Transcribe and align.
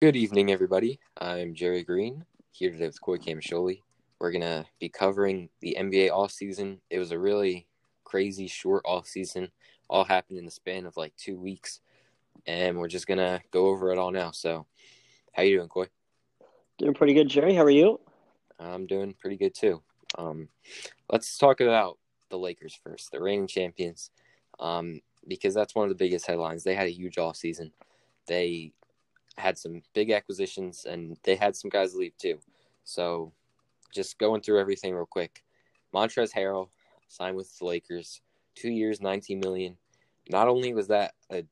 Good 0.00 0.14
evening, 0.14 0.52
everybody. 0.52 1.00
I'm 1.20 1.56
Jerry 1.56 1.82
Green 1.82 2.24
here 2.52 2.70
today 2.70 2.86
with 2.86 3.00
Coy 3.00 3.16
Camasholi. 3.16 3.82
We're 4.20 4.30
gonna 4.30 4.64
be 4.78 4.88
covering 4.88 5.48
the 5.58 5.76
NBA 5.76 6.12
off 6.12 6.30
season. 6.30 6.80
It 6.88 7.00
was 7.00 7.10
a 7.10 7.18
really 7.18 7.66
crazy 8.04 8.46
short 8.46 8.84
off 8.86 9.08
season. 9.08 9.50
All 9.90 10.04
happened 10.04 10.38
in 10.38 10.44
the 10.44 10.52
span 10.52 10.86
of 10.86 10.96
like 10.96 11.16
two 11.16 11.36
weeks, 11.36 11.80
and 12.46 12.78
we're 12.78 12.86
just 12.86 13.08
gonna 13.08 13.40
go 13.50 13.66
over 13.66 13.90
it 13.90 13.98
all 13.98 14.12
now. 14.12 14.30
So, 14.30 14.66
how 15.32 15.42
you 15.42 15.56
doing, 15.56 15.68
Coy? 15.68 15.86
Doing 16.78 16.94
pretty 16.94 17.14
good, 17.14 17.26
Jerry. 17.26 17.56
How 17.56 17.64
are 17.64 17.68
you? 17.68 17.98
I'm 18.60 18.86
doing 18.86 19.16
pretty 19.18 19.36
good 19.36 19.56
too. 19.56 19.82
Um, 20.16 20.48
let's 21.10 21.36
talk 21.38 21.60
about 21.60 21.98
the 22.28 22.38
Lakers 22.38 22.78
first, 22.84 23.10
the 23.10 23.20
reigning 23.20 23.48
champions, 23.48 24.12
um, 24.60 25.00
because 25.26 25.54
that's 25.54 25.74
one 25.74 25.86
of 25.86 25.88
the 25.88 26.04
biggest 26.04 26.28
headlines. 26.28 26.62
They 26.62 26.76
had 26.76 26.86
a 26.86 26.92
huge 26.92 27.18
off 27.18 27.34
season. 27.34 27.72
They 28.28 28.74
had 29.38 29.58
some 29.58 29.82
big 29.94 30.10
acquisitions 30.10 30.84
and 30.84 31.16
they 31.22 31.36
had 31.36 31.56
some 31.56 31.70
guys 31.70 31.94
leave 31.94 32.16
too. 32.18 32.38
So 32.84 33.32
just 33.92 34.18
going 34.18 34.42
through 34.42 34.60
everything 34.60 34.94
real 34.94 35.06
quick. 35.06 35.42
Montrezl 35.94 36.32
Harrell 36.34 36.68
signed 37.08 37.36
with 37.36 37.56
the 37.58 37.64
Lakers, 37.64 38.20
two 38.54 38.70
years, 38.70 39.00
19 39.00 39.40
million. 39.40 39.76
Not 40.28 40.48
only 40.48 40.74
was 40.74 40.88
that 40.88 41.14
a 41.30 41.44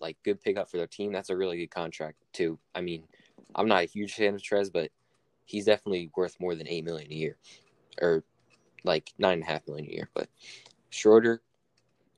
like 0.00 0.16
good 0.24 0.40
pickup 0.40 0.70
for 0.70 0.76
their 0.76 0.86
team, 0.86 1.12
that's 1.12 1.30
a 1.30 1.36
really 1.36 1.58
good 1.58 1.70
contract 1.70 2.16
too. 2.32 2.58
I 2.74 2.80
mean, 2.80 3.04
I'm 3.54 3.68
not 3.68 3.82
a 3.82 3.86
huge 3.86 4.14
fan 4.14 4.34
of 4.34 4.42
Trez, 4.42 4.72
but 4.72 4.90
he's 5.44 5.66
definitely 5.66 6.10
worth 6.16 6.40
more 6.40 6.54
than 6.54 6.68
eight 6.68 6.84
million 6.84 7.10
a 7.10 7.14
year, 7.14 7.36
or 8.00 8.24
like 8.82 9.12
nine 9.18 9.34
and 9.34 9.42
a 9.42 9.46
half 9.46 9.66
million 9.66 9.88
a 9.88 9.92
year. 9.92 10.10
But 10.14 10.28
Schroeder, 10.90 11.42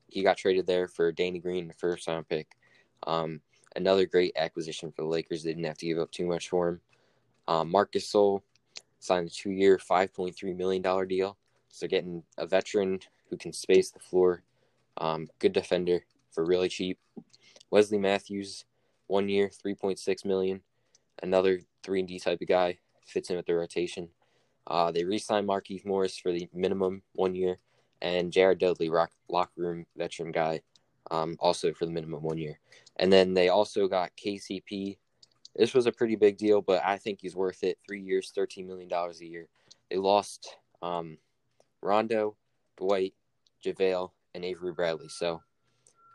he 0.08 0.22
got 0.22 0.36
traded 0.36 0.66
there 0.66 0.88
for 0.88 1.12
Danny 1.12 1.40
Green, 1.40 1.68
the 1.68 1.74
first 1.74 2.06
round 2.06 2.28
pick. 2.28 2.48
Um, 3.06 3.40
another 3.76 4.06
great 4.06 4.32
acquisition 4.36 4.90
for 4.90 5.02
the 5.02 5.08
Lakers. 5.08 5.42
They 5.42 5.50
didn't 5.50 5.66
have 5.66 5.78
to 5.78 5.86
give 5.86 5.98
up 5.98 6.10
too 6.10 6.26
much 6.26 6.48
for 6.48 6.68
him. 6.68 6.80
Um, 7.46 7.70
Marc 7.70 7.92
Gasol 7.92 8.42
signed 8.98 9.28
a 9.28 9.30
two-year, 9.30 9.78
five 9.78 10.12
point 10.12 10.34
three 10.34 10.54
million 10.54 10.82
dollar 10.82 11.06
deal. 11.06 11.36
So 11.68 11.86
getting 11.86 12.22
a 12.38 12.46
veteran 12.46 13.00
who 13.30 13.36
can 13.36 13.52
space 13.52 13.90
the 13.90 14.00
floor, 14.00 14.42
um, 14.96 15.28
good 15.38 15.52
defender 15.52 16.04
for 16.32 16.44
really 16.44 16.68
cheap. 16.68 16.98
Wesley 17.70 17.98
Matthews, 17.98 18.64
one 19.06 19.28
year, 19.28 19.50
three 19.50 19.74
point 19.74 19.98
six 19.98 20.24
million. 20.24 20.62
Another 21.22 21.60
three 21.82 22.00
and 22.00 22.08
D 22.08 22.18
type 22.18 22.40
of 22.40 22.48
guy 22.48 22.78
fits 23.06 23.30
in 23.30 23.36
with 23.36 23.46
the 23.46 23.54
rotation. 23.54 24.08
Uh, 24.66 24.90
they 24.90 25.04
re-signed 25.04 25.46
Markieff 25.48 25.86
Morris 25.86 26.18
for 26.18 26.32
the 26.32 26.48
minimum 26.52 27.02
one 27.14 27.34
year, 27.36 27.58
and 28.02 28.32
Jared 28.32 28.58
Dudley, 28.58 28.90
rock, 28.90 29.12
locker 29.28 29.52
room 29.56 29.86
veteran 29.96 30.32
guy, 30.32 30.60
um, 31.12 31.36
also 31.38 31.72
for 31.72 31.86
the 31.86 31.92
minimum 31.92 32.22
one 32.22 32.36
year. 32.36 32.58
And 32.98 33.12
then 33.12 33.34
they 33.34 33.48
also 33.48 33.88
got 33.88 34.12
KCP. 34.16 34.96
This 35.54 35.74
was 35.74 35.86
a 35.86 35.92
pretty 35.92 36.16
big 36.16 36.36
deal, 36.36 36.62
but 36.62 36.82
I 36.84 36.98
think 36.98 37.20
he's 37.20 37.36
worth 37.36 37.62
it. 37.62 37.78
Three 37.86 38.00
years, 38.00 38.32
$13 38.36 38.66
million 38.66 38.90
a 38.92 39.24
year. 39.24 39.48
They 39.90 39.96
lost 39.96 40.56
um, 40.82 41.18
Rondo, 41.82 42.36
Dwight, 42.76 43.14
JaVale, 43.64 44.10
and 44.34 44.44
Avery 44.44 44.72
Bradley. 44.72 45.08
So 45.08 45.42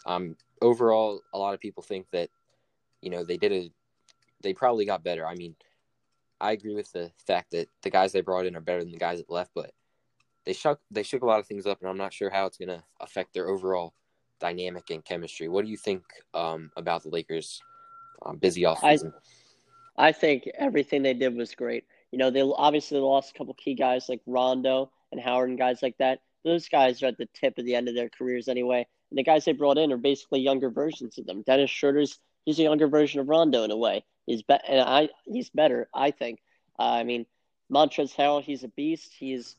um, 0.06 0.36
overall, 0.62 1.22
a 1.34 1.38
lot 1.38 1.54
of 1.54 1.60
people 1.60 1.84
think 1.84 2.08
that, 2.12 2.30
you 3.02 3.10
know, 3.10 3.24
they 3.24 3.38
did 3.38 3.52
a, 3.52 3.72
they 4.42 4.54
probably 4.54 4.86
got 4.86 5.04
better. 5.04 5.26
I 5.26 5.36
mean, 5.36 5.56
I 6.40 6.54
agree 6.54 6.74
with 6.74 6.92
the 6.92 7.12
fact 7.28 7.52
that 7.52 7.68
the 7.84 7.90
guys 7.92 8.12
they 8.12 8.22
brought 8.22 8.48
in 8.48 8.56
are 8.56 8.62
better 8.62 8.82
than 8.82 8.92
the 8.92 8.98
guys 8.98 9.20
that 9.20 9.30
left, 9.30 9.52
but 9.54 9.72
they 10.44 10.54
shook 10.54 10.80
they 10.90 11.04
shook 11.04 11.22
a 11.22 11.26
lot 11.28 11.40
of 11.40 11.46
things 11.46 11.68
up, 11.68 11.80
and 11.82 11.90
I'm 11.90 11.98
not 11.98 12.14
sure 12.14 12.32
how 12.32 12.48
it's 12.48 12.58
going 12.58 12.70
to 12.70 12.84
affect 13.00 13.34
their 13.34 13.48
overall 13.48 13.94
dynamic 14.42 14.90
and 14.90 15.06
chemistry. 15.06 15.48
What 15.48 15.64
do 15.64 15.72
you 15.72 15.78
think 15.78 16.04
um, 16.34 16.72
about 16.76 17.04
the 17.04 17.10
Lakers' 17.10 17.62
um, 18.26 18.38
busy 18.38 18.64
offseason? 18.64 19.14
I, 19.98 20.08
I 20.08 20.12
think 20.12 20.50
everything 20.58 21.04
they 21.04 21.14
did 21.14 21.36
was 21.36 21.56
great. 21.56 21.86
You 22.12 22.18
know, 22.18 22.30
they 22.30 22.42
obviously 22.42 23.00
lost 23.00 23.32
a 23.34 23.38
couple 23.38 23.54
key 23.54 23.76
guys 23.76 24.10
like 24.10 24.20
Rondo 24.26 24.92
and 25.12 25.22
Howard 25.22 25.50
and 25.50 25.58
guys 25.58 25.82
like 25.82 25.98
that. 26.00 26.20
Those 26.44 26.68
guys 26.68 27.02
are 27.02 27.08
at 27.08 27.18
the 27.18 27.30
tip 27.34 27.58
of 27.58 27.66
the 27.66 27.76
end 27.76 27.88
of 27.88 27.96
their 27.96 28.10
careers 28.10 28.48
anyway. 28.48 28.86
And 29.10 29.18
the 29.18 29.24
guys 29.24 29.46
they 29.46 29.54
brought 29.54 29.78
in 29.78 29.92
are 29.94 29.98
basically 29.98 30.42
younger 30.42 30.70
versions 30.70 31.18
of 31.18 31.26
them. 31.26 31.44
Dennis 31.44 31.70
Schroeder's 31.70 32.20
he's 32.46 32.60
a 32.60 32.64
younger 32.64 32.88
version 32.88 33.20
of 33.20 33.30
Rondo 33.30 33.64
in 33.64 33.72
a 33.72 33.78
way. 33.78 34.04
He's 34.26 34.42
be- 34.42 34.58
and 34.68 34.82
I 34.82 35.10
he's 35.26 35.50
better, 35.50 35.88
I 35.94 36.12
think. 36.12 36.40
Uh, 36.80 36.84
I 36.84 37.04
mean, 37.04 37.26
Montrezl 37.72 38.16
Harrell, 38.16 38.44
he's 38.44 38.64
a 38.64 38.70
beast. 38.70 39.14
He's 39.18 39.56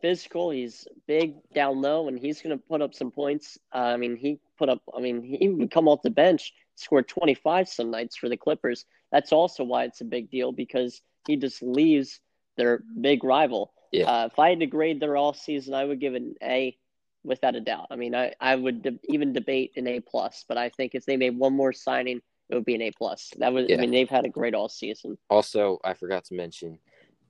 physical. 0.00 0.50
He's 0.50 0.86
big 1.06 1.34
down 1.54 1.80
low, 1.80 2.08
and 2.08 2.18
he's 2.18 2.40
going 2.40 2.56
to 2.56 2.62
put 2.68 2.82
up 2.82 2.94
some 2.94 3.10
points. 3.10 3.58
Uh, 3.74 3.78
I 3.78 3.96
mean, 3.96 4.16
he 4.16 4.38
put 4.58 4.68
up. 4.68 4.82
I 4.96 5.00
mean, 5.00 5.22
he 5.22 5.48
would 5.48 5.70
come 5.70 5.88
off 5.88 6.02
the 6.02 6.10
bench, 6.10 6.52
score 6.76 7.02
25 7.02 7.68
some 7.68 7.90
nights 7.90 8.16
for 8.16 8.28
the 8.28 8.36
Clippers. 8.36 8.84
That's 9.12 9.32
also 9.32 9.64
why 9.64 9.84
it's 9.84 10.00
a 10.00 10.04
big 10.04 10.30
deal 10.30 10.52
because 10.52 11.00
he 11.26 11.36
just 11.36 11.62
leaves 11.62 12.20
their 12.56 12.82
big 13.00 13.24
rival. 13.24 13.72
Yeah. 13.92 14.10
Uh, 14.10 14.26
if 14.26 14.38
I 14.38 14.50
had 14.50 14.60
to 14.60 14.66
grade 14.66 15.00
their 15.00 15.16
all 15.16 15.32
season, 15.32 15.74
I 15.74 15.84
would 15.84 16.00
give 16.00 16.14
it 16.14 16.22
an 16.22 16.34
A 16.42 16.76
without 17.24 17.56
a 17.56 17.60
doubt. 17.60 17.86
I 17.90 17.96
mean, 17.96 18.14
I, 18.14 18.32
I 18.40 18.54
would 18.54 18.82
de- 18.82 18.98
even 19.04 19.32
debate 19.32 19.72
an 19.76 19.86
A 19.86 20.00
plus, 20.00 20.44
but 20.48 20.56
I 20.56 20.68
think 20.70 20.94
if 20.94 21.04
they 21.04 21.16
made 21.16 21.36
one 21.36 21.52
more 21.52 21.72
signing, 21.72 22.20
it 22.48 22.54
would 22.54 22.64
be 22.64 22.74
an 22.74 22.82
A 22.82 22.90
plus. 22.92 23.32
That 23.38 23.52
was, 23.52 23.66
yeah. 23.68 23.76
I 23.76 23.80
mean, 23.80 23.90
they've 23.90 24.08
had 24.08 24.24
a 24.24 24.28
great 24.28 24.54
all 24.54 24.68
season. 24.68 25.18
Also, 25.28 25.78
I 25.84 25.94
forgot 25.94 26.24
to 26.26 26.34
mention, 26.34 26.78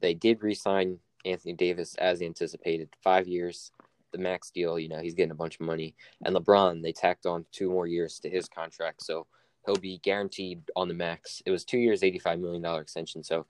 they 0.00 0.15
did 0.15 0.43
resign 0.43 0.99
Anthony 1.26 1.53
Davis 1.53 1.94
as 1.97 2.22
anticipated. 2.22 2.88
Five 3.03 3.26
years, 3.26 3.72
the 4.12 4.19
max 4.19 4.50
deal. 4.50 4.78
You 4.78 4.88
know, 4.88 5.00
he's 5.00 5.14
getting 5.14 5.32
a 5.32 5.37
bunch 5.37 5.56
of 5.56 5.66
money. 5.66 5.94
And 6.25 6.34
LeBron, 6.34 6.82
they 6.82 6.92
tacked 6.92 7.26
on 7.26 7.44
two 7.53 7.70
more 7.70 7.87
years 7.87 8.19
to 8.20 8.31
his 8.31 8.48
contract, 8.48 9.03
so 9.03 9.26
he'll 9.64 9.76
be 9.76 9.98
guaranteed 9.98 10.62
on 10.76 10.88
the 10.88 10.94
max. 10.94 11.42
It 11.44 11.50
was 11.50 11.64
two 11.64 11.78
years, 11.78 12.03
eighty-five 12.03 12.38
million 12.38 12.62
dollar 12.62 12.81
extension. 12.81 13.22
So 13.22 13.47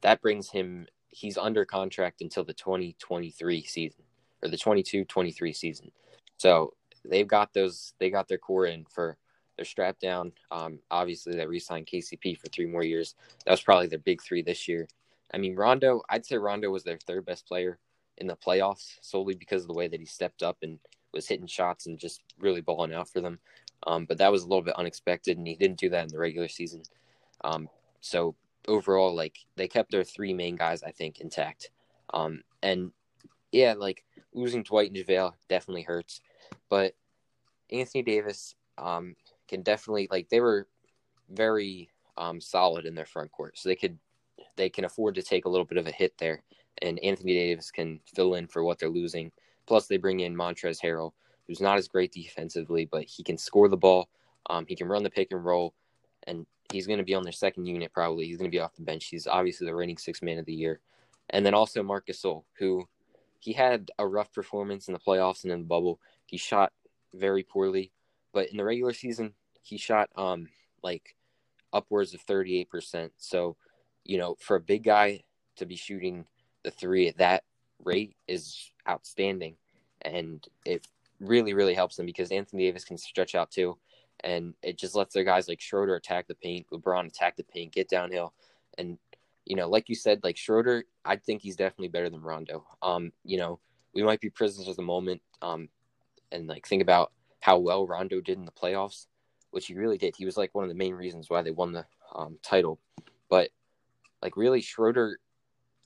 that 0.00 0.20
brings 0.20 0.50
him. 0.50 0.86
He's 1.10 1.38
under 1.38 1.64
contract 1.64 2.20
until 2.20 2.44
the 2.44 2.52
2023 2.52 3.64
season 3.64 4.02
or 4.42 4.50
the 4.50 4.58
22-23 4.58 5.56
season. 5.56 5.90
So 6.36 6.74
they've 7.04 7.26
got 7.26 7.52
those. 7.54 7.94
They 7.98 8.10
got 8.10 8.28
their 8.28 8.38
core 8.38 8.66
in 8.66 8.84
for. 8.84 9.16
They're 9.56 9.64
strapped 9.64 10.00
down. 10.00 10.30
Um, 10.52 10.78
obviously, 10.88 11.34
they 11.34 11.44
re-signed 11.44 11.88
KCP 11.88 12.38
for 12.38 12.46
three 12.48 12.66
more 12.66 12.84
years. 12.84 13.16
That 13.44 13.50
was 13.50 13.60
probably 13.60 13.88
their 13.88 13.98
big 13.98 14.22
three 14.22 14.40
this 14.40 14.68
year. 14.68 14.86
I 15.32 15.38
mean, 15.38 15.56
Rondo, 15.56 16.02
I'd 16.08 16.24
say 16.24 16.36
Rondo 16.36 16.70
was 16.70 16.84
their 16.84 16.98
third 16.98 17.26
best 17.26 17.46
player 17.46 17.78
in 18.16 18.26
the 18.26 18.36
playoffs 18.36 18.96
solely 19.00 19.34
because 19.34 19.62
of 19.62 19.68
the 19.68 19.74
way 19.74 19.88
that 19.88 20.00
he 20.00 20.06
stepped 20.06 20.42
up 20.42 20.58
and 20.62 20.78
was 21.12 21.28
hitting 21.28 21.46
shots 21.46 21.86
and 21.86 21.98
just 21.98 22.22
really 22.38 22.60
balling 22.60 22.92
out 22.92 23.08
for 23.08 23.20
them. 23.20 23.38
Um, 23.86 24.06
but 24.06 24.18
that 24.18 24.32
was 24.32 24.42
a 24.42 24.46
little 24.46 24.62
bit 24.62 24.76
unexpected, 24.76 25.38
and 25.38 25.46
he 25.46 25.54
didn't 25.54 25.78
do 25.78 25.88
that 25.90 26.02
in 26.02 26.08
the 26.08 26.18
regular 26.18 26.48
season. 26.48 26.82
Um, 27.44 27.68
so 28.00 28.34
overall, 28.66 29.14
like 29.14 29.38
they 29.56 29.68
kept 29.68 29.90
their 29.90 30.04
three 30.04 30.34
main 30.34 30.56
guys, 30.56 30.82
I 30.82 30.90
think, 30.90 31.20
intact. 31.20 31.70
Um, 32.12 32.42
and 32.62 32.90
yeah, 33.52 33.74
like 33.74 34.04
losing 34.34 34.62
Dwight 34.62 34.90
and 34.90 34.96
JaVale 34.96 35.34
definitely 35.48 35.82
hurts, 35.82 36.20
but 36.68 36.94
Anthony 37.70 38.02
Davis 38.02 38.54
um, 38.76 39.14
can 39.46 39.62
definitely 39.62 40.08
like 40.10 40.28
they 40.28 40.40
were 40.40 40.66
very 41.30 41.90
um, 42.16 42.40
solid 42.40 42.84
in 42.84 42.94
their 42.94 43.06
front 43.06 43.30
court, 43.30 43.58
so 43.58 43.68
they 43.68 43.76
could 43.76 43.98
they 44.58 44.68
can 44.68 44.84
afford 44.84 45.14
to 45.14 45.22
take 45.22 45.46
a 45.46 45.48
little 45.48 45.64
bit 45.64 45.78
of 45.78 45.86
a 45.86 45.92
hit 45.92 46.18
there, 46.18 46.42
and 46.82 46.98
Anthony 46.98 47.34
Davis 47.34 47.70
can 47.70 48.00
fill 48.14 48.34
in 48.34 48.46
for 48.46 48.62
what 48.62 48.78
they're 48.78 48.90
losing. 48.90 49.32
Plus, 49.66 49.86
they 49.86 49.96
bring 49.96 50.20
in 50.20 50.36
Montrezl 50.36 50.82
Harrell, 50.82 51.12
who's 51.46 51.60
not 51.60 51.78
as 51.78 51.88
great 51.88 52.12
defensively, 52.12 52.84
but 52.84 53.04
he 53.04 53.22
can 53.22 53.38
score 53.38 53.68
the 53.68 53.76
ball. 53.76 54.08
Um, 54.50 54.66
he 54.68 54.76
can 54.76 54.88
run 54.88 55.02
the 55.02 55.10
pick 55.10 55.28
and 55.30 55.44
roll, 55.44 55.74
and 56.26 56.44
he's 56.72 56.86
going 56.86 56.98
to 56.98 57.04
be 57.04 57.14
on 57.14 57.22
their 57.22 57.32
second 57.32 57.66
unit 57.66 57.92
probably. 57.92 58.26
He's 58.26 58.36
going 58.36 58.50
to 58.50 58.54
be 58.54 58.60
off 58.60 58.74
the 58.74 58.82
bench. 58.82 59.06
He's 59.06 59.26
obviously 59.26 59.66
the 59.66 59.74
reigning 59.74 59.96
six 59.96 60.20
man 60.20 60.38
of 60.38 60.44
the 60.44 60.54
year, 60.54 60.80
and 61.30 61.46
then 61.46 61.54
also 61.54 61.82
Marcus 61.82 62.20
Gasol, 62.20 62.44
who 62.58 62.86
he 63.38 63.52
had 63.52 63.90
a 63.98 64.06
rough 64.06 64.32
performance 64.32 64.88
in 64.88 64.94
the 64.94 65.00
playoffs 65.00 65.44
and 65.44 65.52
in 65.52 65.60
the 65.60 65.66
bubble. 65.66 66.00
He 66.26 66.36
shot 66.36 66.72
very 67.14 67.42
poorly, 67.42 67.92
but 68.32 68.50
in 68.50 68.56
the 68.56 68.64
regular 68.64 68.92
season, 68.92 69.34
he 69.62 69.78
shot 69.78 70.10
um 70.16 70.48
like 70.82 71.14
upwards 71.72 72.14
of 72.14 72.24
38%. 72.26 73.10
So 73.18 73.56
you 74.08 74.18
know, 74.18 74.36
for 74.40 74.56
a 74.56 74.60
big 74.60 74.82
guy 74.82 75.22
to 75.56 75.66
be 75.66 75.76
shooting 75.76 76.26
the 76.64 76.70
three 76.72 77.06
at 77.06 77.18
that 77.18 77.44
rate 77.84 78.16
is 78.26 78.72
outstanding. 78.88 79.54
And 80.02 80.44
it 80.64 80.88
really, 81.20 81.54
really 81.54 81.74
helps 81.74 81.96
them 81.96 82.06
because 82.06 82.32
Anthony 82.32 82.64
Davis 82.64 82.84
can 82.84 82.98
stretch 82.98 83.36
out 83.36 83.52
too. 83.52 83.78
And 84.24 84.54
it 84.62 84.78
just 84.78 84.96
lets 84.96 85.14
their 85.14 85.24
guys 85.24 85.46
like 85.46 85.60
Schroeder 85.60 85.94
attack 85.94 86.26
the 86.26 86.34
paint, 86.34 86.66
LeBron 86.72 87.06
attack 87.06 87.36
the 87.36 87.44
paint, 87.44 87.72
get 87.72 87.88
downhill. 87.88 88.32
And, 88.76 88.98
you 89.44 89.54
know, 89.54 89.68
like 89.68 89.88
you 89.88 89.94
said, 89.94 90.24
like 90.24 90.36
Schroeder, 90.36 90.84
I 91.04 91.16
think 91.16 91.42
he's 91.42 91.56
definitely 91.56 91.88
better 91.88 92.10
than 92.10 92.22
Rondo. 92.22 92.66
Um, 92.82 93.12
you 93.24 93.36
know, 93.36 93.60
we 93.94 94.02
might 94.02 94.20
be 94.20 94.30
prisoners 94.30 94.68
of 94.68 94.76
the 94.76 94.82
moment. 94.82 95.20
Um, 95.42 95.68
and 96.32 96.46
like 96.46 96.66
think 96.66 96.82
about 96.82 97.12
how 97.40 97.58
well 97.58 97.86
Rondo 97.86 98.20
did 98.20 98.38
in 98.38 98.44
the 98.44 98.52
playoffs, 98.52 99.06
which 99.50 99.66
he 99.66 99.74
really 99.74 99.98
did. 99.98 100.16
He 100.16 100.24
was 100.24 100.36
like 100.36 100.54
one 100.54 100.64
of 100.64 100.70
the 100.70 100.74
main 100.74 100.94
reasons 100.94 101.28
why 101.28 101.42
they 101.42 101.50
won 101.50 101.72
the 101.72 101.86
um, 102.14 102.38
title. 102.42 102.80
But 103.28 103.50
like 104.22 104.36
really 104.36 104.60
Schroeder 104.60 105.18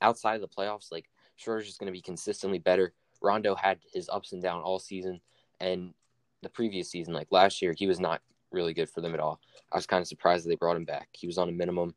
outside 0.01 0.35
of 0.35 0.41
the 0.41 0.49
playoffs, 0.49 0.91
like 0.93 1.09
Schroeder's 1.37 1.67
just 1.67 1.79
going 1.79 1.87
to 1.87 1.97
be 1.97 2.03
consistently 2.03 2.59
better. 2.59 2.93
Rondo 3.21 3.55
had 3.55 3.79
his 3.93 4.09
ups 4.09 4.33
and 4.33 4.43
downs 4.43 4.63
all 4.65 4.79
season, 4.79 5.21
and 5.61 5.95
the 6.43 6.49
previous 6.49 6.91
season, 6.91 7.15
like 7.15 7.29
last 7.31 7.63
year, 7.63 7.75
he 7.77 7.87
was 7.87 8.01
not 8.01 8.21
really 8.51 8.75
good 8.75 8.91
for 8.91 9.01
them 9.01 9.15
at 9.15 9.21
all. 9.21 9.41
I 9.73 9.77
was 9.77 9.87
kind 9.87 10.01
of 10.01 10.09
surprised 10.09 10.45
that 10.45 10.49
they 10.51 10.57
brought 10.57 10.77
him 10.77 10.85
back. 10.85 11.09
He 11.13 11.27
was 11.27 11.39
on 11.39 11.49
a 11.49 11.53
minimum. 11.53 11.95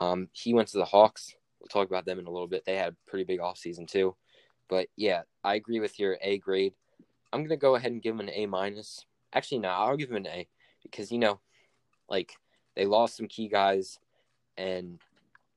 Um, 0.00 0.28
he 0.32 0.54
went 0.54 0.68
to 0.68 0.78
the 0.78 0.84
Hawks. 0.84 1.34
We'll 1.60 1.68
talk 1.68 1.88
about 1.88 2.04
them 2.04 2.18
in 2.18 2.26
a 2.26 2.30
little 2.30 2.46
bit. 2.46 2.64
They 2.64 2.76
had 2.76 2.92
a 2.92 3.10
pretty 3.10 3.24
big 3.24 3.40
offseason 3.40 3.88
too. 3.88 4.14
But 4.68 4.88
yeah, 4.96 5.22
I 5.42 5.54
agree 5.54 5.80
with 5.80 5.98
your 5.98 6.18
A 6.22 6.38
grade. 6.38 6.74
I'm 7.32 7.42
gonna 7.42 7.56
go 7.56 7.74
ahead 7.74 7.92
and 7.92 8.02
give 8.02 8.14
him 8.14 8.20
an 8.20 8.30
A 8.30 8.46
minus. 8.46 9.04
Actually, 9.32 9.60
no, 9.60 9.68
I'll 9.68 9.96
give 9.96 10.10
him 10.10 10.16
an 10.16 10.26
A 10.26 10.48
because 10.82 11.10
you 11.10 11.18
know, 11.18 11.40
like 12.08 12.32
they 12.74 12.86
lost 12.86 13.16
some 13.16 13.28
key 13.28 13.48
guys, 13.48 13.98
and 14.56 15.00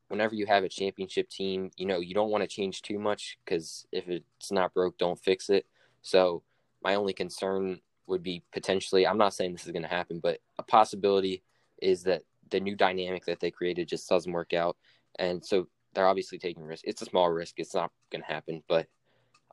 whenever 0.10 0.36
you 0.36 0.46
have 0.46 0.64
a 0.64 0.70
championship 0.70 1.30
team, 1.30 1.72
you 1.78 1.86
know 1.86 2.00
you 2.00 2.14
don't 2.14 2.30
want 2.30 2.44
to 2.44 2.48
change 2.48 2.82
too 2.82 3.00
much 3.00 3.38
because 3.44 3.88
if 3.92 4.08
it's 4.10 4.52
not 4.52 4.74
broke, 4.74 4.98
don't 4.98 5.20
fix 5.20 5.50
it. 5.50 5.66
So 6.02 6.44
my 6.84 6.96
only 6.96 7.14
concern 7.14 7.80
would 8.08 8.22
be 8.22 8.44
potentially. 8.52 9.08
I'm 9.08 9.18
not 9.18 9.34
saying 9.34 9.54
this 9.54 9.66
is 9.66 9.72
going 9.72 9.84
to 9.84 9.90
happen, 9.90 10.20
but 10.20 10.40
a 10.58 10.64
possibility 10.64 11.44
is 11.82 12.04
that 12.04 12.24
the 12.50 12.60
new 12.60 12.76
dynamic 12.76 13.26
that 13.26 13.40
they 13.40 13.52
created 13.52 13.88
just 13.88 14.10
doesn't 14.10 14.32
work 14.32 14.54
out, 14.54 14.76
and 15.18 15.44
so 15.44 15.68
they're 15.94 16.08
obviously 16.08 16.38
taking 16.38 16.64
risk. 16.64 16.84
It's 16.86 17.02
a 17.02 17.06
small 17.06 17.30
risk. 17.30 17.56
It's 17.58 17.74
not 17.74 17.92
going 18.12 18.22
to 18.22 18.28
happen, 18.28 18.64
but 18.68 18.88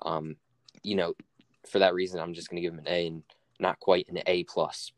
um, 0.02 0.36
you 0.82 0.96
know, 0.96 1.14
for 1.70 1.78
that 1.78 1.94
reason, 1.94 2.20
I'm 2.20 2.34
just 2.34 2.50
going 2.50 2.62
to 2.62 2.66
give 2.66 2.74
them 2.74 2.86
an 2.86 2.92
A 2.92 3.06
and 3.06 3.22
not 3.60 3.80
quite 3.80 4.08
an 4.08 4.18
A 4.26 4.44
plus. 4.44 4.92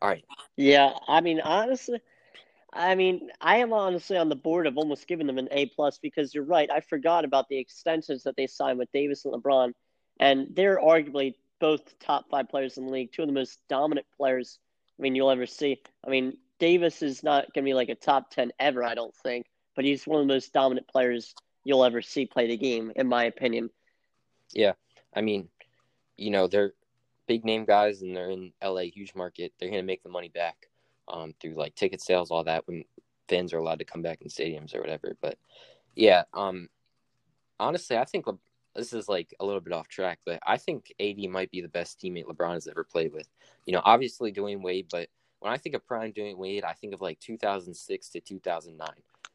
All 0.00 0.08
right. 0.08 0.24
Yeah, 0.56 0.92
I 1.08 1.20
mean, 1.20 1.40
honestly, 1.40 2.00
I 2.72 2.94
mean, 2.94 3.30
I 3.40 3.58
am 3.58 3.72
honestly 3.72 4.16
on 4.16 4.28
the 4.28 4.36
board 4.36 4.66
of 4.66 4.76
almost 4.76 5.06
giving 5.06 5.26
them 5.26 5.38
an 5.38 5.48
A 5.50 5.66
plus 5.66 5.98
because 5.98 6.34
you're 6.34 6.44
right. 6.44 6.70
I 6.70 6.80
forgot 6.80 7.24
about 7.24 7.48
the 7.48 7.58
extensions 7.58 8.24
that 8.24 8.36
they 8.36 8.46
signed 8.46 8.78
with 8.78 8.92
Davis 8.92 9.24
and 9.24 9.34
LeBron, 9.34 9.72
and 10.20 10.48
they're 10.50 10.78
arguably 10.78 11.34
both 11.60 11.98
top 11.98 12.28
five 12.30 12.48
players 12.48 12.76
in 12.76 12.86
the 12.86 12.92
league, 12.92 13.12
two 13.12 13.22
of 13.22 13.28
the 13.28 13.34
most 13.34 13.58
dominant 13.68 14.06
players. 14.16 14.58
I 14.98 15.02
mean, 15.02 15.14
you'll 15.14 15.30
ever 15.30 15.46
see. 15.46 15.80
I 16.06 16.10
mean, 16.10 16.36
Davis 16.58 17.02
is 17.02 17.22
not 17.22 17.52
going 17.54 17.64
to 17.64 17.68
be 17.68 17.74
like 17.74 17.88
a 17.88 17.94
top 17.94 18.30
ten 18.30 18.52
ever, 18.60 18.84
I 18.84 18.94
don't 18.94 19.14
think, 19.16 19.46
but 19.74 19.84
he's 19.84 20.06
one 20.06 20.20
of 20.20 20.26
the 20.26 20.34
most 20.34 20.52
dominant 20.52 20.88
players 20.88 21.34
you'll 21.64 21.84
ever 21.84 22.02
see 22.02 22.26
play 22.26 22.48
the 22.48 22.56
game, 22.56 22.92
in 22.96 23.08
my 23.08 23.24
opinion. 23.24 23.70
Yeah, 24.52 24.72
I 25.14 25.22
mean, 25.22 25.48
you 26.16 26.30
know, 26.30 26.46
they're 26.46 26.74
big 27.26 27.44
name 27.44 27.64
guys 27.64 28.02
and 28.02 28.16
they're 28.16 28.30
in 28.30 28.52
LA, 28.62 28.82
huge 28.82 29.14
market. 29.14 29.52
They're 29.58 29.70
going 29.70 29.82
to 29.82 29.86
make 29.86 30.02
the 30.02 30.08
money 30.08 30.28
back 30.28 30.67
um, 31.08 31.34
through 31.40 31.54
like 31.54 31.74
ticket 31.74 32.00
sales, 32.00 32.30
all 32.30 32.44
that 32.44 32.66
when 32.66 32.84
fans 33.28 33.52
are 33.52 33.58
allowed 33.58 33.78
to 33.78 33.84
come 33.84 34.02
back 34.02 34.20
in 34.22 34.28
stadiums 34.28 34.74
or 34.74 34.80
whatever. 34.80 35.16
But 35.20 35.38
yeah, 35.94 36.24
um, 36.34 36.68
honestly, 37.58 37.96
I 37.96 38.04
think 38.04 38.26
Le- 38.26 38.38
this 38.74 38.92
is 38.92 39.08
like 39.08 39.34
a 39.40 39.44
little 39.44 39.60
bit 39.60 39.72
off 39.72 39.88
track, 39.88 40.20
but 40.24 40.40
I 40.46 40.56
think 40.56 40.92
AD 41.00 41.18
might 41.30 41.50
be 41.50 41.60
the 41.60 41.68
best 41.68 42.00
teammate 42.00 42.24
LeBron 42.24 42.54
has 42.54 42.68
ever 42.68 42.84
played 42.84 43.12
with. 43.12 43.28
You 43.66 43.72
know, 43.72 43.82
obviously 43.84 44.32
Dwyane 44.32 44.62
Wade, 44.62 44.86
but 44.90 45.08
when 45.40 45.52
I 45.52 45.56
think 45.56 45.74
of 45.74 45.86
prime 45.86 46.12
Dwyane 46.12 46.36
Wade, 46.36 46.64
I 46.64 46.72
think 46.72 46.94
of 46.94 47.00
like 47.00 47.20
2006 47.20 48.08
to 48.10 48.20
2009. 48.20 48.88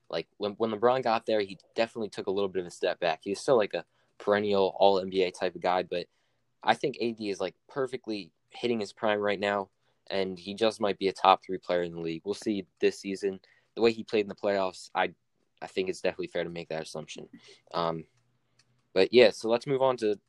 Like 0.10 0.28
when 0.38 0.54
when 0.54 0.72
LeBron 0.72 1.04
got 1.04 1.26
there, 1.26 1.42
he 1.42 1.58
definitely 1.76 2.10
took 2.10 2.28
a 2.28 2.32
little 2.32 2.50
bit 2.50 2.62
of 2.62 2.68
a 2.68 2.72
step 2.72 3.00
back. 3.00 3.22
He 3.24 3.32
was 3.32 3.40
still 3.40 3.58
like 3.58 3.74
a 3.74 3.86
perennial 4.20 4.76
All 4.78 5.02
NBA 5.04 5.38
type 5.38 5.56
of 5.56 5.62
guy, 5.62 5.84
but 5.84 6.06
I 6.64 6.76
think 6.76 6.98
AD 7.02 7.20
is 7.20 7.40
like 7.40 7.56
perfectly 7.68 8.32
hitting 8.52 8.80
his 8.80 8.94
prime 8.94 9.20
right 9.20 9.40
now, 9.40 9.70
and 10.10 10.38
he 10.38 10.54
just 10.54 10.82
might 10.82 10.98
be 10.98 11.08
a 11.08 11.14
top 11.14 11.44
three 11.44 11.58
player 11.58 11.84
in 11.84 11.94
the 11.94 12.02
league. 12.02 12.22
We'll 12.26 12.34
see 12.34 12.66
this 12.80 13.00
season. 13.00 13.40
The 13.76 13.82
way 13.82 13.92
he 13.92 14.04
played 14.04 14.26
in 14.26 14.30
the 14.30 14.36
playoffs, 14.36 14.90
I 14.94 15.14
I 15.62 15.68
think 15.68 15.90
it's 15.90 16.02
definitely 16.02 16.28
fair 16.28 16.44
to 16.44 16.50
make 16.50 16.70
that 16.70 16.84
assumption. 16.84 17.28
Um, 17.74 18.04
but 18.94 19.14
yeah, 19.14 19.32
so 19.32 19.50
let's 19.50 19.66
move 19.66 19.82
on 19.82 19.98
to 19.98 20.20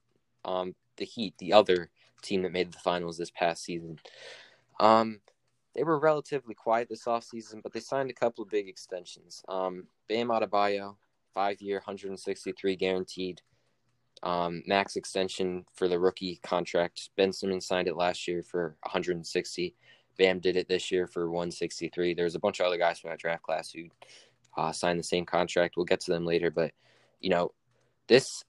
um, 0.45 0.75
the 0.97 1.05
Heat, 1.05 1.35
the 1.39 1.53
other 1.53 1.91
team 2.23 2.43
that 2.43 2.53
made 2.53 2.73
the 2.73 2.79
finals 2.79 3.19
this 3.19 3.31
past 3.31 3.65
season. 3.65 3.99
Um, 4.79 5.21
they 5.75 5.83
were 5.83 5.99
relatively 5.99 6.55
quiet 6.55 6.89
this 6.89 7.05
offseason, 7.05 7.63
but 7.63 7.73
they 7.73 7.81
signed 7.81 8.11
a 8.11 8.15
couple 8.15 8.45
of 8.45 8.51
big 8.51 8.69
extensions. 8.69 9.43
Um, 9.49 9.89
Bam 10.09 10.29
Adebayo, 10.29 10.97
five 11.35 11.61
year, 11.61 11.79
163 11.79 12.77
guaranteed 12.77 13.43
um, 14.25 14.63
max 14.67 14.97
extension 14.97 15.67
for 15.75 15.87
the 15.87 15.99
rookie 15.99 16.41
contract. 16.43 17.11
Ben 17.17 17.33
Simmons 17.33 17.67
signed 17.67 17.89
it 17.89 17.97
last 17.97 18.27
year 18.27 18.43
for 18.43 18.75
160. 18.83 19.75
Bam 20.19 20.41
did 20.41 20.57
it 20.57 20.67
this 20.67 20.91
year 20.91 21.07
for 21.07 21.31
163. 21.31 22.15
There's 22.15 22.35
a 22.35 22.41
bunch 22.41 22.59
of 22.59 22.67
other 22.67 22.79
guys 22.79 22.99
from 22.99 23.11
that 23.11 23.19
draft 23.19 23.43
class 23.43 23.71
who 23.71 23.85
uh, 24.57 24.73
signed 24.73 24.99
the 24.99 25.05
same 25.05 25.27
contract. 25.27 25.77
We'll 25.77 25.85
get 25.85 26.01
to 26.01 26.13
them 26.13 26.25
later, 26.25 26.51
but 26.51 26.73
you 27.21 27.29
know, 27.29 27.53
this 28.09 28.45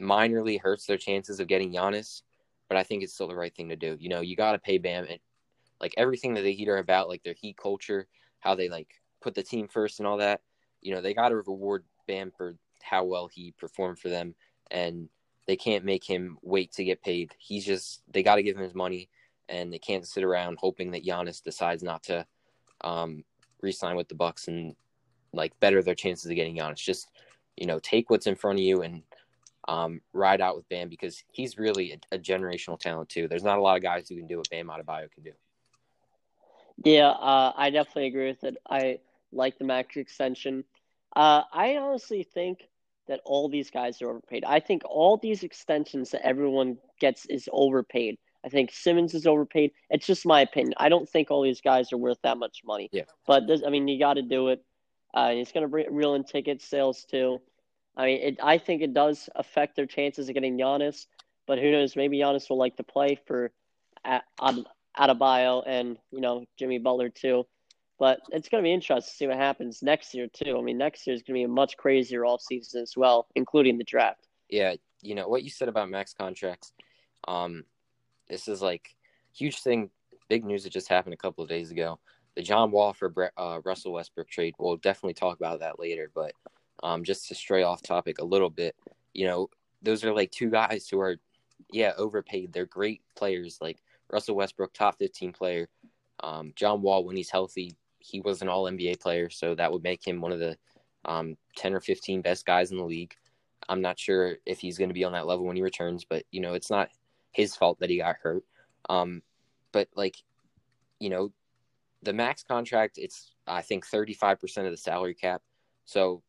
minorly 0.00 0.60
hurts 0.60 0.84
their 0.84 0.98
chances 0.98 1.40
of 1.40 1.48
getting 1.48 1.72
Giannis, 1.72 2.22
but 2.68 2.76
I 2.76 2.82
think 2.82 3.02
it's 3.02 3.14
still 3.14 3.28
the 3.28 3.34
right 3.34 3.54
thing 3.54 3.70
to 3.70 3.76
do. 3.76 3.96
You 3.98 4.10
know, 4.10 4.20
you 4.20 4.36
got 4.36 4.52
to 4.52 4.58
pay 4.58 4.76
Bam 4.76 5.06
and 5.08 5.20
like 5.80 5.94
everything 5.96 6.34
that 6.34 6.42
the 6.42 6.52
Heat 6.52 6.68
are 6.68 6.78
about, 6.78 7.08
like 7.08 7.22
their 7.22 7.34
Heat 7.34 7.56
culture, 7.56 8.08
how 8.40 8.54
they 8.54 8.68
like 8.68 9.00
put 9.22 9.34
the 9.34 9.42
team 9.42 9.68
first 9.68 10.00
and 10.00 10.06
all 10.06 10.18
that. 10.18 10.42
You 10.82 10.94
know, 10.94 11.00
they 11.00 11.14
got 11.14 11.30
to 11.30 11.36
reward 11.36 11.84
Bam 12.06 12.30
for 12.36 12.56
how 12.82 13.04
well 13.04 13.28
he 13.28 13.52
performed 13.52 13.98
for 13.98 14.10
them 14.10 14.34
and 14.70 15.08
they 15.46 15.56
can't 15.56 15.84
make 15.84 16.04
him 16.04 16.38
wait 16.42 16.72
to 16.72 16.84
get 16.84 17.02
paid. 17.02 17.34
He's 17.38 17.64
just 17.64 18.02
they 18.10 18.22
got 18.22 18.36
to 18.36 18.42
give 18.42 18.56
him 18.56 18.62
his 18.62 18.74
money, 18.74 19.08
and 19.48 19.72
they 19.72 19.78
can't 19.78 20.06
sit 20.06 20.24
around 20.24 20.58
hoping 20.60 20.92
that 20.92 21.04
Giannis 21.04 21.42
decides 21.42 21.82
not 21.82 22.02
to 22.04 22.26
um, 22.82 23.24
re-sign 23.60 23.96
with 23.96 24.08
the 24.08 24.14
Bucks 24.14 24.48
and 24.48 24.74
like 25.32 25.58
better 25.60 25.82
their 25.82 25.94
chances 25.94 26.30
of 26.30 26.36
getting 26.36 26.56
Giannis. 26.56 26.76
Just 26.76 27.08
you 27.56 27.66
know, 27.66 27.78
take 27.78 28.10
what's 28.10 28.26
in 28.26 28.34
front 28.34 28.58
of 28.58 28.64
you 28.64 28.82
and 28.82 29.02
um, 29.68 30.00
ride 30.12 30.40
out 30.40 30.56
with 30.56 30.68
Bam 30.68 30.88
because 30.88 31.22
he's 31.30 31.58
really 31.58 31.92
a, 31.92 32.16
a, 32.16 32.18
generational 32.18 32.78
talent 32.78 33.08
too. 33.08 33.28
There's 33.28 33.44
not 33.44 33.58
a 33.58 33.60
lot 33.60 33.76
of 33.76 33.82
guys 33.82 34.08
who 34.08 34.16
can 34.16 34.26
do 34.26 34.38
what 34.38 34.50
Bam 34.50 34.68
Adebayo 34.68 35.10
can 35.10 35.22
do. 35.22 35.32
Yeah, 36.84 37.10
uh, 37.10 37.52
I 37.54 37.70
definitely 37.70 38.06
agree 38.06 38.28
with 38.28 38.42
it. 38.44 38.56
I 38.68 38.98
like 39.30 39.58
the 39.58 39.64
max 39.64 39.96
extension. 39.96 40.64
Uh, 41.14 41.42
I 41.52 41.76
honestly 41.76 42.22
think 42.22 42.68
that 43.08 43.20
all 43.24 43.48
these 43.48 43.70
guys 43.70 44.00
are 44.00 44.10
overpaid. 44.10 44.44
I 44.46 44.60
think 44.60 44.82
all 44.84 45.16
these 45.16 45.42
extensions 45.42 46.10
that 46.10 46.24
everyone 46.26 46.78
gets 47.00 47.26
is 47.26 47.48
overpaid. 47.52 48.18
I 48.44 48.48
think 48.48 48.72
Simmons 48.72 49.14
is 49.14 49.26
overpaid. 49.26 49.72
It's 49.90 50.06
just 50.06 50.26
my 50.26 50.40
opinion. 50.40 50.74
I 50.76 50.88
don't 50.88 51.08
think 51.08 51.30
all 51.30 51.42
these 51.42 51.60
guys 51.60 51.92
are 51.92 51.96
worth 51.98 52.18
that 52.22 52.38
much 52.38 52.62
money. 52.64 52.88
Yeah. 52.92 53.02
But 53.26 53.46
this, 53.46 53.62
I 53.64 53.70
mean, 53.70 53.86
you 53.88 53.98
got 53.98 54.14
to 54.14 54.22
do 54.22 54.48
it. 54.48 54.64
Uh, 55.14 55.30
it's 55.32 55.52
going 55.52 55.62
to 55.62 55.68
bring 55.68 55.94
reel 55.94 56.14
in 56.14 56.24
ticket 56.24 56.62
sales 56.62 57.04
too. 57.04 57.40
I 57.96 58.06
mean, 58.06 58.20
it, 58.22 58.38
I 58.42 58.58
think 58.58 58.82
it 58.82 58.94
does 58.94 59.28
affect 59.36 59.76
their 59.76 59.86
chances 59.86 60.28
of 60.28 60.34
getting 60.34 60.58
Giannis. 60.58 61.06
But 61.46 61.58
who 61.58 61.70
knows? 61.70 61.96
Maybe 61.96 62.18
Giannis 62.18 62.48
will 62.48 62.58
like 62.58 62.76
to 62.76 62.82
play 62.82 63.18
for 63.26 63.52
Ad- 64.04 64.22
Adebayo 64.98 65.62
and 65.66 65.98
you 66.10 66.20
know 66.20 66.44
Jimmy 66.58 66.78
Butler 66.78 67.08
too. 67.08 67.44
But 68.02 68.18
it's 68.32 68.48
going 68.48 68.64
to 68.64 68.66
be 68.66 68.72
interesting 68.72 69.08
to 69.12 69.16
see 69.16 69.26
what 69.28 69.36
happens 69.36 69.80
next 69.80 70.12
year 70.12 70.26
too. 70.26 70.58
I 70.58 70.60
mean, 70.60 70.76
next 70.76 71.06
year 71.06 71.14
is 71.14 71.22
going 71.22 71.34
to 71.34 71.38
be 71.38 71.44
a 71.44 71.48
much 71.48 71.76
crazier 71.76 72.24
off 72.24 72.40
season 72.40 72.82
as 72.82 72.94
well, 72.96 73.28
including 73.36 73.78
the 73.78 73.84
draft. 73.84 74.26
Yeah, 74.48 74.74
you 75.02 75.14
know 75.14 75.28
what 75.28 75.44
you 75.44 75.50
said 75.50 75.68
about 75.68 75.88
max 75.88 76.12
contracts. 76.12 76.72
Um, 77.28 77.62
this 78.28 78.48
is 78.48 78.60
like 78.60 78.96
huge 79.32 79.60
thing, 79.60 79.88
big 80.28 80.44
news 80.44 80.64
that 80.64 80.72
just 80.72 80.88
happened 80.88 81.14
a 81.14 81.16
couple 81.16 81.44
of 81.44 81.48
days 81.48 81.70
ago. 81.70 82.00
The 82.34 82.42
John 82.42 82.72
Wall 82.72 82.92
for 82.92 83.30
uh, 83.36 83.60
Russell 83.64 83.92
Westbrook 83.92 84.28
trade. 84.28 84.56
We'll 84.58 84.78
definitely 84.78 85.14
talk 85.14 85.36
about 85.36 85.60
that 85.60 85.78
later. 85.78 86.10
But 86.12 86.32
um, 86.82 87.04
just 87.04 87.28
to 87.28 87.36
stray 87.36 87.62
off 87.62 87.82
topic 87.82 88.18
a 88.18 88.24
little 88.24 88.50
bit, 88.50 88.74
you 89.14 89.28
know, 89.28 89.48
those 89.80 90.02
are 90.02 90.12
like 90.12 90.32
two 90.32 90.50
guys 90.50 90.88
who 90.88 90.98
are, 90.98 91.18
yeah, 91.70 91.92
overpaid. 91.96 92.52
They're 92.52 92.66
great 92.66 93.02
players. 93.14 93.58
Like 93.60 93.78
Russell 94.10 94.34
Westbrook, 94.34 94.74
top 94.74 94.98
15 94.98 95.32
player. 95.32 95.68
Um, 96.18 96.52
John 96.56 96.82
Wall, 96.82 97.04
when 97.04 97.16
he's 97.16 97.30
healthy, 97.30 97.76
he 98.02 98.20
was 98.20 98.42
an 98.42 98.48
All 98.48 98.64
NBA 98.64 99.00
player, 99.00 99.30
so 99.30 99.54
that 99.54 99.72
would 99.72 99.82
make 99.82 100.06
him 100.06 100.20
one 100.20 100.32
of 100.32 100.38
the 100.40 100.56
um, 101.04 101.36
10 101.56 101.74
or 101.74 101.80
15 101.80 102.22
best 102.22 102.46
guys 102.46 102.70
in 102.70 102.78
the 102.78 102.84
league. 102.84 103.14
I'm 103.68 103.80
not 103.80 103.98
sure 103.98 104.36
if 104.44 104.58
he's 104.58 104.78
going 104.78 104.90
to 104.90 104.94
be 104.94 105.04
on 105.04 105.12
that 105.12 105.26
level 105.26 105.46
when 105.46 105.56
he 105.56 105.62
returns, 105.62 106.04
but 106.04 106.24
you 106.30 106.40
know, 106.40 106.54
it's 106.54 106.70
not 106.70 106.90
his 107.32 107.56
fault 107.56 107.78
that 107.80 107.90
he 107.90 107.98
got 107.98 108.16
hurt. 108.16 108.44
Um, 108.88 109.22
but 109.72 109.88
like, 109.94 110.16
you 110.98 111.10
know, 111.10 111.32
the 112.02 112.12
max 112.12 112.42
contract, 112.42 112.98
it's 112.98 113.32
I 113.46 113.62
think 113.62 113.86
35% 113.86 114.64
of 114.64 114.70
the 114.70 114.76
salary 114.76 115.14
cap. 115.14 115.42
So 115.84 116.22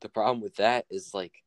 the 0.00 0.08
problem 0.08 0.40
with 0.40 0.56
that 0.56 0.86
is 0.90 1.12
like, 1.12 1.42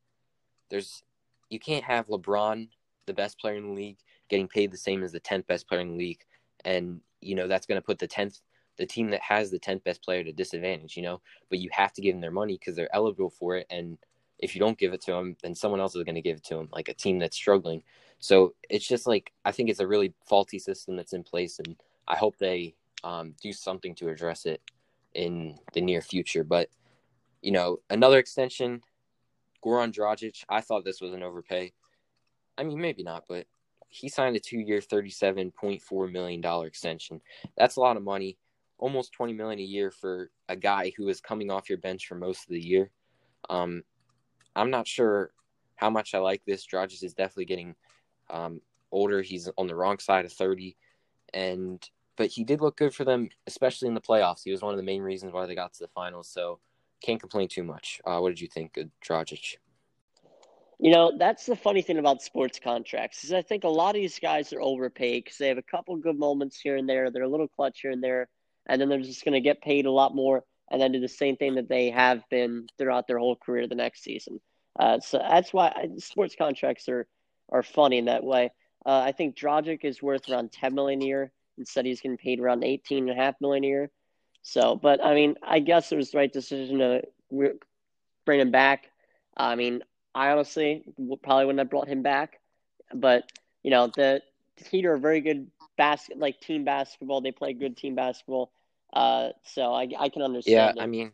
there's 0.69 1.03
you 1.49 1.59
can't 1.59 1.83
have 1.83 2.07
LeBron, 2.07 2.69
the 3.05 3.13
best 3.13 3.39
player 3.39 3.55
in 3.55 3.67
the 3.67 3.73
league, 3.73 3.97
getting 4.29 4.47
paid 4.47 4.71
the 4.71 4.77
same 4.77 5.03
as 5.03 5.11
the 5.11 5.19
10th 5.19 5.47
best 5.47 5.67
player 5.67 5.81
in 5.81 5.89
the 5.89 5.97
league, 5.97 6.23
and 6.63 7.01
you 7.21 7.35
know 7.35 7.47
that's 7.47 7.65
going 7.65 7.79
to 7.79 7.85
put 7.85 7.99
the 7.99 8.07
10th 8.07 8.41
the 8.79 8.85
team 8.85 9.11
that 9.11 9.21
has 9.21 9.51
the 9.51 9.59
10th 9.59 9.83
best 9.83 10.01
player 10.01 10.21
at 10.21 10.27
a 10.27 10.33
disadvantage, 10.33 10.95
you 10.95 11.03
know, 11.03 11.21
but 11.49 11.59
you 11.59 11.69
have 11.71 11.91
to 11.93 12.01
give 12.01 12.15
them 12.15 12.21
their 12.21 12.31
money 12.31 12.57
because 12.57 12.75
they're 12.75 12.95
eligible 12.95 13.29
for 13.29 13.57
it. 13.57 13.67
And 13.69 13.97
if 14.39 14.55
you 14.55 14.59
don't 14.59 14.77
give 14.77 14.93
it 14.93 15.01
to 15.01 15.11
them, 15.11 15.35
then 15.43 15.53
someone 15.53 15.81
else 15.81 15.95
is 15.95 16.03
going 16.05 16.15
to 16.15 16.21
give 16.21 16.37
it 16.37 16.45
to 16.45 16.55
them, 16.55 16.69
like 16.71 16.87
a 16.87 16.93
team 16.93 17.19
that's 17.19 17.35
struggling. 17.35 17.83
So 18.19 18.55
it's 18.69 18.87
just 18.87 19.05
like, 19.05 19.33
I 19.43 19.51
think 19.51 19.69
it's 19.69 19.81
a 19.81 19.87
really 19.87 20.13
faulty 20.27 20.59
system 20.59 20.95
that's 20.95 21.11
in 21.11 21.23
place. 21.23 21.59
And 21.59 21.75
I 22.07 22.15
hope 22.15 22.37
they 22.37 22.73
um, 23.03 23.35
do 23.41 23.51
something 23.51 23.93
to 23.95 24.07
address 24.07 24.45
it 24.45 24.61
in 25.13 25.59
the 25.73 25.81
near 25.81 26.01
future. 26.01 26.45
But, 26.45 26.69
you 27.41 27.51
know, 27.51 27.79
another 27.89 28.17
extension, 28.17 28.81
Goran 29.63 29.93
Dragic, 29.93 30.45
I 30.47 30.61
thought 30.61 30.85
this 30.85 31.01
was 31.01 31.13
an 31.13 31.21
overpay. 31.21 31.73
I 32.57 32.63
mean, 32.63 32.79
maybe 32.79 33.03
not, 33.03 33.25
but 33.27 33.45
he 33.89 34.07
signed 34.07 34.37
a 34.37 34.39
two 34.39 34.59
year, 34.59 34.79
$37.4 34.79 36.11
million 36.11 36.65
extension. 36.65 37.19
That's 37.57 37.75
a 37.75 37.81
lot 37.81 37.97
of 37.97 38.03
money. 38.03 38.37
Almost 38.79 39.11
20 39.13 39.33
million 39.33 39.59
a 39.59 39.63
year 39.63 39.91
for 39.91 40.31
a 40.47 40.55
guy 40.55 40.91
who 40.97 41.09
is 41.09 41.21
coming 41.21 41.51
off 41.51 41.69
your 41.69 41.77
bench 41.77 42.07
for 42.07 42.15
most 42.15 42.43
of 42.43 42.49
the 42.49 42.61
year. 42.61 42.89
Um, 43.49 43.83
I'm 44.55 44.71
not 44.71 44.87
sure 44.87 45.31
how 45.75 45.89
much 45.89 46.13
I 46.13 46.19
like 46.19 46.43
this. 46.45 46.65
Dragic 46.65 47.03
is 47.03 47.13
definitely 47.13 47.45
getting 47.45 47.75
um, 48.29 48.61
older. 48.91 49.21
He's 49.21 49.49
on 49.57 49.67
the 49.67 49.75
wrong 49.75 49.99
side 49.99 50.25
of 50.25 50.33
30, 50.33 50.75
and 51.33 51.87
but 52.15 52.27
he 52.27 52.43
did 52.43 52.59
look 52.59 52.75
good 52.75 52.93
for 52.93 53.05
them, 53.05 53.29
especially 53.47 53.87
in 53.87 53.93
the 53.93 54.01
playoffs. 54.01 54.43
He 54.43 54.51
was 54.51 54.61
one 54.61 54.73
of 54.73 54.77
the 54.77 54.83
main 54.83 55.01
reasons 55.01 55.31
why 55.31 55.45
they 55.45 55.55
got 55.55 55.73
to 55.73 55.79
the 55.79 55.87
finals. 55.87 56.27
So 56.27 56.59
can't 57.01 57.19
complain 57.19 57.47
too 57.47 57.63
much. 57.63 58.01
Uh, 58.05 58.19
what 58.19 58.29
did 58.29 58.41
you 58.41 58.47
think 58.47 58.75
of 58.77 58.89
Dragic? 59.01 59.55
You 60.79 60.91
know, 60.91 61.13
that's 61.17 61.45
the 61.45 61.55
funny 61.55 61.81
thing 61.81 61.97
about 61.97 62.21
sports 62.21 62.59
contracts 62.61 63.23
is 63.23 63.33
I 63.33 63.41
think 63.41 63.63
a 63.63 63.69
lot 63.69 63.95
of 63.95 64.01
these 64.01 64.19
guys 64.19 64.53
are 64.53 64.61
overpaid 64.61 65.25
because 65.25 65.37
they 65.37 65.49
have 65.49 65.57
a 65.57 65.61
couple 65.61 65.95
good 65.97 66.17
moments 66.17 66.59
here 66.59 66.77
and 66.77 66.87
there. 66.87 67.09
They're 67.11 67.23
a 67.23 67.29
little 67.29 67.49
clutch 67.49 67.81
here 67.81 67.91
and 67.91 68.03
there, 68.03 68.29
and 68.69 68.79
then 68.79 68.87
they're 68.87 69.01
just 69.01 69.25
going 69.25 69.33
to 69.33 69.41
get 69.41 69.61
paid 69.61 69.85
a 69.85 69.91
lot 69.91 70.15
more 70.15 70.43
and 70.71 70.81
then 70.81 70.91
do 70.91 70.99
the 70.99 71.07
same 71.07 71.35
thing 71.35 71.55
that 71.55 71.67
they 71.67 71.89
have 71.89 72.21
been 72.29 72.67
throughout 72.77 73.07
their 73.07 73.17
whole 73.17 73.35
career 73.35 73.67
the 73.67 73.75
next 73.75 74.03
season. 74.03 74.39
Uh, 74.79 74.99
so 74.99 75.17
that's 75.17 75.51
why 75.51 75.89
sports 75.97 76.35
contracts 76.37 76.87
are 76.87 77.07
are 77.51 77.63
funny 77.63 77.97
in 77.97 78.05
that 78.05 78.23
way. 78.23 78.51
Uh, 78.85 79.01
I 79.05 79.11
think 79.11 79.35
Dragic 79.35 79.83
is 79.83 80.01
worth 80.01 80.29
around 80.29 80.51
ten 80.51 80.75
million 80.75 81.01
a 81.01 81.05
year. 81.05 81.31
Instead, 81.57 81.85
he's 81.85 81.99
getting 81.99 82.17
paid 82.17 82.39
around 82.39 82.63
eighteen 82.63 83.09
and 83.09 83.19
a 83.19 83.21
half 83.21 83.35
million 83.41 83.63
a 83.63 83.67
year. 83.67 83.91
So, 84.41 84.75
but 84.75 85.03
I 85.03 85.15
mean, 85.15 85.35
I 85.43 85.59
guess 85.59 85.91
it 85.91 85.97
was 85.97 86.11
the 86.11 86.19
right 86.19 86.31
decision 86.31 86.77
to 86.79 87.01
bring 88.25 88.39
him 88.39 88.51
back. 88.51 88.89
I 89.35 89.55
mean, 89.55 89.81
I 90.13 90.29
honestly 90.29 90.83
probably 91.23 91.45
wouldn't 91.45 91.59
have 91.59 91.69
brought 91.69 91.87
him 91.87 92.03
back, 92.03 92.39
but 92.93 93.29
you 93.63 93.71
know, 93.71 93.87
the 93.87 94.21
Heat 94.69 94.85
are 94.85 94.97
very 94.97 95.21
good 95.21 95.49
basket, 95.77 96.17
like 96.17 96.39
team 96.39 96.63
basketball. 96.65 97.21
They 97.21 97.31
play 97.31 97.53
good 97.53 97.77
team 97.77 97.95
basketball. 97.95 98.51
Uh, 98.93 99.29
so 99.43 99.73
I 99.73 99.87
I 99.97 100.09
can 100.09 100.21
understand. 100.21 100.77
Yeah, 100.77 100.81
it. 100.81 100.83
I 100.83 100.87
mean, 100.87 101.11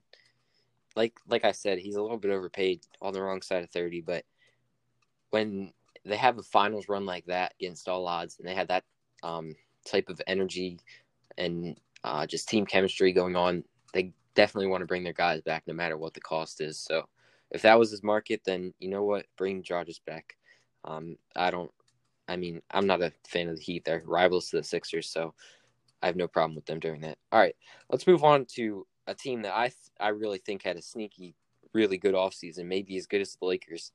like 0.95 1.13
like 1.27 1.45
I 1.45 1.51
said, 1.51 1.79
he's 1.79 1.95
a 1.95 2.01
little 2.01 2.17
bit 2.17 2.31
overpaid 2.31 2.81
on 3.01 3.13
the 3.13 3.21
wrong 3.21 3.41
side 3.41 3.63
of 3.63 3.69
thirty. 3.69 4.01
But 4.01 4.23
when 5.31 5.73
they 6.05 6.17
have 6.17 6.37
a 6.37 6.43
finals 6.43 6.87
run 6.87 7.05
like 7.05 7.25
that 7.25 7.53
against 7.59 7.89
all 7.89 8.07
odds, 8.07 8.37
and 8.39 8.47
they 8.47 8.55
had 8.55 8.69
that 8.69 8.83
um, 9.23 9.55
type 9.85 10.09
of 10.09 10.21
energy 10.27 10.79
and 11.37 11.79
uh, 12.03 12.25
just 12.25 12.47
team 12.47 12.65
chemistry 12.65 13.11
going 13.11 13.35
on, 13.35 13.63
they 13.93 14.13
definitely 14.35 14.67
want 14.67 14.81
to 14.81 14.87
bring 14.87 15.03
their 15.03 15.13
guys 15.13 15.41
back, 15.41 15.63
no 15.67 15.73
matter 15.73 15.97
what 15.97 16.13
the 16.13 16.21
cost 16.21 16.61
is. 16.61 16.77
So 16.79 17.07
if 17.51 17.61
that 17.63 17.79
was 17.79 17.91
his 17.91 18.03
market, 18.03 18.41
then 18.45 18.73
you 18.79 18.89
know 18.89 19.03
what, 19.03 19.25
bring 19.37 19.63
Georges 19.63 19.99
back. 19.99 20.37
Um, 20.83 21.17
I 21.35 21.51
don't. 21.51 21.71
I 22.27 22.37
mean, 22.37 22.61
I'm 22.71 22.87
not 22.87 23.03
a 23.03 23.11
fan 23.27 23.49
of 23.49 23.57
the 23.57 23.61
Heat. 23.61 23.85
They're 23.85 24.01
rivals 24.05 24.49
to 24.49 24.57
the 24.57 24.63
Sixers, 24.63 25.09
so 25.09 25.33
I 26.05 26.07
have 26.07 26.15
no 26.15 26.27
problem 26.27 26.53
with 26.53 26.67
them 26.67 26.79
doing 26.79 27.01
that. 27.01 27.17
All 27.31 27.39
right, 27.39 27.55
let's 27.89 28.05
move 28.05 28.23
on 28.23 28.45
to 28.57 28.85
a 29.07 29.15
team 29.15 29.41
that 29.41 29.57
I 29.57 29.69
th- 29.69 29.89
I 29.99 30.09
really 30.09 30.37
think 30.37 30.61
had 30.61 30.77
a 30.77 30.81
sneaky, 30.83 31.33
really 31.73 31.97
good 31.97 32.13
offseason, 32.13 32.67
maybe 32.67 32.95
as 32.95 33.07
good 33.07 33.21
as 33.21 33.35
the 33.35 33.47
Lakers. 33.47 33.91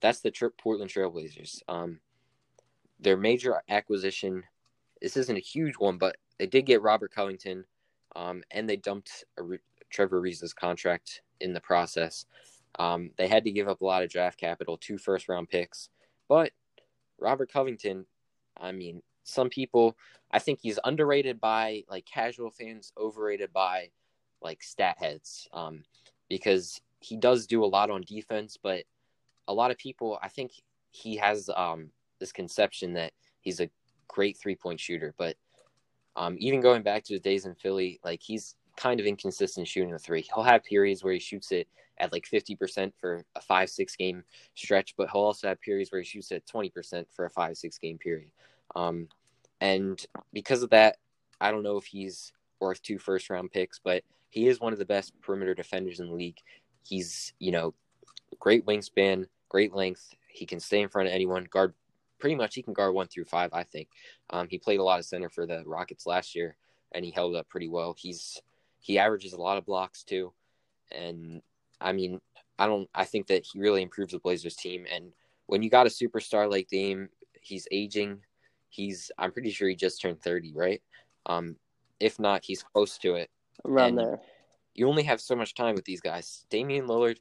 That's 0.00 0.18
the 0.18 0.32
tri- 0.32 0.48
Portland 0.58 0.90
Trailblazers. 0.90 1.62
Um, 1.68 2.00
their 2.98 3.16
major 3.16 3.62
acquisition. 3.68 4.42
This 5.00 5.16
isn't 5.16 5.36
a 5.36 5.40
huge 5.40 5.76
one, 5.78 5.98
but 5.98 6.16
they 6.36 6.48
did 6.48 6.66
get 6.66 6.82
Robert 6.82 7.14
Covington, 7.14 7.64
um, 8.16 8.42
and 8.50 8.68
they 8.68 8.76
dumped 8.76 9.24
Re- 9.38 9.58
Trevor 9.88 10.20
Ariza's 10.20 10.52
contract 10.52 11.22
in 11.40 11.52
the 11.52 11.60
process. 11.60 12.26
Um, 12.80 13.12
they 13.16 13.28
had 13.28 13.44
to 13.44 13.52
give 13.52 13.68
up 13.68 13.82
a 13.82 13.86
lot 13.86 14.02
of 14.02 14.10
draft 14.10 14.36
capital, 14.36 14.76
two 14.76 14.98
first 14.98 15.28
round 15.28 15.48
picks, 15.48 15.90
but 16.28 16.50
Robert 17.20 17.52
Covington, 17.52 18.04
I 18.56 18.72
mean, 18.72 19.00
some 19.24 19.48
people, 19.48 19.96
I 20.30 20.38
think 20.38 20.60
he's 20.60 20.78
underrated 20.84 21.40
by 21.40 21.84
like 21.88 22.06
casual 22.06 22.50
fans, 22.50 22.92
overrated 22.98 23.52
by 23.52 23.90
like 24.40 24.62
stat 24.62 24.96
heads, 24.98 25.48
um, 25.52 25.84
because 26.28 26.80
he 27.00 27.16
does 27.16 27.46
do 27.46 27.64
a 27.64 27.66
lot 27.66 27.90
on 27.90 28.02
defense, 28.02 28.58
but 28.60 28.84
a 29.48 29.54
lot 29.54 29.70
of 29.70 29.78
people, 29.78 30.18
I 30.22 30.28
think 30.28 30.52
he 30.90 31.16
has 31.16 31.50
um, 31.54 31.90
this 32.20 32.32
conception 32.32 32.94
that 32.94 33.12
he's 33.40 33.60
a 33.60 33.70
great 34.08 34.36
three 34.38 34.54
point 34.56 34.80
shooter, 34.80 35.14
but 35.18 35.36
um, 36.16 36.36
even 36.38 36.60
going 36.60 36.82
back 36.82 37.04
to 37.04 37.14
the 37.14 37.20
days 37.20 37.46
in 37.46 37.54
Philly, 37.54 38.00
like 38.04 38.20
he's 38.22 38.56
kind 38.76 39.00
of 39.00 39.06
inconsistent 39.06 39.68
shooting 39.68 39.90
the 39.90 39.98
three. 39.98 40.22
He'll 40.34 40.44
have 40.44 40.64
periods 40.64 41.02
where 41.02 41.12
he 41.12 41.18
shoots 41.18 41.52
it 41.52 41.68
at 41.98 42.12
like 42.12 42.24
50% 42.30 42.92
for 43.00 43.24
a 43.36 43.40
five, 43.40 43.70
six 43.70 43.96
game 43.96 44.24
stretch, 44.54 44.94
but 44.96 45.10
he'll 45.10 45.22
also 45.22 45.48
have 45.48 45.60
periods 45.60 45.92
where 45.92 46.00
he 46.00 46.06
shoots 46.06 46.32
at 46.32 46.46
20% 46.46 47.06
for 47.12 47.26
a 47.26 47.30
five, 47.30 47.56
six 47.56 47.78
game 47.78 47.98
period. 47.98 48.30
Um, 48.74 49.08
and 49.60 50.04
because 50.32 50.62
of 50.62 50.70
that, 50.70 50.96
I 51.40 51.50
don't 51.50 51.62
know 51.62 51.76
if 51.76 51.84
he's 51.84 52.32
worth 52.60 52.82
two 52.82 52.98
first 52.98 53.30
round 53.30 53.50
picks, 53.50 53.78
but 53.78 54.02
he 54.30 54.48
is 54.48 54.60
one 54.60 54.72
of 54.72 54.78
the 54.78 54.84
best 54.84 55.12
perimeter 55.20 55.54
defenders 55.54 56.00
in 56.00 56.08
the 56.08 56.14
league. 56.14 56.38
He's, 56.84 57.32
you 57.38 57.52
know, 57.52 57.74
great 58.38 58.66
wingspan, 58.66 59.26
great 59.48 59.74
length. 59.74 60.14
He 60.28 60.46
can 60.46 60.60
stay 60.60 60.80
in 60.80 60.88
front 60.88 61.08
of 61.08 61.14
anyone, 61.14 61.44
guard 61.50 61.74
pretty 62.18 62.36
much 62.36 62.54
he 62.54 62.62
can 62.62 62.72
guard 62.72 62.94
one 62.94 63.08
through 63.08 63.24
five, 63.24 63.50
I 63.52 63.64
think. 63.64 63.88
Um, 64.30 64.46
he 64.48 64.56
played 64.56 64.78
a 64.78 64.84
lot 64.84 65.00
of 65.00 65.04
center 65.04 65.28
for 65.28 65.44
the 65.44 65.64
Rockets 65.66 66.06
last 66.06 66.36
year 66.36 66.56
and 66.92 67.04
he 67.04 67.10
held 67.10 67.34
up 67.34 67.48
pretty 67.48 67.68
well. 67.68 67.96
He's 67.98 68.40
he 68.78 68.98
averages 68.98 69.32
a 69.32 69.40
lot 69.40 69.58
of 69.58 69.66
blocks 69.66 70.04
too. 70.04 70.32
And 70.92 71.42
I 71.80 71.92
mean, 71.92 72.20
I 72.58 72.66
don't 72.66 72.88
I 72.94 73.04
think 73.04 73.26
that 73.26 73.44
he 73.44 73.58
really 73.58 73.82
improves 73.82 74.12
the 74.12 74.20
Blazers 74.20 74.54
team 74.54 74.86
and 74.90 75.12
when 75.46 75.62
you 75.62 75.68
got 75.68 75.86
a 75.86 75.90
superstar 75.90 76.50
like 76.50 76.68
Dame, 76.68 77.08
he's 77.40 77.66
aging. 77.72 78.20
He's 78.72 79.10
I'm 79.18 79.32
pretty 79.32 79.50
sure 79.50 79.68
he 79.68 79.76
just 79.76 80.00
turned 80.00 80.20
30, 80.20 80.52
right? 80.54 80.82
Um 81.26 81.56
if 82.00 82.18
not, 82.18 82.44
he's 82.44 82.62
close 82.62 82.98
to 82.98 83.14
it. 83.14 83.30
Around 83.64 83.90
and 83.90 83.98
there. 83.98 84.20
You 84.74 84.88
only 84.88 85.04
have 85.04 85.20
so 85.20 85.36
much 85.36 85.54
time 85.54 85.74
with 85.74 85.84
these 85.84 86.00
guys. 86.00 86.46
Damian 86.50 86.86
Lillard, 86.86 87.18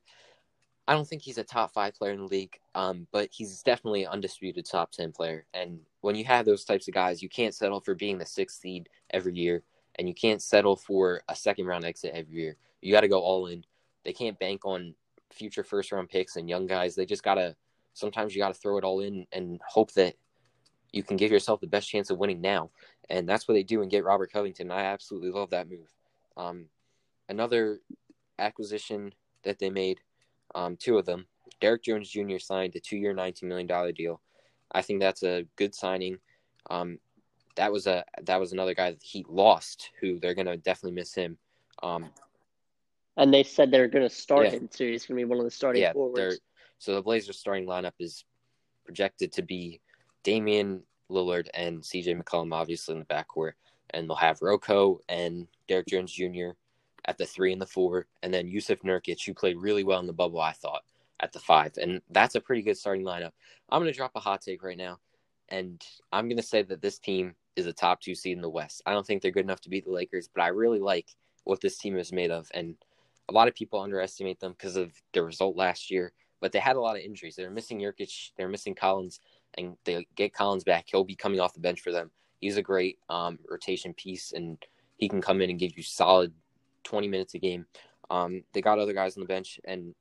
I 0.87 0.93
don't 0.93 1.07
think 1.07 1.21
he's 1.21 1.37
a 1.37 1.43
top 1.43 1.73
five 1.73 1.93
player 1.93 2.13
in 2.13 2.19
the 2.19 2.25
league, 2.25 2.57
um, 2.75 3.07
but 3.11 3.29
he's 3.31 3.61
definitely 3.61 4.03
an 4.03 4.11
undisputed 4.11 4.65
top 4.65 4.91
10 4.91 5.11
player. 5.11 5.45
And 5.53 5.79
when 6.01 6.15
you 6.15 6.25
have 6.25 6.45
those 6.45 6.65
types 6.65 6.87
of 6.87 6.93
guys, 6.93 7.21
you 7.21 7.29
can't 7.29 7.53
settle 7.53 7.79
for 7.79 7.93
being 7.93 8.17
the 8.17 8.25
sixth 8.25 8.59
seed 8.61 8.89
every 9.11 9.35
year, 9.35 9.63
and 9.95 10.07
you 10.07 10.13
can't 10.13 10.41
settle 10.41 10.75
for 10.75 11.21
a 11.29 11.35
second 11.35 11.65
round 11.65 11.85
exit 11.85 12.11
every 12.13 12.33
year. 12.33 12.57
You 12.81 12.91
got 12.91 13.01
to 13.01 13.07
go 13.07 13.21
all 13.21 13.47
in. 13.47 13.63
They 14.03 14.13
can't 14.13 14.39
bank 14.39 14.65
on 14.65 14.95
future 15.31 15.63
first 15.63 15.91
round 15.91 16.09
picks 16.09 16.35
and 16.35 16.49
young 16.49 16.65
guys. 16.65 16.95
They 16.95 17.05
just 17.05 17.23
got 17.23 17.35
to, 17.35 17.55
sometimes 17.93 18.33
you 18.33 18.41
got 18.41 18.53
to 18.53 18.59
throw 18.59 18.77
it 18.77 18.83
all 18.83 19.01
in 19.01 19.27
and 19.31 19.61
hope 19.67 19.93
that 19.93 20.15
you 20.91 21.03
can 21.03 21.17
give 21.17 21.31
yourself 21.31 21.61
the 21.61 21.67
best 21.67 21.89
chance 21.89 22.09
of 22.09 22.17
winning 22.17 22.41
now. 22.41 22.69
And 23.09 23.27
that's 23.27 23.47
what 23.47 23.53
they 23.53 23.63
do 23.63 23.81
and 23.81 23.91
get 23.91 24.03
Robert 24.03 24.31
Covington. 24.31 24.71
I 24.71 24.81
absolutely 24.83 25.31
love 25.31 25.49
that 25.51 25.69
move. 25.69 25.93
Um, 26.37 26.65
another 27.29 27.79
acquisition 28.39 29.13
that 29.43 29.59
they 29.59 29.69
made 29.69 29.99
um, 30.55 30.77
two 30.77 30.97
of 30.97 31.05
them. 31.05 31.25
Derrick 31.59 31.83
Jones 31.83 32.09
Jr. 32.09 32.37
signed 32.39 32.75
a 32.75 32.79
two-year, 32.79 33.13
$19 33.13 33.43
million 33.43 33.93
deal. 33.93 34.21
I 34.71 34.81
think 34.81 34.99
that's 34.99 35.23
a 35.23 35.45
good 35.55 35.75
signing. 35.75 36.17
Um, 36.69 36.99
that 37.55 37.71
was 37.71 37.87
a 37.87 38.05
that 38.23 38.39
was 38.39 38.53
another 38.53 38.73
guy 38.73 38.91
that 38.91 39.03
he 39.03 39.25
lost, 39.27 39.89
who 39.99 40.19
they're 40.19 40.33
gonna 40.33 40.57
definitely 40.57 40.95
miss 40.95 41.13
him. 41.13 41.37
Um, 41.83 42.09
and 43.17 43.33
they 43.33 43.43
said 43.43 43.71
they're 43.71 43.89
gonna 43.89 44.09
start 44.09 44.45
yeah. 44.45 44.51
him 44.51 44.69
too. 44.69 44.89
He's 44.89 45.05
gonna 45.05 45.17
be 45.17 45.25
one 45.25 45.39
of 45.39 45.43
the 45.43 45.51
starting 45.51 45.81
yeah, 45.81 45.91
forwards. 45.93 46.39
So 46.79 46.95
the 46.95 47.01
Blazers 47.01 47.37
starting 47.37 47.67
lineup 47.67 47.93
is 47.99 48.23
projected 48.85 49.33
to 49.33 49.41
be 49.41 49.81
Damian 50.23 50.83
Lillard 51.09 51.47
and 51.53 51.81
CJ 51.81 52.21
McCollum, 52.21 52.53
obviously 52.53 52.93
in 52.93 52.99
the 52.99 53.05
backcourt, 53.05 53.53
and 53.89 54.09
they'll 54.09 54.15
have 54.15 54.39
Roko 54.39 54.99
and 55.09 55.47
Derrick 55.67 55.87
Jones 55.87 56.11
Jr 56.11 56.51
at 57.05 57.17
the 57.17 57.25
three 57.25 57.51
and 57.51 57.61
the 57.61 57.65
four, 57.67 58.07
and 58.23 58.33
then 58.33 58.47
Yusuf 58.47 58.79
Nurkic, 58.81 59.25
who 59.25 59.33
played 59.33 59.57
really 59.57 59.83
well 59.83 59.99
in 59.99 60.07
the 60.07 60.13
bubble, 60.13 60.39
I 60.39 60.51
thought, 60.51 60.83
at 61.19 61.31
the 61.31 61.39
five. 61.39 61.73
And 61.81 62.01
that's 62.09 62.35
a 62.35 62.41
pretty 62.41 62.61
good 62.61 62.77
starting 62.77 63.05
lineup. 63.05 63.31
I'm 63.69 63.81
going 63.81 63.91
to 63.91 63.97
drop 63.97 64.11
a 64.15 64.19
hot 64.19 64.41
take 64.41 64.63
right 64.63 64.77
now, 64.77 64.99
and 65.49 65.83
I'm 66.11 66.27
going 66.27 66.37
to 66.37 66.43
say 66.43 66.61
that 66.63 66.81
this 66.81 66.99
team 66.99 67.35
is 67.55 67.65
a 67.65 67.73
top 67.73 68.01
two 68.01 68.15
seed 68.15 68.35
in 68.35 68.41
the 68.41 68.49
West. 68.49 68.81
I 68.85 68.93
don't 68.93 69.05
think 69.05 69.21
they're 69.21 69.31
good 69.31 69.45
enough 69.45 69.61
to 69.61 69.69
beat 69.69 69.85
the 69.85 69.91
Lakers, 69.91 70.29
but 70.33 70.41
I 70.41 70.47
really 70.47 70.79
like 70.79 71.07
what 71.43 71.61
this 71.61 71.77
team 71.77 71.97
is 71.97 72.11
made 72.11 72.31
of. 72.31 72.49
And 72.53 72.75
a 73.29 73.33
lot 73.33 73.47
of 73.47 73.55
people 73.55 73.81
underestimate 73.81 74.39
them 74.39 74.51
because 74.51 74.75
of 74.75 74.91
the 75.13 75.23
result 75.23 75.55
last 75.55 75.89
year, 75.89 76.13
but 76.39 76.51
they 76.51 76.59
had 76.59 76.75
a 76.75 76.81
lot 76.81 76.95
of 76.95 77.01
injuries. 77.01 77.35
They're 77.35 77.49
missing 77.49 77.79
Nurkic, 77.79 78.31
they're 78.37 78.47
missing 78.47 78.75
Collins, 78.75 79.19
and 79.57 79.75
they 79.85 80.05
get 80.15 80.33
Collins 80.33 80.63
back. 80.63 80.85
He'll 80.87 81.03
be 81.03 81.15
coming 81.15 81.39
off 81.39 81.53
the 81.53 81.59
bench 81.59 81.81
for 81.81 81.91
them. 81.91 82.11
He's 82.39 82.57
a 82.57 82.61
great 82.61 82.97
um, 83.09 83.39
rotation 83.49 83.93
piece, 83.93 84.31
and 84.31 84.57
he 84.97 85.07
can 85.07 85.21
come 85.21 85.41
in 85.41 85.49
and 85.49 85.59
give 85.59 85.77
you 85.77 85.83
solid 85.83 86.33
20 86.83 87.07
minutes 87.07 87.33
a 87.33 87.39
game. 87.39 87.65
Um, 88.09 88.43
they 88.53 88.61
got 88.61 88.79
other 88.79 88.93
guys 88.93 89.15
on 89.15 89.21
the 89.21 89.27
bench, 89.27 89.59
and 89.63 89.93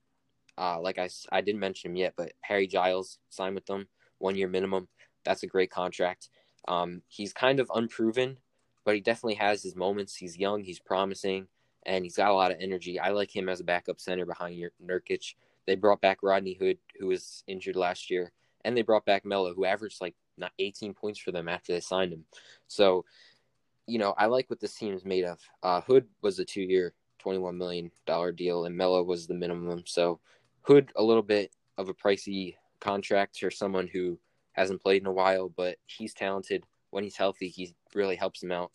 uh, 0.58 0.80
like 0.80 0.98
I, 0.98 1.08
I 1.30 1.40
didn't 1.40 1.60
mention 1.60 1.90
him 1.90 1.96
yet, 1.96 2.14
but 2.16 2.32
Harry 2.42 2.66
Giles 2.66 3.18
signed 3.28 3.54
with 3.54 3.66
them, 3.66 3.88
one 4.18 4.36
year 4.36 4.48
minimum. 4.48 4.88
That's 5.24 5.42
a 5.42 5.46
great 5.46 5.70
contract. 5.70 6.28
Um, 6.68 7.02
he's 7.08 7.32
kind 7.32 7.60
of 7.60 7.70
unproven, 7.74 8.38
but 8.84 8.94
he 8.94 9.00
definitely 9.00 9.34
has 9.34 9.62
his 9.62 9.76
moments. 9.76 10.16
He's 10.16 10.38
young, 10.38 10.62
he's 10.62 10.78
promising, 10.78 11.46
and 11.86 12.04
he's 12.04 12.16
got 12.16 12.30
a 12.30 12.34
lot 12.34 12.50
of 12.50 12.58
energy. 12.60 12.98
I 12.98 13.10
like 13.10 13.34
him 13.34 13.48
as 13.48 13.60
a 13.60 13.64
backup 13.64 14.00
center 14.00 14.26
behind 14.26 14.62
Nurkic. 14.84 15.34
They 15.66 15.76
brought 15.76 16.00
back 16.00 16.18
Rodney 16.22 16.54
Hood, 16.54 16.78
who 16.98 17.06
was 17.08 17.44
injured 17.46 17.76
last 17.76 18.10
year, 18.10 18.32
and 18.64 18.76
they 18.76 18.82
brought 18.82 19.04
back 19.04 19.24
Melo, 19.24 19.54
who 19.54 19.64
averaged 19.64 20.00
like 20.00 20.14
not 20.36 20.52
18 20.58 20.94
points 20.94 21.18
for 21.18 21.32
them 21.32 21.48
after 21.48 21.72
they 21.72 21.80
signed 21.80 22.12
him. 22.12 22.24
So 22.68 23.04
you 23.90 23.98
know, 23.98 24.14
I 24.16 24.26
like 24.26 24.48
what 24.48 24.60
this 24.60 24.74
team 24.74 24.94
is 24.94 25.04
made 25.04 25.24
of. 25.24 25.40
Uh, 25.64 25.80
Hood 25.80 26.06
was 26.22 26.38
a 26.38 26.44
two-year, 26.44 26.94
twenty-one 27.18 27.58
million 27.58 27.90
dollar 28.06 28.30
deal, 28.30 28.64
and 28.64 28.76
Melo 28.76 29.02
was 29.02 29.26
the 29.26 29.34
minimum. 29.34 29.82
So 29.84 30.20
Hood 30.62 30.92
a 30.94 31.02
little 31.02 31.24
bit 31.24 31.52
of 31.76 31.88
a 31.88 31.94
pricey 31.94 32.54
contract 32.80 33.38
for 33.38 33.50
someone 33.50 33.88
who 33.88 34.16
hasn't 34.52 34.82
played 34.82 35.02
in 35.02 35.06
a 35.06 35.12
while, 35.12 35.48
but 35.48 35.76
he's 35.86 36.14
talented. 36.14 36.64
When 36.90 37.02
he's 37.02 37.16
healthy, 37.16 37.48
he 37.48 37.74
really 37.94 38.16
helps 38.16 38.42
him 38.42 38.52
out. 38.52 38.70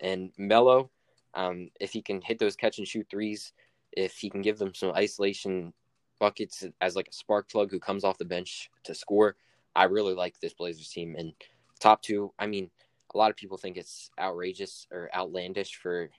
And 0.00 0.32
Melo, 0.36 0.90
um, 1.34 1.70
if 1.80 1.92
he 1.92 2.02
can 2.02 2.20
hit 2.20 2.38
those 2.38 2.56
catch 2.56 2.78
and 2.78 2.86
shoot 2.86 3.06
threes, 3.10 3.52
if 3.92 4.16
he 4.16 4.28
can 4.28 4.42
give 4.42 4.58
them 4.58 4.74
some 4.74 4.92
isolation 4.92 5.72
buckets 6.18 6.64
as 6.80 6.96
like 6.96 7.08
a 7.08 7.12
spark 7.12 7.50
plug 7.50 7.70
who 7.70 7.80
comes 7.80 8.04
off 8.04 8.18
the 8.18 8.24
bench 8.24 8.70
to 8.84 8.94
score, 8.94 9.36
I 9.74 9.84
really 9.84 10.14
like 10.14 10.40
this 10.40 10.54
Blazers 10.54 10.88
team. 10.88 11.14
And 11.16 11.32
top 11.78 12.02
two, 12.02 12.32
I 12.38 12.46
mean, 12.46 12.70
a 13.14 13.18
lot 13.18 13.30
of 13.30 13.36
people 13.36 13.56
think 13.56 13.76
it's 13.76 14.10
outrageous 14.18 14.86
or 14.90 15.08
outlandish 15.14 15.76
for 15.76 16.10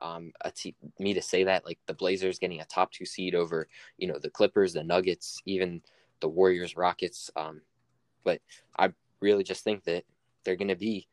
um, 0.00 0.32
me 0.98 1.14
to 1.14 1.22
say 1.22 1.44
that. 1.44 1.64
Like 1.64 1.78
the 1.86 1.94
Blazers 1.94 2.38
getting 2.38 2.60
a 2.60 2.64
top 2.64 2.90
two 2.92 3.04
seed 3.04 3.34
over, 3.34 3.68
you 3.98 4.08
know, 4.08 4.18
the 4.18 4.30
Clippers, 4.30 4.72
the 4.72 4.82
Nuggets, 4.82 5.40
even 5.46 5.82
the 6.20 6.28
Warriors, 6.28 6.76
Rockets. 6.76 7.30
Um, 7.36 7.62
but 8.24 8.40
I 8.78 8.92
really 9.20 9.44
just 9.44 9.64
think 9.64 9.84
that 9.84 10.04
they're 10.44 10.56
going 10.56 10.68
to 10.68 10.76
be. 10.76 11.08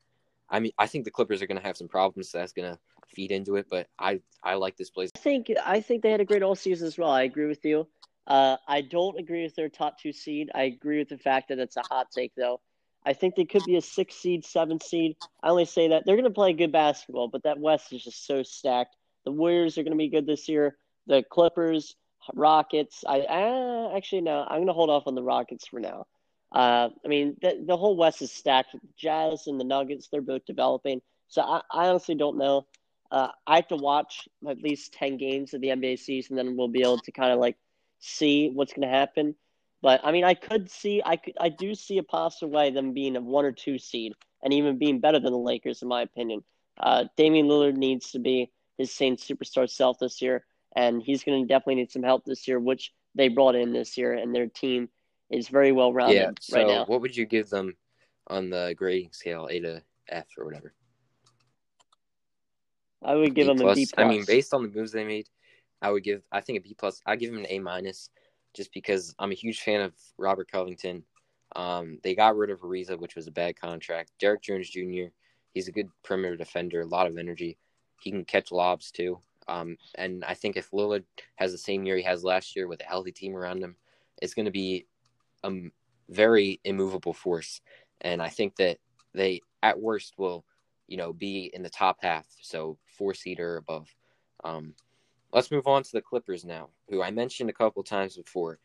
I 0.50 0.60
mean, 0.60 0.72
I 0.79 0.88
think 0.88 1.05
the 1.05 1.12
Clippers 1.12 1.41
are 1.41 1.48
going 1.48 1.60
to 1.60 1.67
have 1.67 1.77
some 1.77 1.88
problems. 1.88 2.31
So 2.31 2.39
that's 2.39 2.53
going 2.53 2.72
to 2.74 2.79
feed 3.08 3.31
into 3.31 3.55
it. 3.55 3.67
But 3.69 3.88
I, 4.00 4.22
I 4.43 4.55
like 4.55 4.77
this 4.77 4.89
Blazers. 4.89 5.12
I 5.15 5.19
think 5.19 5.51
I 5.63 5.79
think 5.79 6.01
they 6.01 6.12
had 6.12 6.22
a 6.22 6.25
great 6.25 6.43
all 6.43 6.55
season 6.55 6.88
as 6.88 6.98
well. 6.98 7.12
I 7.12 7.24
agree 7.24 7.46
with 7.46 7.63
you. 7.63 7.88
Uh, 8.29 8.57
I 8.67 8.81
don't 8.81 9.19
agree 9.19 9.43
with 9.43 9.55
their 9.55 9.69
top 9.69 10.00
two 10.00 10.13
seed. 10.13 10.51
I 10.53 10.63
agree 10.63 11.00
with 11.00 11.09
the 11.09 11.17
fact 11.17 11.50
that 11.50 11.57
it's 11.59 11.77
a 11.77 11.83
hot 11.89 12.12
take, 12.12 12.31
though. 12.38 12.62
I 13.03 13.13
think 13.13 13.36
they 13.36 13.45
could 13.45 13.65
be 13.65 13.75
a 13.75 13.81
six 13.81 14.15
seed, 14.15 14.45
seven 14.45 14.79
seed. 14.79 15.15
I 15.41 15.50
only 15.50 15.65
say 15.65 15.89
that 15.89 16.05
they're 16.05 16.15
going 16.15 16.25
to 16.25 16.29
play 16.29 16.53
good 16.53 16.71
basketball, 16.71 17.27
but 17.27 17.43
that 17.43 17.59
West 17.59 17.91
is 17.91 18.03
just 18.03 18.27
so 18.27 18.43
stacked. 18.43 18.95
The 19.25 19.31
Warriors 19.31 19.77
are 19.77 19.83
going 19.83 19.93
to 19.93 19.98
be 19.98 20.09
good 20.09 20.27
this 20.27 20.48
year. 20.48 20.77
The 21.07 21.24
Clippers, 21.24 21.95
Rockets. 22.36 23.03
I 23.07 23.21
uh, 23.21 23.98
actually 23.98 24.21
no, 24.21 24.43
I'm 24.43 24.57
going 24.57 24.67
to 24.67 24.74
hold 24.74 24.89
off 24.89 25.07
on 25.07 25.15
the 25.15 25.24
Rockets 25.24 25.67
for 25.67 25.79
now. 25.79 26.05
Uh, 26.51 26.89
I 27.03 27.07
mean, 27.07 27.36
the, 27.41 27.63
the 27.65 27.77
whole 27.77 27.95
West 27.95 28.21
is 28.21 28.31
stacked. 28.31 28.75
Jazz 28.98 29.48
and 29.48 29.59
the 29.59 29.63
Nuggets, 29.63 30.07
they're 30.12 30.21
both 30.21 30.45
developing. 30.45 31.01
So 31.27 31.41
I, 31.41 31.62
I 31.71 31.88
honestly 31.88 32.15
don't 32.15 32.38
know. 32.38 32.65
Uh, 33.12 33.29
I 33.48 33.57
have 33.57 33.67
to 33.69 33.75
watch 33.75 34.27
at 34.48 34.62
least 34.62 34.93
10 34.93 35.17
games 35.17 35.53
of 35.53 35.62
the 35.62 35.69
NBA 35.69 36.00
season, 36.00 36.36
then 36.36 36.55
we'll 36.55 36.67
be 36.67 36.81
able 36.81 37.00
to 37.00 37.12
kind 37.12 37.31
of 37.31 37.39
like 37.39 37.55
see 37.99 38.49
what's 38.49 38.73
going 38.73 38.87
to 38.87 38.93
happen. 38.93 39.35
But 39.81 40.01
I 40.03 40.11
mean, 40.11 40.23
I 40.23 40.33
could 40.33 40.69
see, 40.69 41.01
I 41.05 41.15
could, 41.15 41.35
I 41.39 41.49
do 41.49 41.73
see 41.75 41.97
a 41.97 42.03
possible 42.03 42.51
way 42.51 42.71
them 42.71 42.93
being 42.93 43.15
a 43.15 43.21
one 43.21 43.45
or 43.45 43.51
two 43.51 43.77
seed 43.77 44.13
and 44.43 44.53
even 44.53 44.77
being 44.77 44.99
better 44.99 45.19
than 45.19 45.31
the 45.31 45.37
Lakers, 45.37 45.81
in 45.81 45.87
my 45.87 46.01
opinion. 46.01 46.43
Uh, 46.79 47.05
Damian 47.17 47.47
Lillard 47.47 47.75
needs 47.75 48.11
to 48.11 48.19
be 48.19 48.51
his 48.77 48.91
same 48.91 49.17
superstar 49.17 49.69
self 49.69 49.99
this 49.99 50.21
year, 50.21 50.45
and 50.75 51.01
he's 51.01 51.23
going 51.23 51.41
to 51.41 51.47
definitely 51.47 51.75
need 51.75 51.91
some 51.91 52.03
help 52.03 52.25
this 52.25 52.47
year, 52.47 52.59
which 52.59 52.93
they 53.15 53.27
brought 53.27 53.55
in 53.55 53.73
this 53.73 53.97
year, 53.97 54.13
and 54.13 54.33
their 54.33 54.47
team 54.47 54.89
is 55.29 55.49
very 55.49 55.71
well 55.71 55.93
rounded 55.93 56.15
yeah, 56.15 56.31
so 56.39 56.57
right 56.57 56.67
now. 56.67 56.85
What 56.85 57.01
would 57.01 57.15
you 57.15 57.25
give 57.25 57.49
them 57.49 57.75
on 58.27 58.49
the 58.49 58.73
grading 58.77 59.11
scale, 59.11 59.47
A 59.51 59.59
to 59.59 59.83
F 60.07 60.27
or 60.37 60.45
whatever? 60.45 60.73
I 63.03 63.15
would 63.15 63.33
give 63.33 63.47
B 63.47 63.53
them 63.53 63.67
a 63.67 63.75
B 63.75 63.85
plus. 63.85 63.93
I 63.97 64.07
mean, 64.09 64.25
based 64.25 64.53
on 64.53 64.63
the 64.63 64.69
moves 64.69 64.91
they 64.91 65.05
made, 65.05 65.27
I 65.81 65.91
would 65.91 66.03
give. 66.03 66.24
I 66.31 66.41
think 66.41 66.59
a 66.59 66.62
B 66.62 66.75
plus. 66.77 67.01
I 67.05 67.15
give 67.15 67.31
him 67.31 67.39
an 67.39 67.48
A 67.50 67.59
minus, 67.59 68.09
just 68.53 68.74
because 68.74 69.15
I'm 69.19 69.31
a 69.31 69.36
huge 69.36 69.62
fan 69.62 69.81
of 69.81 69.93
Robert 70.17 70.51
Covington. 70.51 71.03
Um, 71.55 72.00
they 72.03 72.15
got 72.15 72.38
rid 72.38 72.50
of 72.50 72.62
Ariza, 72.62 73.00
which 73.00 73.15
was 73.15 73.27
a 73.27 73.31
bad 73.31 73.59
contract. 73.59 74.12
Derrick 74.19 74.41
Jones 74.41 74.69
Jr. 74.69 75.07
He's 75.53 75.67
a 75.67 75.71
good 75.71 75.89
perimeter 76.03 76.36
defender, 76.36 76.81
a 76.81 76.86
lot 76.86 77.07
of 77.07 77.17
energy. 77.17 77.57
He 78.00 78.12
can 78.12 78.25
catch 78.25 78.51
lobs 78.51 78.91
too. 78.91 79.19
Um, 79.48 79.77
and 79.95 80.24
I 80.24 80.36
think 80.36 80.57
if 80.57 80.69
Lillard 80.71 81.05
has 81.38 81.51
the 81.51 81.57
same 81.57 81.83
year 81.83 81.98
he 81.98 82.03
has 82.03 82.24
last 82.24 82.55
year 82.55 82.67
with 82.67 82.81
a 82.81 82.86
healthy 82.86 83.12
team 83.12 83.36
around 83.36 83.63
him, 83.63 83.75
it's 84.21 84.36
going 84.36 84.45
to 84.45 84.51
be 84.51 84.86
a 85.43 85.51
very 86.08 86.60
immovable 86.63 87.13
force. 87.13 87.62
And 88.01 88.21
I 88.21 88.30
think 88.30 88.56
that 88.58 88.77
they, 89.15 89.41
at 89.63 89.80
worst, 89.80 90.13
will, 90.17 90.45
you 90.88 90.97
know, 90.97 91.13
be 91.13 91.49
in 91.53 91.63
the 91.63 91.69
top 91.69 91.97
half, 92.01 92.27
so 92.41 92.77
four 92.86 93.15
seater 93.15 93.58
above. 93.58 93.88
Um, 94.43 94.75
let's 95.31 95.51
move 95.51 95.67
on 95.67 95.83
to 95.83 95.91
the 95.91 96.01
Clippers 96.01 96.45
now, 96.45 96.69
who 96.89 97.01
I 97.01 97.11
mentioned 97.11 97.49
a 97.49 97.53
couple 97.53 97.83
times 97.83 98.17
before. 98.17 98.59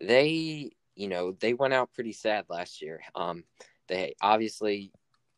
They, 0.00 0.70
you 0.94 1.08
know, 1.08 1.32
they 1.40 1.54
went 1.54 1.74
out 1.74 1.92
pretty 1.92 2.12
sad 2.12 2.46
last 2.48 2.82
year. 2.82 3.00
Um, 3.14 3.44
they 3.88 4.14
obviously, 4.20 4.92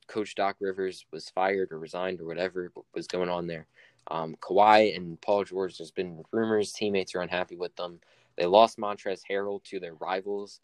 Coach 0.06 0.34
Doc 0.34 0.56
Rivers 0.60 1.06
was 1.10 1.30
fired 1.30 1.72
or 1.72 1.78
resigned 1.78 2.20
or 2.20 2.26
whatever 2.26 2.72
was 2.94 3.06
going 3.06 3.28
on 3.28 3.46
there. 3.46 3.66
Um, 4.08 4.36
Kawhi 4.40 4.94
and 4.94 5.20
Paul 5.20 5.44
George, 5.44 5.78
there's 5.78 5.90
been 5.90 6.24
rumors 6.30 6.72
teammates 6.72 7.14
are 7.14 7.22
unhappy 7.22 7.56
with 7.56 7.74
them. 7.76 8.00
They 8.36 8.46
lost 8.46 8.78
Montrezl 8.78 9.22
Harrell 9.30 9.62
to 9.64 9.80
their 9.80 9.94
rivals, 9.94 10.60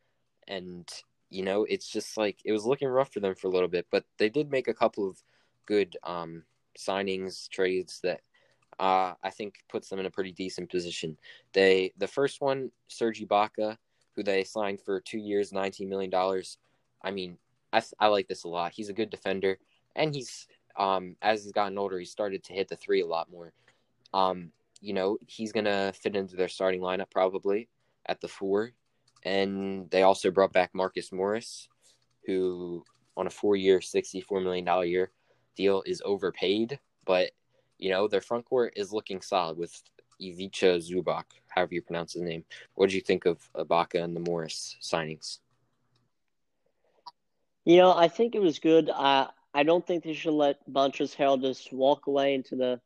and 0.48 0.88
you 1.30 1.44
know 1.44 1.64
it's 1.64 1.88
just 1.88 2.16
like 2.16 2.38
it 2.44 2.52
was 2.52 2.66
looking 2.66 2.88
rough 2.88 3.12
for 3.12 3.20
them 3.20 3.34
for 3.34 3.46
a 3.46 3.50
little 3.50 3.68
bit. 3.68 3.86
But 3.90 4.04
they 4.18 4.28
did 4.28 4.50
make 4.50 4.68
a 4.68 4.74
couple 4.74 5.08
of 5.08 5.22
good 5.66 5.96
um, 6.02 6.42
signings, 6.76 7.48
trades 7.48 8.00
that 8.02 8.20
uh, 8.80 9.14
I 9.22 9.30
think 9.30 9.56
puts 9.68 9.88
them 9.88 10.00
in 10.00 10.06
a 10.06 10.10
pretty 10.10 10.32
decent 10.32 10.70
position. 10.70 11.18
They 11.52 11.92
the 11.98 12.08
first 12.08 12.40
one, 12.40 12.72
Serge 12.88 13.20
Ibaka, 13.20 13.76
who 14.16 14.22
they 14.22 14.42
signed 14.42 14.80
for 14.80 15.00
two 15.00 15.18
years, 15.18 15.52
nineteen 15.52 15.88
million 15.88 16.10
dollars. 16.10 16.56
I 17.02 17.10
mean, 17.10 17.36
I 17.72 17.82
I 18.00 18.06
like 18.08 18.26
this 18.26 18.44
a 18.44 18.48
lot. 18.48 18.72
He's 18.72 18.88
a 18.88 18.94
good 18.94 19.10
defender, 19.10 19.58
and 19.94 20.14
he's 20.14 20.48
um 20.76 21.16
as 21.20 21.44
he's 21.44 21.52
gotten 21.52 21.76
older, 21.78 21.98
he 21.98 22.06
started 22.06 22.42
to 22.44 22.54
hit 22.54 22.68
the 22.68 22.76
three 22.76 23.02
a 23.02 23.06
lot 23.06 23.30
more. 23.30 23.52
Um, 24.14 24.50
you 24.80 24.94
know, 24.94 25.18
he's 25.26 25.52
gonna 25.52 25.92
fit 25.92 26.16
into 26.16 26.36
their 26.36 26.48
starting 26.48 26.80
lineup 26.80 27.10
probably 27.10 27.68
at 28.06 28.20
the 28.20 28.28
four. 28.28 28.72
And 29.22 29.90
they 29.90 30.02
also 30.02 30.30
brought 30.30 30.54
back 30.54 30.70
Marcus 30.72 31.12
Morris, 31.12 31.68
who 32.26 32.82
on 33.18 33.26
a 33.26 33.30
four-year, 33.30 33.82
sixty-four 33.82 34.40
million 34.40 34.64
dollar 34.64 34.86
year 34.86 35.10
deal 35.54 35.82
is 35.84 36.00
overpaid, 36.06 36.78
but 37.04 37.32
you 37.80 37.90
know, 37.90 38.06
their 38.06 38.20
front 38.20 38.44
court 38.44 38.74
is 38.76 38.92
looking 38.92 39.20
solid 39.22 39.56
with 39.56 39.82
Ivica 40.20 40.78
Zubac, 40.78 41.24
however 41.48 41.74
you 41.74 41.82
pronounce 41.82 42.12
his 42.12 42.22
name. 42.22 42.44
What 42.74 42.90
do 42.90 42.94
you 42.94 43.00
think 43.00 43.24
of 43.24 43.38
Ibaka 43.54 44.02
and 44.02 44.14
the 44.14 44.20
Morris 44.20 44.76
signings? 44.82 45.38
You 47.64 47.78
know, 47.78 47.92
I 47.92 48.08
think 48.08 48.34
it 48.34 48.40
was 48.40 48.58
good. 48.58 48.90
I 48.94 49.28
I 49.52 49.64
don't 49.64 49.84
think 49.84 50.04
they 50.04 50.12
should 50.12 50.34
let 50.34 50.58
Montrezl 50.70 51.16
Harrell 51.16 51.40
just 51.40 51.72
walk 51.72 52.06
away 52.06 52.34
into 52.34 52.54
the 52.54 52.80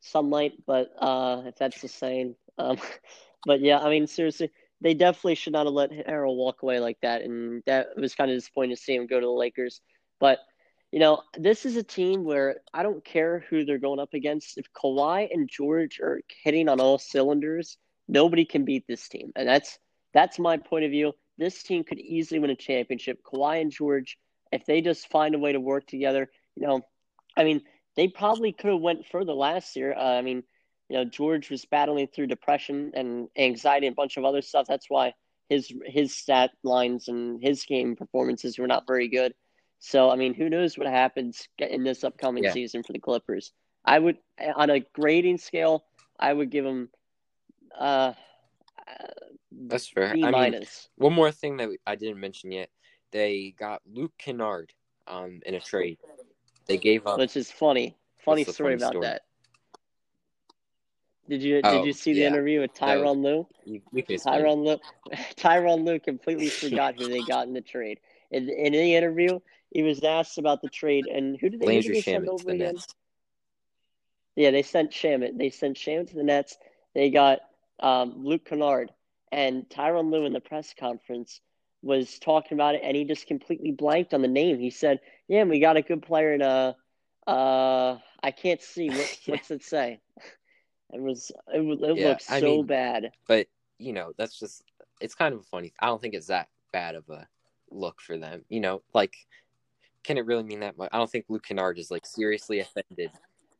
sunlight, 0.00 0.52
but 0.66 0.90
uh, 0.98 1.42
if 1.46 1.56
that's 1.56 1.80
the 1.80 1.88
saying. 1.88 2.34
Um, 2.56 2.78
but 3.46 3.60
yeah, 3.60 3.78
I 3.78 3.90
mean, 3.90 4.06
seriously, 4.06 4.50
they 4.80 4.94
definitely 4.94 5.34
should 5.34 5.52
not 5.52 5.66
have 5.66 5.74
let 5.74 5.90
Harrell 5.90 6.36
walk 6.36 6.62
away 6.62 6.80
like 6.80 6.98
that, 7.02 7.22
and 7.22 7.62
that 7.66 7.88
was 7.96 8.14
kind 8.14 8.30
of 8.30 8.36
disappointing 8.36 8.76
to 8.76 8.82
see 8.82 8.94
him 8.94 9.06
go 9.06 9.20
to 9.20 9.26
the 9.26 9.32
Lakers. 9.32 9.80
But 10.20 10.38
you 10.90 11.00
know, 11.00 11.22
this 11.36 11.66
is 11.66 11.76
a 11.76 11.82
team 11.82 12.24
where 12.24 12.56
I 12.72 12.82
don't 12.82 13.04
care 13.04 13.44
who 13.50 13.64
they're 13.64 13.78
going 13.78 14.00
up 14.00 14.14
against. 14.14 14.56
If 14.56 14.72
Kawhi 14.72 15.28
and 15.30 15.48
George 15.48 16.00
are 16.00 16.20
hitting 16.42 16.68
on 16.68 16.80
all 16.80 16.98
cylinders, 16.98 17.76
nobody 18.08 18.44
can 18.44 18.64
beat 18.64 18.86
this 18.86 19.08
team. 19.08 19.32
And 19.36 19.46
that's 19.46 19.78
that's 20.14 20.38
my 20.38 20.56
point 20.56 20.84
of 20.84 20.90
view. 20.90 21.12
This 21.36 21.62
team 21.62 21.84
could 21.84 22.00
easily 22.00 22.40
win 22.40 22.50
a 22.50 22.56
championship. 22.56 23.20
Kawhi 23.22 23.60
and 23.60 23.70
George, 23.70 24.18
if 24.50 24.64
they 24.64 24.80
just 24.80 25.10
find 25.10 25.34
a 25.34 25.38
way 25.38 25.52
to 25.52 25.60
work 25.60 25.86
together, 25.86 26.30
you 26.56 26.66
know, 26.66 26.80
I 27.36 27.44
mean, 27.44 27.62
they 27.94 28.08
probably 28.08 28.52
could 28.52 28.70
have 28.70 28.80
went 28.80 29.06
further 29.06 29.34
last 29.34 29.76
year. 29.76 29.94
Uh, 29.94 30.16
I 30.16 30.22
mean, 30.22 30.42
you 30.88 30.96
know, 30.96 31.04
George 31.04 31.50
was 31.50 31.66
battling 31.66 32.08
through 32.08 32.28
depression 32.28 32.92
and 32.94 33.28
anxiety 33.36 33.86
and 33.86 33.94
a 33.94 33.96
bunch 33.96 34.16
of 34.16 34.24
other 34.24 34.40
stuff. 34.40 34.66
That's 34.66 34.88
why 34.88 35.12
his 35.50 35.70
his 35.84 36.16
stat 36.16 36.50
lines 36.62 37.08
and 37.08 37.42
his 37.42 37.64
game 37.64 37.94
performances 37.94 38.58
were 38.58 38.66
not 38.66 38.86
very 38.86 39.08
good. 39.08 39.34
So 39.78 40.10
I 40.10 40.16
mean, 40.16 40.34
who 40.34 40.48
knows 40.48 40.76
what 40.76 40.86
happens 40.88 41.48
in 41.58 41.84
this 41.84 42.04
upcoming 42.04 42.44
yeah. 42.44 42.52
season 42.52 42.82
for 42.82 42.92
the 42.92 42.98
Clippers? 42.98 43.52
I 43.84 43.98
would, 43.98 44.18
on 44.56 44.70
a 44.70 44.80
grading 44.92 45.38
scale, 45.38 45.84
I 46.18 46.32
would 46.32 46.50
give 46.50 46.64
them. 46.64 46.90
Uh, 47.78 48.12
That's 49.52 49.88
fair. 49.88 50.12
B 50.12 50.24
I 50.24 50.30
Mean, 50.30 50.64
one 50.96 51.12
more 51.12 51.30
thing 51.30 51.56
that 51.58 51.68
I 51.86 51.94
didn't 51.94 52.20
mention 52.20 52.50
yet: 52.50 52.70
they 53.12 53.54
got 53.58 53.82
Luke 53.86 54.12
Kennard 54.18 54.72
um, 55.06 55.40
in 55.46 55.54
a 55.54 55.60
trade. 55.60 55.98
They 56.66 56.76
gave 56.76 57.06
up, 57.06 57.18
which 57.18 57.36
is 57.36 57.50
funny. 57.50 57.96
Funny 58.24 58.44
story 58.44 58.74
funny 58.74 58.82
about 58.82 58.92
story? 58.92 59.06
that. 59.06 59.22
Did 61.28 61.42
you 61.42 61.60
oh, 61.62 61.78
did 61.78 61.86
you 61.86 61.92
see 61.92 62.14
the 62.14 62.20
yeah. 62.20 62.28
interview 62.28 62.60
with 62.60 62.74
Tyronn 62.74 63.22
Lue? 63.22 63.46
Tyronn 63.94 64.64
Lue, 64.64 64.78
Tyronn 65.36 65.84
Lue 65.84 66.00
completely 66.00 66.48
forgot 66.48 66.98
who 66.98 67.08
they 67.08 67.22
got 67.28 67.46
in 67.46 67.52
the 67.52 67.60
trade. 67.60 68.00
In, 68.30 68.48
in 68.48 68.72
the 68.72 68.94
interview, 68.94 69.38
he 69.70 69.82
was 69.82 70.02
asked 70.02 70.38
about 70.38 70.62
the 70.62 70.68
trade, 70.68 71.06
and 71.06 71.36
who 71.40 71.48
did 71.50 71.60
they, 71.60 71.76
who 71.76 71.82
did 71.82 71.94
they 71.94 72.00
send 72.00 72.28
over 72.28 72.50
again? 72.50 72.74
Nets. 72.74 72.86
Yeah, 74.36 74.50
they 74.50 74.62
sent 74.62 74.92
Shamet. 74.92 75.36
They 75.36 75.50
sent 75.50 75.76
Shamet 75.76 76.08
to 76.10 76.14
the 76.14 76.22
Nets. 76.22 76.56
They 76.94 77.10
got 77.10 77.40
um, 77.80 78.24
Luke 78.24 78.44
Kennard 78.44 78.90
and 79.32 79.68
Tyronn 79.68 80.10
Lue 80.10 80.24
in 80.26 80.32
the 80.32 80.40
press 80.40 80.74
conference 80.78 81.40
was 81.82 82.18
talking 82.18 82.56
about 82.56 82.74
it, 82.74 82.80
and 82.84 82.96
he 82.96 83.04
just 83.04 83.26
completely 83.26 83.72
blanked 83.72 84.14
on 84.14 84.22
the 84.22 84.28
name. 84.28 84.58
He 84.58 84.70
said, 84.70 85.00
"Yeah, 85.28 85.44
we 85.44 85.60
got 85.60 85.76
a 85.76 85.82
good 85.82 86.02
player 86.02 86.32
in 86.34 86.42
uh, 86.42 86.72
uh, 87.26 87.98
I 88.22 88.30
can't 88.30 88.62
see 88.62 88.88
what 88.96 89.18
Yeah. 89.26 89.34
what's 89.34 89.50
it 89.50 89.62
say. 89.64 90.00
It 90.92 91.00
was 91.02 91.30
it, 91.52 91.60
was, 91.60 91.80
it 91.82 91.96
Yeah, 91.96 92.08
looked 92.08 92.22
so 92.22 92.40
mean- 92.40 92.66
bad. 92.66 93.12
but 93.26 93.48
you 93.78 93.92
know 93.92 94.12
that's 94.16 94.38
just 94.38 94.62
it's 95.00 95.14
kind 95.14 95.34
of 95.34 95.44
funny. 95.46 95.72
I 95.78 95.86
don't 95.86 96.00
think 96.00 96.14
it's 96.14 96.28
that 96.28 96.48
bad 96.72 96.94
of 96.94 97.08
a 97.10 97.28
look 97.70 98.00
for 98.00 98.16
them. 98.16 98.44
You 98.48 98.60
know, 98.60 98.82
like 98.94 99.14
can 100.04 100.18
it 100.18 100.26
really 100.26 100.42
mean 100.42 100.60
that 100.60 100.76
much? 100.76 100.88
I 100.92 100.98
don't 100.98 101.10
think 101.10 101.26
Luke 101.28 101.44
Kennard 101.44 101.78
is 101.78 101.90
like 101.90 102.06
seriously 102.06 102.60
offended. 102.60 103.10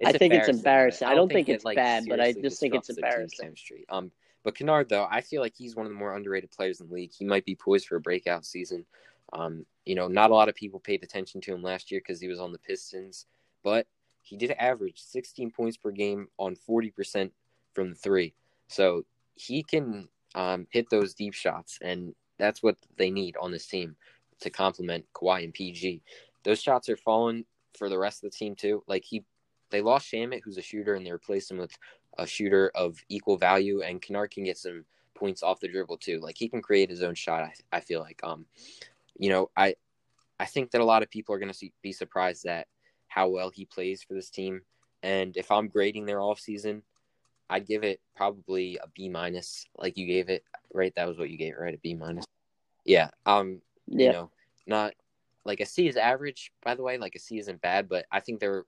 I 0.05 0.12
think 0.12 0.33
it's 0.33 0.48
embarrassing. 0.48 1.07
but 1.07 1.12
I 1.12 1.14
don't 1.14 1.31
think 1.31 1.48
it, 1.48 1.55
it's 1.55 1.64
bad, 1.64 2.05
but 2.09 2.20
I 2.20 2.33
just 2.33 2.61
think 2.61 2.74
it's 2.74 2.87
disrupts 2.87 2.88
their 2.88 2.94
team 2.94 3.05
embarrassing. 3.05 3.44
Chemistry. 3.46 3.85
Um, 3.88 4.11
but 4.44 4.55
Kennard 4.55 4.88
though, 4.88 5.07
I 5.11 5.20
feel 5.20 5.42
like 5.42 5.55
he's 5.57 5.74
one 5.74 5.87
of 5.87 5.92
the 5.92 5.98
more 5.98 6.14
underrated 6.14 6.51
players 6.51 6.81
in 6.81 6.88
the 6.88 6.94
league. 6.94 7.12
He 7.16 7.24
might 7.24 7.44
be 7.44 7.57
poised 7.57 7.87
for 7.87 7.96
a 7.96 8.01
breakout 8.01 8.44
season. 8.46 8.87
Um, 9.33 9.66
you 9.85 9.94
know, 9.94 10.09
not 10.09 10.31
a 10.31 10.35
lot 10.35 10.48
of 10.48 10.55
people 10.55 10.81
paid 10.81 11.03
attention 11.03 11.40
to 11.42 11.53
him 11.53 11.62
last 11.62 11.90
year 11.90 12.01
because 12.01 12.20
he 12.20 12.29
was 12.29 12.40
on 12.40 12.53
the 12.53 12.59
Pistons, 12.59 13.27
but 13.62 13.87
he 14.22 14.37
did 14.37 14.53
average 14.53 15.01
16 15.01 15.51
points 15.51 15.77
per 15.77 15.90
game 15.90 16.29
on 16.38 16.57
40% 16.57 17.31
from 17.74 17.90
the 17.90 17.94
three. 17.94 18.35
So 18.68 19.05
he 19.35 19.62
can 19.62 20.09
um, 20.35 20.66
hit 20.70 20.90
those 20.90 21.14
deep 21.14 21.35
shots, 21.35 21.79
and 21.83 22.14
that's 22.38 22.62
what 22.62 22.77
they 22.96 23.11
need 23.11 23.37
on 23.40 23.51
this 23.51 23.66
team 23.66 23.96
to 24.40 24.51
complement 24.51 25.05
Kawhi 25.14 25.44
and 25.44 25.55
PG. 25.55 26.03
Those 26.48 26.62
shots 26.62 26.88
are 26.88 26.96
falling 26.96 27.44
for 27.76 27.90
the 27.90 27.98
rest 27.98 28.24
of 28.24 28.30
the 28.30 28.37
team 28.38 28.54
too. 28.54 28.82
Like 28.87 29.04
he, 29.04 29.22
they 29.68 29.82
lost 29.82 30.11
Shamet, 30.11 30.40
who's 30.42 30.56
a 30.56 30.62
shooter, 30.62 30.94
and 30.94 31.04
they 31.04 31.12
replaced 31.12 31.50
him 31.50 31.58
with 31.58 31.76
a 32.16 32.26
shooter 32.26 32.72
of 32.74 32.96
equal 33.11 33.37
value. 33.37 33.82
And 33.82 34.00
Kennard 34.00 34.30
can 34.30 34.44
get 34.44 34.56
some 34.56 34.87
points 35.14 35.42
off 35.42 35.61
the 35.61 35.68
dribble 35.68 35.98
too. 35.98 36.20
Like 36.20 36.38
he 36.38 36.48
can 36.48 36.62
create 36.62 36.88
his 36.88 37.02
own 37.02 37.14
shot. 37.14 37.42
I, 37.42 37.52
I 37.70 37.80
feel 37.80 38.00
like, 38.00 38.18
um, 38.24 38.46
you 39.18 39.28
know, 39.28 39.50
I, 39.58 39.74
I 40.40 40.46
think 40.46 40.70
that 40.70 40.80
a 40.80 40.87
lot 40.87 41.02
of 41.02 41.11
people 41.11 41.34
are 41.34 41.38
going 41.38 41.52
to 41.52 41.70
be 41.82 41.92
surprised 41.92 42.46
at 42.46 42.66
how 43.08 43.28
well 43.28 43.50
he 43.50 43.66
plays 43.66 44.02
for 44.02 44.14
this 44.14 44.30
team. 44.30 44.62
And 45.02 45.37
if 45.37 45.50
I'm 45.50 45.68
grading 45.68 46.06
their 46.06 46.22
off 46.22 46.40
season, 46.40 46.82
I'd 47.50 47.66
give 47.66 47.84
it 47.84 48.00
probably 48.16 48.78
a 48.82 48.88
B 48.94 49.11
minus, 49.11 49.66
like 49.76 49.98
you 49.98 50.06
gave 50.06 50.30
it, 50.30 50.44
right? 50.72 50.94
That 50.96 51.08
was 51.08 51.18
what 51.18 51.28
you 51.28 51.37
gave 51.37 51.52
it, 51.52 51.61
right? 51.61 51.74
A 51.74 51.78
B 51.78 51.92
minus. 51.92 52.24
Yeah. 52.87 53.11
Um. 53.26 53.61
Yeah. 53.87 54.06
You 54.06 54.12
know, 54.12 54.30
not 54.66 54.94
like 55.44 55.61
a 55.61 55.66
C 55.66 55.88
is 55.88 55.96
average. 55.96 56.53
By 56.64 56.74
the 56.74 56.83
way, 56.83 56.98
like 56.98 57.14
a 57.14 57.18
C 57.18 57.38
isn't 57.38 57.61
bad, 57.61 57.88
but 57.88 58.07
I 58.11 58.20
think 58.20 58.40
they're 58.40 58.64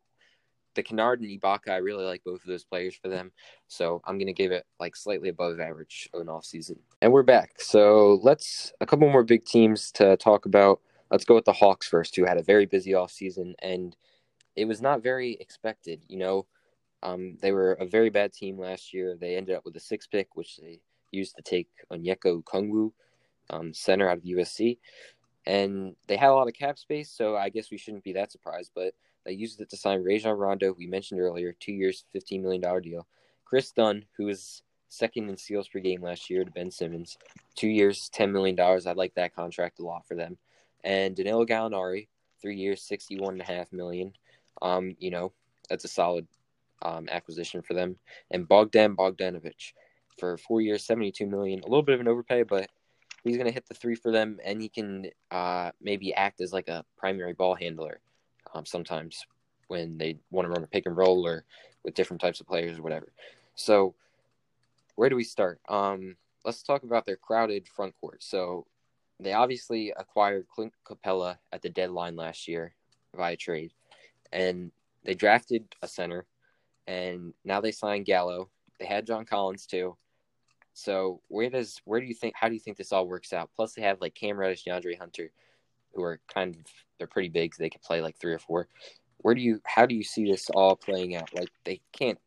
the 0.75 0.83
Kennard 0.83 1.21
and 1.21 1.29
Ibaka. 1.29 1.71
I 1.71 1.77
really 1.77 2.05
like 2.05 2.23
both 2.25 2.41
of 2.41 2.47
those 2.47 2.65
players 2.65 2.95
for 2.95 3.09
them, 3.09 3.33
so 3.69 4.01
I'm 4.05 4.19
gonna 4.19 4.33
give 4.33 4.53
it 4.53 4.67
like 4.79 4.97
slightly 4.97 5.29
above 5.29 5.61
average 5.61 6.09
on 6.15 6.29
off 6.29 6.45
season. 6.45 6.79
And 7.03 7.13
we're 7.13 7.23
back. 7.23 7.61
So 7.61 8.21
let's 8.23 8.73
a 8.81 8.87
couple 8.87 9.11
more 9.11 9.25
big 9.25 9.45
teams 9.45 9.91
to 9.93 10.17
talk 10.17 10.47
about. 10.47 10.81
Let's 11.11 11.25
go 11.25 11.35
with 11.35 11.45
the 11.45 11.53
Hawks 11.53 11.89
first, 11.89 12.15
who 12.15 12.25
had 12.25 12.39
a 12.39 12.43
very 12.43 12.67
busy 12.67 12.95
off 12.95 13.11
season, 13.11 13.55
and 13.61 13.97
it 14.57 14.67
was 14.67 14.81
not 14.81 15.03
very 15.03 15.33
expected. 15.41 16.05
You 16.09 16.19
know, 16.19 16.47
um, 17.03 17.37
they 17.41 17.53
were 17.53 17.73
a 17.73 17.87
very 17.87 18.11
bad 18.11 18.33
team 18.33 18.59
last 18.59 18.93
year. 18.93 19.17
They 19.17 19.37
ended 19.37 19.57
up 19.57 19.65
with 19.65 19.77
a 19.77 19.81
six 19.81 20.07
pick, 20.07 20.37
which 20.37 20.59
they 20.59 20.81
used 21.11 21.37
to 21.37 21.43
take 21.43 21.69
Onyeka 21.93 22.43
Okongwu, 22.43 22.93
um, 23.51 23.75
center 23.75 24.09
out 24.09 24.19
of 24.19 24.25
USC. 24.25 24.79
And 25.51 25.97
they 26.07 26.17
had 26.17 26.31
a 26.31 26.35
lot 26.35 26.47
of 26.47 26.55
cap 26.55 26.79
space, 26.79 27.11
so 27.11 27.37
I 27.37 27.49
guess 27.49 27.73
we 27.73 27.77
shouldn't 27.77 28.05
be 28.05 28.13
that 28.13 28.31
surprised. 28.31 28.71
But 28.73 28.95
they 29.25 29.33
used 29.33 29.61
it 29.61 29.69
to 29.71 29.77
sign 29.77 30.05
Rajon 30.05 30.39
Rondo, 30.39 30.73
we 30.79 30.87
mentioned 30.87 31.21
earlier, 31.21 31.53
two 31.59 31.73
years, 31.73 32.05
$15 32.15 32.41
million 32.41 32.83
deal. 32.83 33.09
Kris 33.45 33.73
Dunn, 33.73 34.05
who 34.17 34.27
was 34.27 34.63
second 34.89 35.29
in 35.29 35.37
steals 35.37 35.67
per 35.67 35.81
game 35.81 36.03
last 36.03 36.31
year 36.31 36.45
to 36.45 36.51
Ben 36.53 36.71
Simmons, 36.71 37.19
two 37.57 37.67
years, 37.67 38.09
$10 38.15 38.31
million. 38.31 38.59
I 38.61 38.93
like 38.93 39.13
that 39.15 39.35
contract 39.35 39.81
a 39.81 39.83
lot 39.83 40.07
for 40.07 40.15
them. 40.15 40.39
And 40.85 41.17
Danilo 41.17 41.45
Gallinari, 41.45 42.07
three 42.41 42.57
years, 42.57 42.87
61.5 42.89 43.73
million. 43.73 44.13
Um, 44.63 44.95
you 45.01 45.11
know, 45.11 45.33
that's 45.69 45.85
a 45.85 45.89
solid 45.89 46.29
um, 46.83 47.09
acquisition 47.11 47.61
for 47.61 47.75
them. 47.75 47.97
And 48.31 48.47
Bogdan 48.47 48.95
Bogdanovic 48.95 49.73
for 50.17 50.37
four 50.37 50.61
years, 50.61 50.85
seventy-two 50.85 51.27
million. 51.27 51.61
A 51.61 51.67
little 51.67 51.83
bit 51.83 51.95
of 51.95 52.01
an 52.01 52.09
overpay, 52.09 52.45
but 52.45 52.69
he's 53.25 53.37
going 53.37 53.47
to 53.47 53.53
hit 53.53 53.67
the 53.69 53.75
three 53.75 53.95
for 53.95 54.11
them, 54.11 54.39
and 54.45 54.61
he 54.61 54.69
can 54.69 55.11
uh, 55.31 55.71
maybe 55.81 56.15
act 56.15 56.41
as 56.41 56.53
like 56.53 56.69
a 56.69 56.85
primary 56.97 57.33
ball 57.33 57.55
handler 57.55 58.01
um, 58.55 58.65
sometimes 58.65 59.25
when 59.69 59.99
they 59.99 60.19
want 60.31 60.47
to 60.47 60.51
run 60.51 60.65
a 60.65 60.67
pick 60.67 60.87
and 60.87 60.97
roll 60.97 61.27
or 61.27 61.45
with 61.85 61.95
different 61.95 62.21
types 62.21 62.41
of 62.41 62.47
players 62.47 62.79
or 62.79 62.83
whatever. 62.83 63.13
So, 63.55 63.95
where 64.97 65.09
do 65.09 65.17
we 65.17 65.25
start? 65.25 65.61
Um, 65.69 66.17
let's 66.45 66.63
talk 66.63 66.83
about 66.83 67.07
their 67.07 67.17
crowded 67.17 67.69
front 67.69 67.95
court. 68.01 68.23
So, 68.23 68.67
they 69.19 69.33
obviously 69.33 69.93
acquired 69.97 70.49
Clint 70.49 70.73
Capela 70.85 71.37
at 71.53 71.63
the 71.63 71.69
deadline 71.69 72.17
last 72.17 72.49
year 72.49 72.75
via 73.15 73.37
trade, 73.37 73.73
and 74.33 74.73
they 75.05 75.15
drafted 75.15 75.75
a 75.83 75.89
center 75.89 76.27
and 76.91 77.33
now 77.45 77.61
they 77.61 77.71
signed 77.71 78.07
Gallo. 78.07 78.51
They 78.81 78.87
had 78.87 79.07
John 79.07 79.25
Collins 79.25 79.65
too. 79.65 79.97
So 80.73 81.21
where 81.29 81.51
does 81.51 81.81
where 81.85 82.01
do 82.01 82.07
you 82.07 82.15
think 82.15 82.35
how 82.37 82.49
do 82.49 82.55
you 82.55 82.61
think 82.61 82.77
this 82.77 82.93
all 82.93 83.07
works 83.07 83.33
out? 83.33 83.51
Plus 83.55 83.75
they 83.75 83.83
have 83.83 84.01
like 84.01 84.15
Cam 84.15 84.37
Reddish, 84.39 84.65
DeAndre 84.65 84.99
Hunter, 84.99 85.31
who 85.95 86.03
are 86.03 86.21
kind 86.33 86.55
of 86.55 86.63
they're 86.99 87.07
pretty 87.07 87.29
big. 87.29 87.55
So 87.55 87.63
they 87.63 87.71
could 87.71 87.83
play 87.83 88.01
like 88.01 88.17
three 88.19 88.33
or 88.33 88.39
four. 88.39 88.69
Where 89.19 89.35
do 89.35 89.41
you 89.41 89.61
how 89.65 89.87
do 89.87 89.95
you 89.95 90.05
see 90.05 90.25
this 90.25 90.49
all 90.51 90.77
playing 90.77 91.17
out? 91.17 91.31
Like 91.35 91.51
they 91.65 91.81
can't 91.93 92.19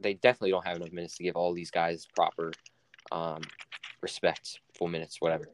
they 0.00 0.14
definitely 0.14 0.50
don't 0.50 0.66
have 0.66 0.76
enough 0.76 0.92
minutes 0.92 1.16
to 1.18 1.24
give 1.24 1.36
all 1.36 1.52
these 1.52 1.70
guys 1.70 2.06
proper 2.14 2.52
um 3.12 3.42
respect, 4.02 4.60
full 4.76 4.88
minutes, 4.88 5.20
whatever. 5.20 5.48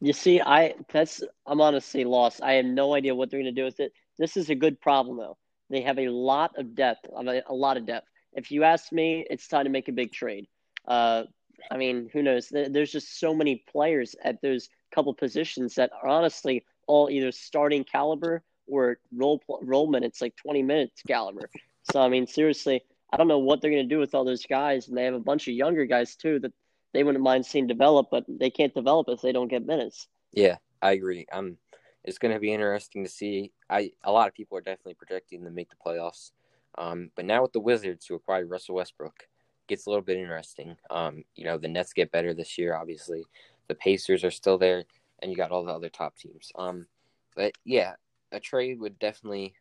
You 0.00 0.12
see, 0.12 0.40
I 0.40 0.74
that's 0.90 1.22
I'm 1.46 1.60
honestly 1.60 2.04
lost. 2.04 2.42
I 2.42 2.54
have 2.54 2.64
no 2.64 2.94
idea 2.94 3.14
what 3.14 3.30
they're 3.30 3.40
going 3.40 3.54
to 3.54 3.60
do 3.60 3.64
with 3.64 3.80
it. 3.80 3.92
This 4.18 4.36
is 4.36 4.50
a 4.50 4.54
good 4.54 4.80
problem 4.80 5.16
though. 5.16 5.36
They 5.70 5.82
have 5.82 5.98
a 5.98 6.08
lot 6.08 6.58
of 6.58 6.74
depth, 6.74 7.06
a 7.14 7.54
lot 7.54 7.76
of 7.76 7.86
depth. 7.86 8.08
If 8.34 8.50
you 8.50 8.64
ask 8.64 8.92
me, 8.92 9.26
it's 9.30 9.46
time 9.46 9.64
to 9.64 9.70
make 9.70 9.88
a 9.88 9.92
big 9.92 10.12
trade. 10.12 10.46
Uh, 10.86 11.24
I 11.70 11.76
mean, 11.76 12.10
who 12.12 12.22
knows? 12.22 12.48
There's 12.48 12.92
just 12.92 13.18
so 13.18 13.34
many 13.34 13.64
players 13.70 14.14
at 14.24 14.40
those 14.42 14.68
couple 14.94 15.14
positions 15.14 15.74
that 15.76 15.90
are 16.02 16.08
honestly 16.08 16.64
all 16.86 17.08
either 17.10 17.32
starting 17.32 17.84
caliber 17.84 18.42
or 18.66 18.98
role 19.14 19.42
role 19.62 19.86
minutes, 19.86 20.20
like 20.20 20.36
20 20.36 20.62
minutes 20.62 21.02
caliber. 21.06 21.48
So 21.92 22.00
I 22.00 22.08
mean, 22.08 22.26
seriously, 22.26 22.82
I 23.12 23.16
don't 23.16 23.28
know 23.28 23.38
what 23.38 23.60
they're 23.60 23.70
going 23.70 23.88
to 23.88 23.94
do 23.94 23.98
with 23.98 24.14
all 24.14 24.24
those 24.24 24.44
guys, 24.44 24.88
and 24.88 24.96
they 24.96 25.04
have 25.04 25.14
a 25.14 25.20
bunch 25.20 25.48
of 25.48 25.54
younger 25.54 25.84
guys 25.84 26.16
too 26.16 26.38
that 26.40 26.52
they 26.92 27.04
wouldn't 27.04 27.24
mind 27.24 27.46
seeing 27.46 27.66
develop, 27.66 28.08
but 28.10 28.24
they 28.28 28.50
can't 28.50 28.74
develop 28.74 29.08
if 29.08 29.20
they 29.20 29.32
don't 29.32 29.48
get 29.48 29.66
minutes. 29.66 30.08
Yeah, 30.32 30.56
I 30.80 30.92
agree. 30.92 31.26
Um, 31.32 31.56
it's 32.04 32.18
going 32.18 32.34
to 32.34 32.40
be 32.40 32.52
interesting 32.52 33.04
to 33.04 33.10
see. 33.10 33.52
I 33.68 33.92
a 34.04 34.12
lot 34.12 34.28
of 34.28 34.34
people 34.34 34.58
are 34.58 34.62
definitely 34.62 34.94
projecting 34.94 35.44
them 35.44 35.54
make 35.54 35.70
the 35.70 35.76
playoffs. 35.84 36.32
Um, 36.78 37.10
but 37.14 37.26
now 37.26 37.42
with 37.42 37.52
the 37.52 37.60
Wizards 37.60 38.06
who 38.06 38.14
acquired 38.14 38.48
Russell 38.48 38.76
Westbrook, 38.76 39.28
gets 39.68 39.86
a 39.86 39.90
little 39.90 40.04
bit 40.04 40.18
interesting. 40.18 40.76
Um, 40.90 41.24
you 41.34 41.44
know, 41.44 41.58
the 41.58 41.68
Nets 41.68 41.92
get 41.92 42.12
better 42.12 42.34
this 42.34 42.58
year, 42.58 42.74
obviously. 42.74 43.24
The 43.68 43.74
Pacers 43.74 44.24
are 44.24 44.30
still 44.30 44.58
there, 44.58 44.84
and 45.20 45.30
you 45.30 45.36
got 45.36 45.50
all 45.50 45.64
the 45.64 45.72
other 45.72 45.88
top 45.88 46.16
teams. 46.16 46.52
Um, 46.56 46.86
but 47.34 47.52
yeah, 47.64 47.94
a 48.32 48.40
trade 48.40 48.80
would 48.80 48.98
definitely 48.98 49.54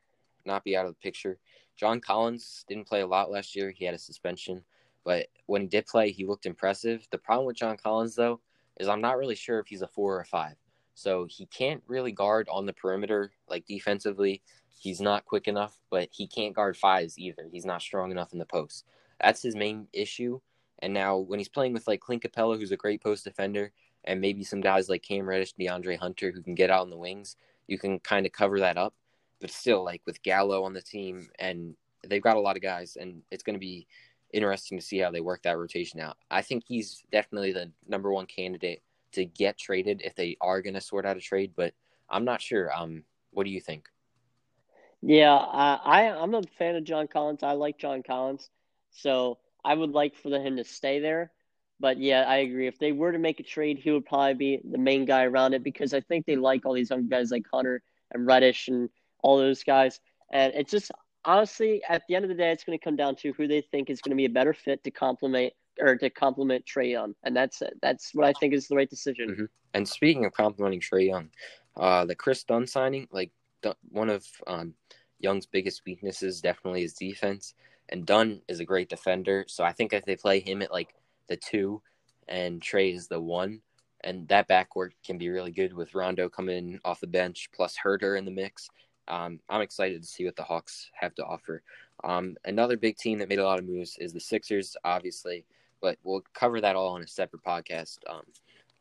not 0.46 0.64
be 0.64 0.76
out 0.76 0.86
of 0.86 0.94
the 0.94 1.00
picture. 1.00 1.38
John 1.78 2.00
Collins 2.00 2.66
didn't 2.68 2.88
play 2.88 3.02
a 3.02 3.08
lot 3.08 3.32
last 3.32 3.56
year. 3.56 3.72
He 3.72 3.86
had 3.86 3.94
a 3.94 4.00
suspension, 4.00 4.64
but 5.04 5.28
when 5.46 5.62
he 5.62 5.68
did 5.68 5.86
play, 5.86 6.12
he 6.12 6.26
looked 6.26 6.46
impressive. 6.46 7.08
The 7.12 7.18
problem 7.18 7.48
with 7.48 7.58
John 7.58 7.78
Collins, 7.78 8.16
though, 8.16 8.40
is 8.80 8.88
I'm 8.88 9.02
not 9.02 9.18
really 9.18 9.36
sure 9.36 9.60
if 9.60 9.68
he's 9.68 9.82
a 9.82 9.88
four 9.88 10.16
or 10.16 10.22
a 10.22 10.26
five. 10.26 10.56
So 10.94 11.26
he 11.30 11.46
can't 11.48 11.82
really 11.88 12.12
guard 12.12 12.48
on 12.52 12.66
the 12.66 12.74
perimeter, 12.74 13.32
like 13.50 13.66
defensively. 13.66 14.42
He's 14.78 15.00
not 15.00 15.26
quick 15.26 15.48
enough, 15.48 15.80
but 15.90 16.10
he 16.12 16.28
can't 16.28 16.56
guard 16.56 16.76
fives 16.76 17.18
either. 17.18 17.48
He's 17.52 17.66
not 17.66 17.82
strong 17.82 18.12
enough 18.12 18.34
in 18.34 18.40
the 18.40 18.46
post. 18.46 18.86
That's 19.22 19.42
his 19.42 19.56
main 19.56 19.88
issue. 19.94 20.40
And 20.80 20.94
now 20.94 21.18
when 21.18 21.40
he's 21.40 21.50
playing 21.50 21.74
with 21.74 21.88
like 21.88 22.00
Clint 22.00 22.24
Capela, 22.24 22.58
who's 22.58 22.72
a 22.72 22.78
great 22.78 23.02
post 23.02 23.24
defender, 23.24 23.72
and 24.04 24.20
maybe 24.20 24.44
some 24.44 24.62
guys 24.62 24.90
like 24.90 25.04
Cam 25.04 25.28
Reddish, 25.28 25.54
DeAndre 25.56 25.98
Hunter, 25.98 26.32
who 26.32 26.42
can 26.42 26.56
get 26.56 26.72
out 26.72 26.82
on 26.82 26.90
the 26.90 26.98
wings, 26.98 27.36
you 27.68 27.78
can 27.78 28.00
kind 28.00 28.26
of 28.26 28.32
cover 28.32 28.60
that 28.60 28.78
up. 28.78 28.96
But 29.40 29.52
still, 29.52 29.84
like 29.84 30.02
with 30.06 30.22
Gallo 30.24 30.64
on 30.64 30.74
the 30.74 30.82
team, 30.82 31.30
and 31.40 31.76
they've 32.08 32.22
got 32.22 32.38
a 32.38 32.42
lot 32.42 32.56
of 32.56 32.62
guys, 32.62 32.98
and 33.00 33.22
it's 33.32 33.44
going 33.44 33.56
to 33.56 33.60
be 33.60 33.88
interesting 34.34 34.78
to 34.78 34.84
see 34.84 35.00
how 35.00 35.12
they 35.12 35.22
work 35.22 35.44
that 35.44 35.58
rotation 35.58 36.00
out. 36.00 36.18
I 36.30 36.42
think 36.42 36.64
he's 36.68 37.04
definitely 37.12 37.52
the 37.52 37.72
number 37.88 38.12
one 38.12 38.26
candidate 38.26 38.82
to 39.14 39.26
get 39.26 39.58
traded 39.58 40.02
if 40.04 40.16
they 40.16 40.38
are 40.42 40.62
going 40.62 40.74
to 40.74 40.82
sort 40.82 41.06
out 41.06 41.18
a 41.18 41.22
trade, 41.22 41.52
but 41.56 41.74
I'm 42.10 42.26
not 42.26 42.42
sure. 42.42 42.72
Um, 42.76 43.04
what 43.32 43.44
do 43.44 43.50
you 43.50 43.62
think? 43.62 43.90
Yeah, 45.02 45.34
I, 45.34 45.80
I 45.84 46.22
I'm 46.22 46.34
a 46.36 46.44
fan 46.58 46.76
of 46.76 46.84
John 46.84 47.08
Collins. 47.08 47.44
I 47.44 47.54
like 47.54 47.78
John 47.78 48.04
Collins, 48.04 48.50
so 48.91 49.39
I 49.63 49.73
would 49.73 49.91
like 49.91 50.15
for 50.15 50.30
him 50.30 50.58
to 50.58 50.63
stay 50.63 50.99
there. 50.99 51.32
But 51.80 51.97
yeah, 51.97 52.25
I 52.27 52.38
agree. 52.38 52.67
If 52.67 52.77
they 52.77 52.91
were 52.91 53.12
to 53.12 53.17
make 53.17 53.39
a 53.39 53.43
trade, 53.43 53.80
he 53.80 53.89
would 53.89 54.06
probably 54.06 54.36
be 54.36 54.62
the 54.63 54.77
main 54.77 55.06
guy 55.06 55.23
around 55.23 55.54
it 55.54 55.63
because 55.63 55.93
I 55.93 56.01
think 56.01 56.25
they 56.25 56.36
like 56.36 56.65
all 56.65 56.73
these 56.73 56.91
young 56.91 57.08
guys 57.08 57.32
like 57.32 57.45
Hunter 57.51 57.82
and 58.12 58.27
Reddish 58.27 58.67
and 58.67 58.89
all 59.23 59.38
those 59.38 59.63
guys. 59.63 59.99
And 60.32 60.54
it's 60.54 60.69
just 60.69 60.91
honestly, 61.25 61.82
at 61.88 62.04
the 62.08 62.15
end 62.15 62.25
of 62.25 62.30
the 62.30 62.36
day, 62.36 62.51
it's 62.51 62.63
going 62.63 62.77
to 62.77 62.84
come 62.84 62.95
down 62.95 63.15
to 63.17 63.34
who 63.34 63.47
they 63.47 63.62
think 63.62 63.89
is 63.89 64.01
going 64.01 64.12
to 64.12 64.15
be 64.15 64.25
a 64.25 64.30
better 64.30 64.54
fit 64.54 64.84
to 64.84 64.91
complement 64.91 65.54
or 65.80 65.95
to 65.95 66.10
complement 66.10 66.65
Trae 66.65 66.91
Young, 66.91 67.15
and 67.23 67.36
that's 67.36 67.62
it. 67.62 67.73
That's 67.82 68.13
what 68.13 68.27
I 68.27 68.34
think 68.39 68.54
is 68.54 68.67
the 68.67 68.75
right 68.75 68.89
decision. 68.89 69.30
Mm-hmm. 69.30 69.45
And 69.73 69.88
speaking 69.88 70.25
of 70.25 70.34
complimenting 70.34 70.82
Trae 70.82 71.08
Young, 71.08 71.30
uh, 71.77 72.06
the 72.06 72.15
Kris 72.15 72.43
Dunn 72.43 72.67
signing, 72.67 73.08
like 73.12 73.32
one 73.89 74.10
of 74.10 74.25
um, 74.47 74.73
Young's 75.19 75.45
biggest 75.45 75.84
weaknesses, 75.86 76.41
definitely 76.41 76.84
is 76.84 76.93
defense, 76.93 77.54
and 77.91 78.06
Dunn 78.06 78.41
is 78.47 78.60
a 78.60 78.65
great 78.65 78.89
defender. 78.89 79.45
So 79.47 79.63
I 79.63 79.71
think 79.71 79.93
if 79.93 80.06
they 80.06 80.15
play 80.15 80.39
him 80.39 80.62
at 80.62 80.71
like 80.71 80.93
the 81.27 81.38
two 81.38 81.82
and 82.27 82.62
Trae 82.62 82.93
is 82.93 83.08
the 83.08 83.19
one, 83.19 83.62
and 84.04 84.27
that 84.30 84.49
backcourt 84.49 84.91
can 85.06 85.17
be 85.17 85.30
really 85.30 85.51
good 85.51 85.73
with 85.73 85.93
Rondo 85.93 86.27
coming 86.27 86.80
off 86.84 87.01
the 87.01 87.08
bench 87.08 87.49
plus 87.54 87.77
Huerter 87.84 88.17
in 88.17 88.25
the 88.25 88.32
mix. 88.32 88.69
Um, 89.08 89.39
I'm 89.49 89.62
excited 89.62 90.01
to 90.01 90.08
see 90.08 90.25
what 90.25 90.36
the 90.36 90.43
Hawks 90.43 90.89
have 90.93 91.13
to 91.15 91.25
offer. 91.25 91.62
Um, 92.04 92.36
another 92.45 92.77
big 92.77 92.97
team 92.97 93.19
that 93.19 93.30
made 93.30 93.39
a 93.39 93.43
lot 93.43 93.60
of 93.60 93.65
moves 93.65 93.97
is 93.99 94.13
the 94.13 94.19
Sixers, 94.19 94.75
obviously, 94.84 95.45
but 95.82 95.97
we'll 96.04 96.23
cover 96.34 96.62
that 96.62 96.75
all 96.75 96.95
in 96.95 97.04
a 97.04 97.08
separate 97.08 97.43
podcast. 97.43 97.97
Um, 98.10 98.23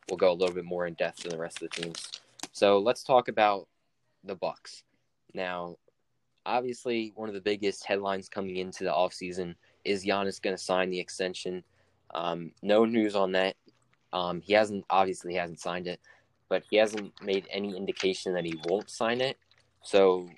we'll 0.08 0.16
go 0.16 0.30
a 0.30 0.34
little 0.34 0.54
bit 0.54 0.64
more 0.64 0.86
in 0.86 0.94
depth 0.94 1.24
than 1.24 1.32
the 1.32 1.38
rest 1.38 1.62
of 1.62 1.70
the 1.70 1.82
teams. 1.82 2.08
So 2.52 2.78
let's 2.78 3.02
talk 3.02 3.28
about 3.28 3.68
the 4.24 4.34
Bucks. 4.34 4.84
Now, 5.34 5.76
obviously, 6.46 7.12
one 7.14 7.28
of 7.28 7.34
the 7.34 7.40
biggest 7.40 7.84
headlines 7.86 8.28
coming 8.28 8.56
into 8.56 8.84
the 8.84 8.90
offseason 8.90 9.54
is 9.84 10.04
Giannis 10.04 10.40
going 10.40 10.56
to 10.56 10.62
sign 10.62 10.90
the 10.90 11.00
extension. 11.00 11.62
Um, 12.14 12.52
no 12.62 12.84
news 12.84 13.14
on 13.14 13.32
that. 13.32 13.56
Um, 14.12 14.40
he 14.40 14.52
hasn't 14.52 14.84
obviously 14.90 15.34
hasn't 15.34 15.60
signed 15.60 15.86
it, 15.86 16.00
but 16.48 16.64
he 16.68 16.76
hasn't 16.76 17.12
made 17.22 17.46
any 17.50 17.76
indication 17.76 18.34
that 18.34 18.44
he 18.44 18.60
won't 18.66 18.90
sign 18.90 19.20
it. 19.20 19.38
So 19.82 20.28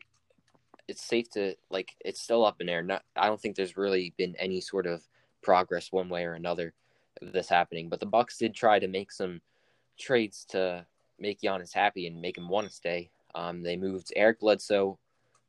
it's 0.89 1.03
safe 1.03 1.31
to 1.31 1.55
like 1.71 1.97
it's 2.05 2.21
still 2.21 2.45
up 2.45 2.61
in 2.61 2.69
air. 2.69 2.83
Not 2.83 3.03
I 3.17 3.27
don't 3.27 3.41
think 3.41 3.57
there's 3.57 3.77
really 3.77 4.13
been 4.17 4.37
any 4.39 4.61
sort 4.61 4.87
of 4.87 5.03
progress 5.43 5.91
one 5.91 6.09
way 6.09 6.25
or 6.25 6.35
another 6.35 6.75
of 7.23 7.33
this 7.33 7.49
happening. 7.49 7.89
But 7.89 8.01
the 8.01 8.07
Bucks 8.07 8.39
did 8.39 8.55
try 8.55 8.79
to 8.79 8.89
make 8.89 9.11
some 9.11 9.41
trades 9.99 10.45
to 10.51 10.85
make 11.19 11.41
Giannis 11.41 11.73
happy 11.73 12.07
and 12.07 12.21
make 12.21 12.37
him 12.37 12.49
want 12.49 12.67
to 12.69 12.73
stay. 12.73 13.11
Um, 13.35 13.63
they 13.63 13.77
moved 13.77 14.13
Eric 14.15 14.41
Bledsoe 14.41 14.99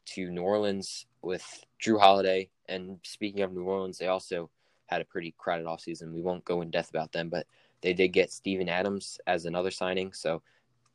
to 0.06 0.30
New 0.30 0.42
Orleans 0.42 1.06
with 1.22 1.66
Jrue 1.82 2.00
Holiday. 2.00 2.50
And 2.68 3.00
speaking 3.04 3.42
of 3.42 3.54
New 3.54 3.63
Orleans, 3.63 3.98
they 3.98 4.08
also 4.08 4.50
had 4.88 5.02
a 5.02 5.06
pretty 5.06 5.34
crowded 5.38 5.66
offseason. 5.66 6.13
We 6.13 6.22
won't 6.22 6.46
go 6.46 6.62
in 6.62 6.70
depth 6.70 6.89
about 6.89 7.12
them, 7.12 7.30
but 7.30 7.48
they 7.82 7.94
did 7.94 8.10
get 8.10 8.32
Steven 8.32 8.70
Adams 8.70 9.20
as 9.28 9.46
another 9.46 9.72
signing. 9.72 10.13
So 10.13 10.42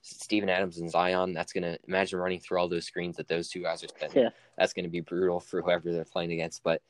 Steven 0.03 0.49
Adams 0.49 0.79
and 0.79 0.90
Zion, 0.90 1.33
that's 1.33 1.53
going 1.53 1.64
to 1.64 1.79
imagine 1.87 2.18
running 2.18 2.40
through 2.40 2.59
all 2.59 2.68
those 2.68 2.87
screens 2.87 3.16
that 3.16 3.29
those 3.29 3.49
two 3.49 3.62
guys 3.62 3.83
are 3.85 3.88
spending. 3.88 4.25
Yeah. 4.25 4.31
That's 4.57 4.73
going 4.73 4.85
to 4.85 4.90
be 4.90 5.01
brutal 5.01 5.40
for 5.40 5.61
whoever 5.61 5.92
they're 5.92 6.05
playing 6.05 6.33
against. 6.33 6.62
But 6.62 6.83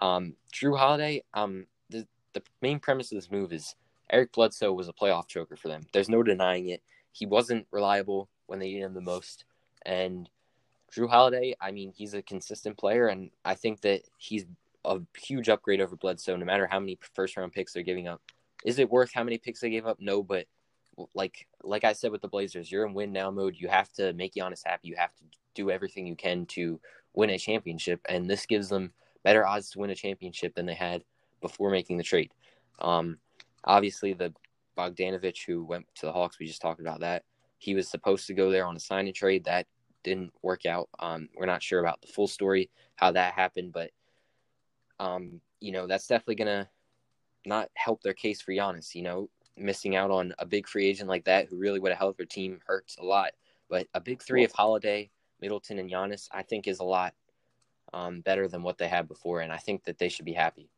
um, 0.00 0.34
Jrue 0.52 0.78
Holiday, 0.78 1.24
um, 1.34 1.66
the, 1.90 2.06
the 2.32 2.42
main 2.62 2.78
premise 2.78 3.12
of 3.12 3.16
this 3.16 3.30
move 3.30 3.52
is 3.52 3.74
Eric 4.10 4.32
Bledsoe 4.32 4.72
was 4.72 4.88
a 4.88 4.92
playoff 4.92 5.28
choker 5.28 5.56
for 5.56 5.68
them. 5.68 5.82
There's 5.92 6.08
no 6.08 6.22
denying 6.22 6.68
it. 6.68 6.82
He 7.12 7.26
wasn't 7.26 7.66
reliable 7.70 8.28
when 8.46 8.58
they 8.58 8.66
needed 8.66 8.84
him 8.84 8.94
the 8.94 9.00
most. 9.00 9.44
And 9.84 10.28
Jrue 10.94 11.08
Holiday, 11.08 11.56
I 11.60 11.72
mean, 11.72 11.92
he's 11.94 12.14
a 12.14 12.22
consistent 12.22 12.78
player, 12.78 13.08
and 13.08 13.30
I 13.44 13.54
think 13.54 13.80
that 13.80 14.02
he's 14.18 14.44
a 14.84 15.00
huge 15.18 15.48
upgrade 15.48 15.80
over 15.80 15.96
Bledsoe, 15.96 16.36
no 16.36 16.44
matter 16.44 16.66
how 16.66 16.78
many 16.78 16.98
first 17.14 17.36
round 17.36 17.52
picks 17.52 17.72
they're 17.72 17.82
giving 17.82 18.06
up. 18.06 18.20
Is 18.64 18.78
it 18.78 18.90
worth 18.90 19.12
how 19.12 19.24
many 19.24 19.38
picks 19.38 19.60
they 19.60 19.70
gave 19.70 19.86
up? 19.86 19.98
No, 20.00 20.22
but 20.22 20.46
like 21.14 21.48
like 21.62 21.82
I 21.82 21.92
said 21.92 22.12
with 22.12 22.22
the 22.22 22.28
Blazers, 22.28 22.70
you're 22.70 22.86
in 22.86 22.94
win 22.94 23.12
now 23.12 23.30
mode. 23.30 23.56
You 23.56 23.68
have 23.68 23.92
to 23.94 24.12
make 24.12 24.34
Giannis 24.34 24.62
happy. 24.64 24.88
You 24.88 24.94
have 24.96 25.14
to 25.16 25.24
do 25.54 25.70
everything 25.70 26.06
you 26.06 26.14
can 26.14 26.46
to 26.46 26.80
win 27.14 27.30
a 27.30 27.38
championship, 27.38 28.00
and 28.08 28.28
this 28.28 28.46
gives 28.46 28.68
them 28.68 28.92
better 29.22 29.46
odds 29.46 29.70
to 29.70 29.80
win 29.80 29.90
a 29.90 29.94
championship 29.94 30.54
than 30.54 30.66
they 30.66 30.74
had 30.74 31.02
before 31.40 31.70
making 31.70 31.96
the 31.96 32.04
trade. 32.04 32.30
Um, 32.78 33.18
obviously, 33.64 34.12
the 34.12 34.32
Bogdanovic 34.76 35.44
who 35.44 35.64
went 35.64 35.86
to 35.96 36.06
the 36.06 36.12
Hawks, 36.12 36.38
we 36.38 36.46
just 36.46 36.62
talked 36.62 36.80
about 36.80 37.00
that. 37.00 37.24
He 37.58 37.74
was 37.74 37.88
supposed 37.88 38.26
to 38.26 38.34
go 38.34 38.50
there 38.50 38.66
on 38.66 38.76
a 38.76 38.80
sign 38.80 39.06
and 39.06 39.14
trade. 39.14 39.44
That 39.44 39.66
didn't 40.04 40.32
work 40.42 40.66
out. 40.66 40.88
Um, 41.00 41.28
we're 41.36 41.46
not 41.46 41.62
sure 41.62 41.80
about 41.80 42.00
the 42.00 42.08
full 42.08 42.28
story, 42.28 42.70
how 42.94 43.10
that 43.12 43.34
happened, 43.34 43.72
but 43.72 43.90
um, 45.00 45.40
you 45.60 45.72
know, 45.72 45.86
that's 45.88 46.06
definitely 46.06 46.36
gonna 46.36 46.68
not 47.44 47.70
help 47.74 48.02
their 48.02 48.14
case 48.14 48.40
for 48.40 48.52
Giannis. 48.52 48.94
You 48.94 49.02
know, 49.02 49.30
missing 49.56 49.96
out 49.96 50.10
on 50.10 50.32
a 50.38 50.46
big 50.46 50.68
free 50.68 50.86
agent 50.86 51.08
like 51.08 51.24
that 51.24 51.48
who 51.48 51.56
really 51.56 51.80
would 51.80 51.90
have 51.90 51.98
helped 51.98 52.18
their 52.18 52.26
team 52.26 52.60
hurts 52.66 52.96
a 52.98 53.04
lot. 53.04 53.32
But 53.68 53.88
a 53.94 54.00
big 54.00 54.22
three 54.22 54.44
of 54.44 54.52
Holiday, 54.52 55.10
Middleton, 55.40 55.78
and 55.78 55.90
Giannis, 55.90 56.28
I 56.30 56.42
think, 56.42 56.68
is 56.68 56.80
a 56.80 56.84
lot 56.84 57.14
um, 57.92 58.20
better 58.20 58.46
than 58.48 58.62
what 58.62 58.78
they 58.78 58.88
had 58.88 59.08
before, 59.08 59.40
and 59.40 59.52
I 59.52 59.56
think 59.56 59.84
that 59.84 59.98
they 59.98 60.08
should 60.08 60.24
be 60.24 60.32
happy. 60.32 60.68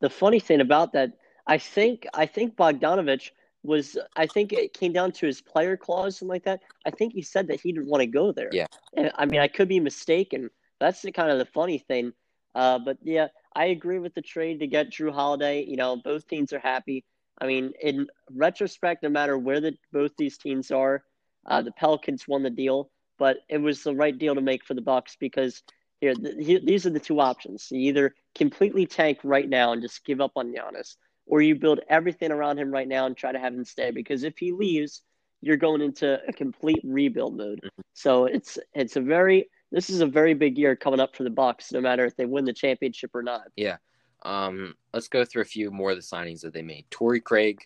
The 0.00 0.10
funny 0.10 0.40
thing 0.40 0.60
about 0.60 0.92
that, 0.92 1.12
I 1.46 1.58
think, 1.58 2.06
I 2.12 2.26
think 2.26 2.56
Bogdanovic 2.56 3.30
was, 3.66 3.96
I 4.16 4.26
think 4.26 4.52
it 4.52 4.72
came 4.72 4.92
down 4.92 5.12
to 5.12 5.26
his 5.26 5.40
player 5.40 5.76
clause 5.76 6.20
and 6.20 6.28
like 6.28 6.44
that. 6.44 6.60
I 6.84 6.90
think 6.90 7.12
he 7.12 7.22
said 7.22 7.48
that 7.48 7.60
he 7.60 7.72
didn't 7.72 7.88
want 7.88 8.02
to 8.02 8.06
go 8.06 8.32
there. 8.32 8.50
Yeah. 8.52 8.66
And 8.96 9.10
I 9.16 9.26
mean, 9.26 9.40
I 9.40 9.48
could 9.48 9.68
be 9.68 9.80
mistaken. 9.80 10.50
That's 10.80 11.02
the 11.02 11.12
kind 11.12 11.30
of 11.30 11.38
the 11.38 11.46
funny 11.46 11.78
thing. 11.78 12.12
Uh, 12.54 12.78
but 12.78 12.98
yeah, 13.02 13.28
I 13.54 13.66
agree 13.66 13.98
with 13.98 14.14
the 14.14 14.22
trade 14.22 14.60
to 14.60 14.66
get 14.66 14.90
Jrue 14.90 15.12
Holiday. 15.12 15.64
You 15.64 15.76
know, 15.76 15.96
both 15.96 16.26
teams 16.26 16.52
are 16.52 16.58
happy. 16.58 17.04
I 17.38 17.46
mean, 17.46 17.72
in 17.82 18.06
retrospect, 18.30 19.02
no 19.02 19.10
matter 19.10 19.36
where 19.36 19.60
the 19.60 19.76
both 19.92 20.12
these 20.16 20.38
teams 20.38 20.70
are, 20.70 21.04
uh, 21.46 21.62
the 21.62 21.72
Pelicans 21.72 22.26
won 22.26 22.42
the 22.42 22.50
deal, 22.50 22.90
but 23.18 23.38
it 23.48 23.58
was 23.58 23.82
the 23.82 23.94
right 23.94 24.16
deal 24.16 24.34
to 24.34 24.40
make 24.40 24.64
for 24.64 24.74
the 24.74 24.80
Bucks 24.80 25.16
because 25.20 25.62
here, 26.00 26.14
the, 26.14 26.42
here 26.42 26.60
these 26.62 26.86
are 26.86 26.90
the 26.90 27.00
two 27.00 27.20
options: 27.20 27.68
you 27.70 27.80
either 27.80 28.14
completely 28.34 28.86
tank 28.86 29.18
right 29.22 29.48
now 29.48 29.72
and 29.72 29.82
just 29.82 30.04
give 30.04 30.20
up 30.20 30.32
on 30.36 30.52
Giannis, 30.52 30.96
or 31.26 31.42
you 31.42 31.54
build 31.54 31.80
everything 31.88 32.30
around 32.30 32.58
him 32.58 32.70
right 32.70 32.88
now 32.88 33.06
and 33.06 33.16
try 33.16 33.32
to 33.32 33.38
have 33.38 33.52
him 33.52 33.64
stay. 33.64 33.90
Because 33.90 34.22
if 34.22 34.38
he 34.38 34.52
leaves, 34.52 35.02
you're 35.40 35.56
going 35.56 35.80
into 35.80 36.18
a 36.26 36.32
complete 36.32 36.80
rebuild 36.84 37.36
mode. 37.36 37.60
So 37.92 38.26
it's 38.26 38.58
it's 38.74 38.96
a 38.96 39.00
very 39.00 39.50
this 39.72 39.90
is 39.90 40.00
a 40.00 40.06
very 40.06 40.34
big 40.34 40.56
year 40.56 40.76
coming 40.76 41.00
up 41.00 41.16
for 41.16 41.24
the 41.24 41.30
Bucks, 41.30 41.72
no 41.72 41.80
matter 41.80 42.04
if 42.04 42.16
they 42.16 42.24
win 42.24 42.44
the 42.44 42.52
championship 42.52 43.10
or 43.14 43.22
not. 43.22 43.48
Yeah. 43.56 43.76
Um, 44.22 44.74
let's 44.94 45.08
go 45.08 45.24
through 45.24 45.42
a 45.42 45.46
few 45.46 45.70
more 45.70 45.90
of 45.90 45.96
the 45.96 46.02
signings 46.02 46.40
that 46.40 46.52
they 46.52 46.62
made. 46.62 46.86
Torrey 46.90 47.20
Craig 47.20 47.60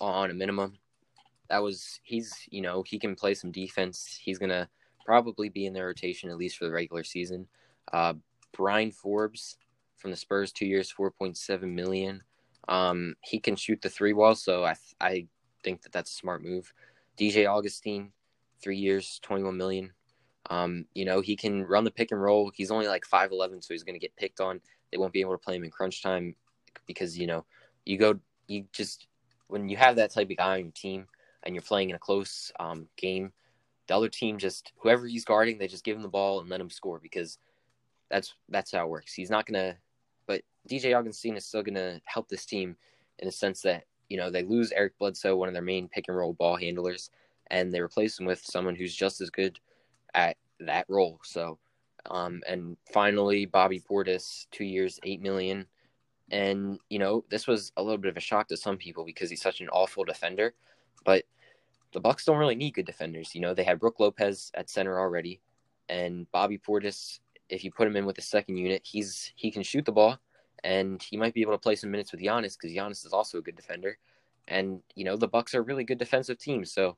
on 0.00 0.30
a 0.30 0.34
minimum. 0.34 0.78
That 1.48 1.62
was 1.62 2.00
he's 2.02 2.34
you 2.50 2.62
know 2.62 2.82
he 2.82 2.98
can 2.98 3.14
play 3.14 3.34
some 3.34 3.52
defense. 3.52 4.18
He's 4.20 4.38
gonna 4.38 4.68
probably 5.04 5.48
be 5.48 5.66
in 5.66 5.72
their 5.72 5.86
rotation 5.86 6.30
at 6.30 6.36
least 6.36 6.56
for 6.56 6.64
the 6.64 6.72
regular 6.72 7.04
season. 7.04 7.46
Uh, 7.92 8.14
Bryn 8.52 8.90
Forbes 8.90 9.56
from 9.96 10.10
the 10.10 10.16
Spurs, 10.16 10.52
two 10.52 10.66
years, 10.66 10.90
four 10.90 11.10
point 11.10 11.36
seven 11.36 11.74
million. 11.74 12.22
Um, 12.68 13.16
he 13.22 13.38
can 13.38 13.56
shoot 13.56 13.82
the 13.82 13.90
three 13.90 14.12
well, 14.12 14.34
so 14.34 14.64
I 14.64 14.74
th- 14.74 14.94
I 15.00 15.26
think 15.64 15.82
that 15.82 15.92
that's 15.92 16.10
a 16.10 16.14
smart 16.14 16.42
move. 16.42 16.72
DJ 17.18 17.46
Augustin, 17.46 18.12
three 18.62 18.78
years, 18.78 19.18
twenty 19.22 19.42
one 19.42 19.56
million. 19.56 19.92
Um, 20.50 20.86
you 20.94 21.04
know, 21.04 21.20
he 21.20 21.36
can 21.36 21.64
run 21.64 21.84
the 21.84 21.90
pick 21.90 22.10
and 22.10 22.20
roll. 22.20 22.50
He's 22.54 22.72
only 22.72 22.88
like 22.88 23.04
5'11, 23.04 23.62
so 23.62 23.72
he's 23.72 23.84
going 23.84 23.94
to 23.94 24.00
get 24.00 24.16
picked 24.16 24.40
on. 24.40 24.60
They 24.90 24.98
won't 24.98 25.12
be 25.12 25.20
able 25.20 25.32
to 25.32 25.38
play 25.38 25.54
him 25.54 25.62
in 25.62 25.70
crunch 25.70 26.02
time 26.02 26.34
because 26.86 27.16
you 27.16 27.26
know 27.26 27.44
you 27.84 27.96
go 27.96 28.18
you 28.48 28.64
just 28.72 29.06
when 29.48 29.68
you 29.68 29.76
have 29.76 29.96
that 29.96 30.10
type 30.10 30.30
of 30.30 30.36
guy 30.36 30.54
on 30.54 30.64
your 30.64 30.72
team 30.72 31.06
and 31.42 31.54
you're 31.54 31.62
playing 31.62 31.90
in 31.90 31.96
a 31.96 31.98
close 31.98 32.52
um, 32.58 32.86
game, 32.96 33.32
the 33.86 33.94
other 33.94 34.08
team 34.08 34.38
just 34.38 34.72
whoever 34.78 35.06
he's 35.06 35.24
guarding, 35.24 35.58
they 35.58 35.68
just 35.68 35.84
give 35.84 35.96
him 35.96 36.02
the 36.02 36.08
ball 36.08 36.40
and 36.40 36.48
let 36.48 36.60
him 36.60 36.70
score 36.70 36.98
because 36.98 37.38
that's 38.10 38.34
that's 38.48 38.72
how 38.72 38.84
it 38.84 38.90
works. 38.90 39.12
He's 39.14 39.30
not 39.30 39.46
gonna, 39.46 39.76
DJ 40.68 40.96
Augustin 40.96 41.36
is 41.36 41.46
still 41.46 41.62
gonna 41.62 42.00
help 42.04 42.28
this 42.28 42.46
team 42.46 42.76
in 43.18 43.26
the 43.26 43.32
sense 43.32 43.62
that 43.62 43.84
you 44.08 44.16
know 44.16 44.30
they 44.30 44.42
lose 44.42 44.72
Eric 44.72 44.98
Bledsoe, 44.98 45.36
one 45.36 45.48
of 45.48 45.54
their 45.54 45.62
main 45.62 45.88
pick 45.88 46.06
and 46.08 46.16
roll 46.16 46.34
ball 46.34 46.56
handlers, 46.56 47.10
and 47.48 47.72
they 47.72 47.80
replace 47.80 48.18
him 48.18 48.26
with 48.26 48.44
someone 48.44 48.74
who's 48.74 48.94
just 48.94 49.20
as 49.20 49.30
good 49.30 49.58
at 50.14 50.36
that 50.60 50.86
role. 50.88 51.18
So 51.24 51.58
um, 52.10 52.42
and 52.48 52.76
finally, 52.92 53.46
Bobby 53.46 53.80
Portis, 53.80 54.46
two 54.50 54.64
years, 54.64 54.98
eight 55.04 55.20
million. 55.20 55.66
And 56.30 56.78
you 56.88 56.98
know, 56.98 57.24
this 57.30 57.46
was 57.46 57.72
a 57.76 57.82
little 57.82 57.98
bit 57.98 58.10
of 58.10 58.16
a 58.16 58.20
shock 58.20 58.48
to 58.48 58.56
some 58.56 58.76
people 58.76 59.04
because 59.04 59.30
he's 59.30 59.42
such 59.42 59.60
an 59.60 59.68
awful 59.68 60.04
defender. 60.04 60.54
But 61.04 61.24
the 61.92 62.00
Bucks 62.00 62.24
don't 62.24 62.38
really 62.38 62.54
need 62.54 62.74
good 62.74 62.86
defenders. 62.86 63.34
You 63.34 63.40
know, 63.42 63.54
they 63.54 63.64
had 63.64 63.78
Brook 63.78 64.00
Lopez 64.00 64.50
at 64.54 64.70
center 64.70 64.98
already, 64.98 65.40
and 65.88 66.30
Bobby 66.32 66.58
Portis. 66.58 67.20
If 67.48 67.64
you 67.64 67.70
put 67.70 67.86
him 67.86 67.96
in 67.96 68.06
with 68.06 68.16
the 68.16 68.22
second 68.22 68.56
unit, 68.56 68.82
he's 68.84 69.32
he 69.36 69.50
can 69.50 69.62
shoot 69.62 69.84
the 69.84 69.92
ball, 69.92 70.18
and 70.64 71.02
he 71.02 71.16
might 71.16 71.34
be 71.34 71.42
able 71.42 71.52
to 71.52 71.58
play 71.58 71.76
some 71.76 71.90
minutes 71.90 72.12
with 72.12 72.20
Giannis 72.20 72.56
because 72.56 72.74
Giannis 72.74 73.04
is 73.04 73.12
also 73.12 73.38
a 73.38 73.42
good 73.42 73.56
defender. 73.56 73.98
And 74.48 74.80
you 74.94 75.04
know, 75.04 75.16
the 75.16 75.28
Bucks 75.28 75.54
are 75.54 75.60
a 75.60 75.62
really 75.62 75.84
good 75.84 75.98
defensive 75.98 76.38
team, 76.38 76.64
so 76.64 76.96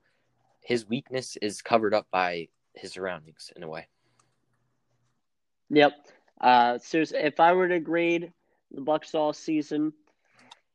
his 0.63 0.89
weakness 0.89 1.37
is 1.43 1.63
covered 1.63 1.95
up 1.95 2.07
by 2.11 2.49
his 2.75 2.93
surroundings 2.93 3.53
in 3.55 3.63
a 3.63 3.69
way. 3.69 3.87
Yep. 5.71 5.93
Uh, 6.41 6.79
seriously, 6.79 7.19
if 7.19 7.41
I 7.41 7.53
were 7.53 7.69
to 7.69 7.81
grade 7.81 8.33
the 8.71 8.81
Bucks 8.81 9.15
all 9.15 9.33
season, 9.33 9.93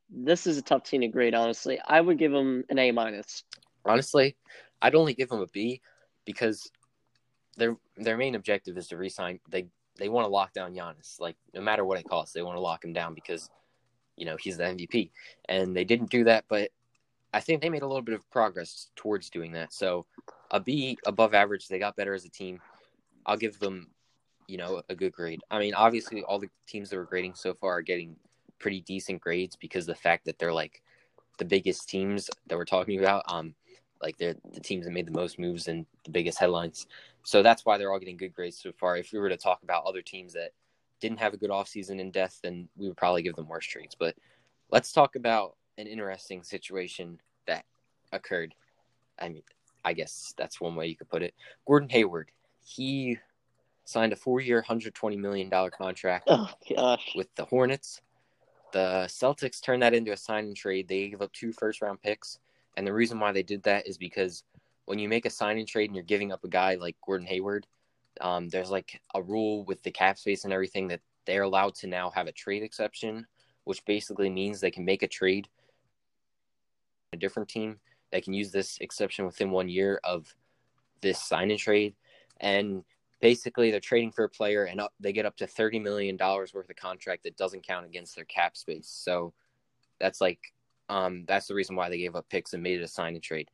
this 0.09 0.47
is 0.47 0.57
a 0.57 0.61
tough 0.61 0.83
team 0.83 1.01
to 1.01 1.07
grade. 1.07 1.35
Honestly, 1.35 1.79
I 1.85 2.01
would 2.01 2.17
give 2.17 2.31
them 2.31 2.63
an 2.69 2.79
A 2.79 2.91
minus. 2.91 3.43
Honestly, 3.85 4.35
I'd 4.81 4.95
only 4.95 5.13
give 5.13 5.29
them 5.29 5.41
a 5.41 5.47
B 5.47 5.81
because 6.25 6.71
their 7.57 7.77
their 7.97 8.17
main 8.17 8.35
objective 8.35 8.77
is 8.77 8.87
to 8.87 8.97
resign. 8.97 9.39
They 9.49 9.67
they 9.99 10.09
want 10.09 10.25
to 10.25 10.29
lock 10.29 10.53
down 10.53 10.73
Giannis. 10.73 11.19
Like 11.19 11.35
no 11.53 11.61
matter 11.61 11.85
what 11.85 11.99
it 11.99 12.07
costs, 12.07 12.33
they 12.33 12.41
want 12.41 12.55
to 12.55 12.61
lock 12.61 12.83
him 12.83 12.93
down 12.93 13.13
because 13.13 13.49
you 14.15 14.25
know 14.25 14.37
he's 14.39 14.57
the 14.57 14.63
MVP. 14.63 15.11
And 15.47 15.75
they 15.75 15.83
didn't 15.83 16.09
do 16.09 16.23
that, 16.25 16.45
but 16.49 16.71
I 17.33 17.39
think 17.39 17.61
they 17.61 17.69
made 17.69 17.83
a 17.83 17.87
little 17.87 18.01
bit 18.01 18.15
of 18.15 18.29
progress 18.31 18.87
towards 18.95 19.29
doing 19.29 19.51
that. 19.51 19.71
So 19.73 20.05
a 20.49 20.59
B 20.59 20.97
above 21.05 21.33
average. 21.33 21.67
They 21.67 21.79
got 21.79 21.95
better 21.95 22.13
as 22.13 22.25
a 22.25 22.29
team. 22.29 22.59
I'll 23.25 23.37
give 23.37 23.59
them 23.59 23.89
you 24.49 24.57
know, 24.57 24.81
a 24.89 24.95
good 24.95 25.13
grade. 25.13 25.41
I 25.51 25.59
mean, 25.59 25.75
obviously, 25.75 26.23
all 26.23 26.39
the 26.39 26.49
teams 26.65 26.89
that 26.89 26.97
we're 26.97 27.03
grading 27.03 27.35
so 27.35 27.53
far 27.53 27.77
are 27.77 27.81
getting 27.83 28.15
pretty 28.57 28.81
decent 28.81 29.21
grades 29.21 29.55
because 29.55 29.85
the 29.85 29.93
fact 29.93 30.25
that 30.25 30.39
they're 30.39 30.51
like 30.51 30.81
the 31.37 31.45
biggest 31.45 31.87
teams 31.87 32.29
that 32.47 32.57
we're 32.57 32.65
talking 32.65 32.99
about. 32.99 33.23
Um, 33.27 33.53
like 34.01 34.17
they're 34.17 34.35
the 34.53 34.59
teams 34.59 34.85
that 34.85 34.91
made 34.91 35.07
the 35.07 35.11
most 35.11 35.39
moves 35.39 35.67
and 35.67 35.85
the 36.05 36.11
biggest 36.11 36.39
headlines. 36.39 36.87
So 37.23 37.43
that's 37.43 37.65
why 37.65 37.77
they're 37.77 37.91
all 37.91 37.99
getting 37.99 38.17
good 38.17 38.33
grades 38.33 38.61
so 38.61 38.71
far. 38.71 38.97
If 38.97 39.11
we 39.11 39.19
were 39.19 39.29
to 39.29 39.37
talk 39.37 39.61
about 39.63 39.85
other 39.85 40.01
teams 40.01 40.33
that 40.33 40.51
didn't 40.99 41.19
have 41.19 41.33
a 41.33 41.37
good 41.37 41.49
offseason 41.49 41.99
in 41.99 42.11
depth, 42.11 42.39
then 42.41 42.67
we 42.77 42.87
would 42.87 42.97
probably 42.97 43.21
give 43.21 43.35
them 43.35 43.47
worse 43.47 43.65
trades. 43.65 43.95
But 43.97 44.15
let's 44.71 44.93
talk 44.93 45.15
about 45.15 45.55
an 45.77 45.87
interesting 45.87 46.43
situation 46.43 47.19
that 47.47 47.65
occurred. 48.11 48.55
I 49.19 49.29
mean, 49.29 49.43
I 49.83 49.93
guess 49.93 50.33
that's 50.37 50.59
one 50.59 50.75
way 50.75 50.87
you 50.87 50.95
could 50.95 51.09
put 51.09 51.23
it. 51.23 51.33
Gordon 51.65 51.89
Hayward, 51.89 52.31
he 52.65 53.17
signed 53.85 54.13
a 54.13 54.15
four-year, 54.15 54.61
hundred 54.61 54.93
twenty 54.93 55.17
million 55.17 55.49
dollar 55.49 55.71
contract 55.71 56.27
oh, 56.29 56.97
with 57.15 57.33
the 57.35 57.45
Hornets. 57.45 58.01
The 58.71 59.05
Celtics 59.07 59.61
turned 59.61 59.81
that 59.81 59.93
into 59.93 60.11
a 60.11 60.17
sign 60.17 60.45
and 60.45 60.55
trade. 60.55 60.87
They 60.87 61.09
gave 61.09 61.21
up 61.21 61.33
two 61.33 61.51
first-round 61.51 62.01
picks, 62.01 62.39
and 62.79 62.87
the 62.87 62.93
reason 62.93 63.19
why 63.19 63.33
they 63.33 63.43
did 63.43 63.61
that 63.63 63.85
is 63.87 63.97
because 63.97 64.45
when 64.85 64.99
you 64.99 65.09
make 65.09 65.25
a 65.25 65.29
sign 65.29 65.57
and 65.57 65.67
trade 65.67 65.89
and 65.89 65.95
you're 65.95 66.03
giving 66.05 66.31
up 66.31 66.45
a 66.45 66.47
guy 66.47 66.75
like 66.75 66.95
Gordon 67.05 67.27
Hayward, 67.27 67.67
um, 68.21 68.47
there's 68.47 68.71
like 68.71 69.01
a 69.13 69.21
rule 69.21 69.65
with 69.65 69.83
the 69.83 69.91
cap 69.91 70.17
space 70.17 70.45
and 70.45 70.53
everything 70.53 70.87
that 70.87 71.01
they're 71.25 71.43
allowed 71.43 71.75
to 71.75 71.87
now 71.87 72.09
have 72.11 72.27
a 72.27 72.31
trade 72.31 72.63
exception, 72.63 73.27
which 73.65 73.83
basically 73.83 74.29
means 74.29 74.61
they 74.61 74.71
can 74.71 74.85
make 74.85 75.03
a 75.03 75.09
trade 75.09 75.49
a 77.11 77.17
different 77.17 77.49
team 77.49 77.81
that 78.13 78.23
can 78.23 78.33
use 78.33 78.49
this 78.49 78.77
exception 78.79 79.25
within 79.25 79.51
one 79.51 79.67
year 79.67 79.99
of 80.05 80.33
this 81.01 81.21
sign 81.21 81.51
and 81.51 81.59
trade. 81.59 81.95
And 82.39 82.85
basically, 83.19 83.71
they're 83.71 83.81
trading 83.81 84.13
for 84.13 84.23
a 84.23 84.29
player 84.29 84.63
and 84.63 84.79
up, 84.79 84.93
they 85.01 85.11
get 85.11 85.25
up 85.25 85.35
to 85.37 85.47
$30 85.47 85.83
million 85.83 86.17
worth 86.17 86.55
of 86.55 86.75
contract 86.77 87.23
that 87.23 87.35
doesn't 87.35 87.67
count 87.67 87.85
against 87.85 88.15
their 88.15 88.23
cap 88.23 88.55
space. 88.55 88.87
So 88.87 89.33
that's 89.99 90.21
like, 90.21 90.39
um, 90.89 91.23
that's 91.27 91.47
the 91.47 91.55
reason 91.55 91.75
why 91.75 91.89
they 91.89 91.97
gave 91.97 92.15
up 92.15 92.27
picks 92.29 92.53
and 92.53 92.63
made 92.63 92.79
it 92.79 92.83
a 92.83 92.87
sign 92.87 93.13
and 93.13 93.23
trade. 93.23 93.49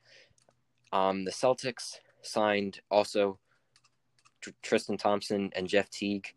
Um, 0.91 1.25
the 1.25 1.31
Celtics 1.31 1.95
signed 2.21 2.79
also 2.89 3.39
Tristan 4.61 4.97
Thompson 4.97 5.51
and 5.55 5.67
Jeff 5.67 5.89
Teague 5.89 6.33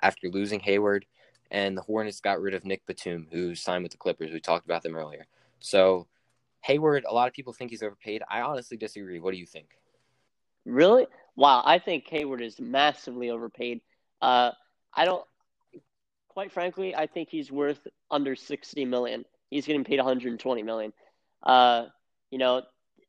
after 0.00 0.28
losing 0.28 0.60
Hayward, 0.60 1.06
and 1.50 1.76
the 1.76 1.82
Hornets 1.82 2.20
got 2.20 2.40
rid 2.40 2.54
of 2.54 2.64
Nick 2.64 2.86
Batum, 2.86 3.26
who 3.32 3.54
signed 3.54 3.82
with 3.82 3.92
the 3.92 3.98
Clippers. 3.98 4.30
We 4.32 4.40
talked 4.40 4.64
about 4.64 4.82
them 4.82 4.96
earlier. 4.96 5.26
So 5.60 6.06
Hayward, 6.62 7.04
a 7.08 7.12
lot 7.12 7.26
of 7.26 7.34
people 7.34 7.52
think 7.52 7.70
he's 7.70 7.82
overpaid. 7.82 8.22
I 8.30 8.42
honestly 8.42 8.76
disagree. 8.76 9.18
What 9.18 9.32
do 9.32 9.38
you 9.38 9.46
think? 9.46 9.68
Really? 10.64 11.06
Wow, 11.36 11.62
I 11.64 11.78
think 11.78 12.06
Hayward 12.08 12.42
is 12.42 12.60
massively 12.60 13.30
overpaid. 13.30 13.80
Uh, 14.20 14.52
I 14.94 15.04
don't. 15.04 15.24
Quite 16.28 16.52
frankly, 16.52 16.94
I 16.94 17.06
think 17.06 17.30
he's 17.30 17.50
worth 17.50 17.86
under 18.10 18.36
sixty 18.36 18.84
million. 18.84 19.24
He's 19.50 19.66
getting 19.66 19.84
paid 19.84 19.98
one 19.98 20.06
hundred 20.06 20.38
twenty 20.40 20.62
million. 20.62 20.92
Uh, 21.42 21.86
you 22.30 22.38
know, 22.38 22.62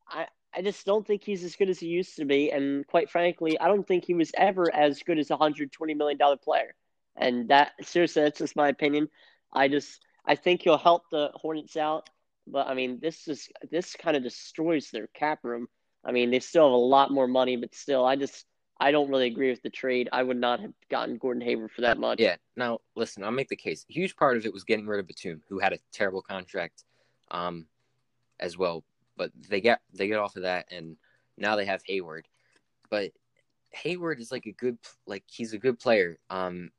I 0.07 0.27
I 0.53 0.61
just 0.61 0.85
don't 0.85 1.05
think 1.05 1.23
he's 1.23 1.43
as 1.43 1.55
good 1.55 1.69
as 1.69 1.79
he 1.79 1.87
used 1.87 2.15
to 2.17 2.25
be, 2.25 2.51
and 2.51 2.85
quite 2.87 3.09
frankly, 3.09 3.59
I 3.59 3.67
don't 3.67 3.87
think 3.87 4.05
he 4.05 4.13
was 4.13 4.31
ever 4.35 4.73
as 4.73 5.03
good 5.03 5.19
as 5.19 5.29
a 5.29 5.37
hundred 5.37 5.71
twenty 5.71 5.93
million 5.93 6.17
dollar 6.17 6.37
player. 6.37 6.75
And 7.15 7.49
that 7.49 7.73
seriously, 7.81 8.23
that's 8.23 8.39
just 8.39 8.55
my 8.55 8.69
opinion. 8.69 9.09
I 9.53 9.67
just 9.67 10.01
I 10.25 10.35
think 10.35 10.61
he'll 10.61 10.77
help 10.77 11.03
the 11.11 11.31
Hornets 11.33 11.75
out. 11.77 12.09
But 12.47 12.67
I 12.67 12.73
mean, 12.73 12.99
this 13.01 13.27
is 13.27 13.49
this 13.69 13.95
kind 13.95 14.17
of 14.17 14.23
destroys 14.23 14.89
their 14.89 15.07
cap 15.07 15.39
room. 15.43 15.67
I 16.03 16.11
mean, 16.11 16.31
they 16.31 16.39
still 16.39 16.65
have 16.65 16.73
a 16.73 16.77
lot 16.77 17.11
more 17.11 17.27
money, 17.27 17.57
but 17.57 17.75
still, 17.75 18.05
I 18.05 18.15
just 18.15 18.45
I 18.79 18.91
don't 18.91 19.09
really 19.09 19.27
agree 19.27 19.49
with 19.49 19.61
the 19.61 19.69
trade. 19.69 20.07
I 20.13 20.23
would 20.23 20.37
not 20.37 20.61
have 20.61 20.71
gotten 20.89 21.17
Gordon 21.17 21.41
Hayward 21.41 21.71
for 21.71 21.81
that 21.81 21.97
much. 21.97 22.19
Yeah. 22.19 22.37
Now, 22.55 22.79
listen, 22.95 23.23
I'll 23.23 23.31
make 23.31 23.49
the 23.49 23.55
case. 23.55 23.85
A 23.89 23.93
huge 23.93 24.15
part 24.15 24.37
of 24.37 24.45
it 24.45 24.53
was 24.53 24.63
getting 24.63 24.87
rid 24.87 24.99
of 24.99 25.07
Batum, 25.07 25.41
who 25.49 25.59
had 25.59 25.73
a 25.73 25.79
terrible 25.91 26.21
contract, 26.21 26.85
um, 27.31 27.65
as 28.39 28.57
well. 28.57 28.83
But 29.17 29.31
they 29.49 29.59
get 29.59 29.81
they 29.93 30.07
get 30.07 30.19
off 30.19 30.37
of 30.37 30.43
that, 30.43 30.67
and 30.71 30.95
now 31.37 31.57
they 31.57 31.65
have 31.65 31.81
Hayward. 31.85 32.27
But 32.89 33.11
Hayward 33.71 34.21
is 34.21 34.31
like 34.31 34.45
a 34.45 34.53
good 34.53 34.77
like 35.05 35.23
he's 35.27 35.53
a 35.53 35.57
good 35.57 35.77
player. 35.77 36.17
Um, 36.29 36.71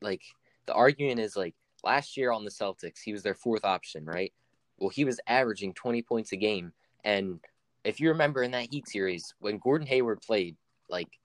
like 0.00 0.22
the 0.66 0.72
argument 0.72 1.20
is 1.20 1.36
like 1.36 1.54
last 1.84 2.16
year 2.16 2.32
on 2.32 2.44
the 2.44 2.50
Celtics, 2.50 3.00
he 3.04 3.12
was 3.12 3.22
their 3.22 3.34
fourth 3.34 3.64
option, 3.64 4.04
right? 4.04 4.32
Well, 4.78 4.88
he 4.88 5.04
was 5.04 5.20
averaging 5.26 5.74
20 5.74 6.02
points 6.02 6.32
a 6.32 6.36
game. 6.36 6.72
And 7.04 7.40
if 7.84 8.00
you 8.00 8.08
remember 8.08 8.42
in 8.42 8.52
that 8.52 8.68
Heat 8.70 8.88
series, 8.88 9.34
when 9.38 9.58
Gordon 9.58 9.86
Hayward 9.86 10.20
played, 10.22 10.56
like 10.92 11.18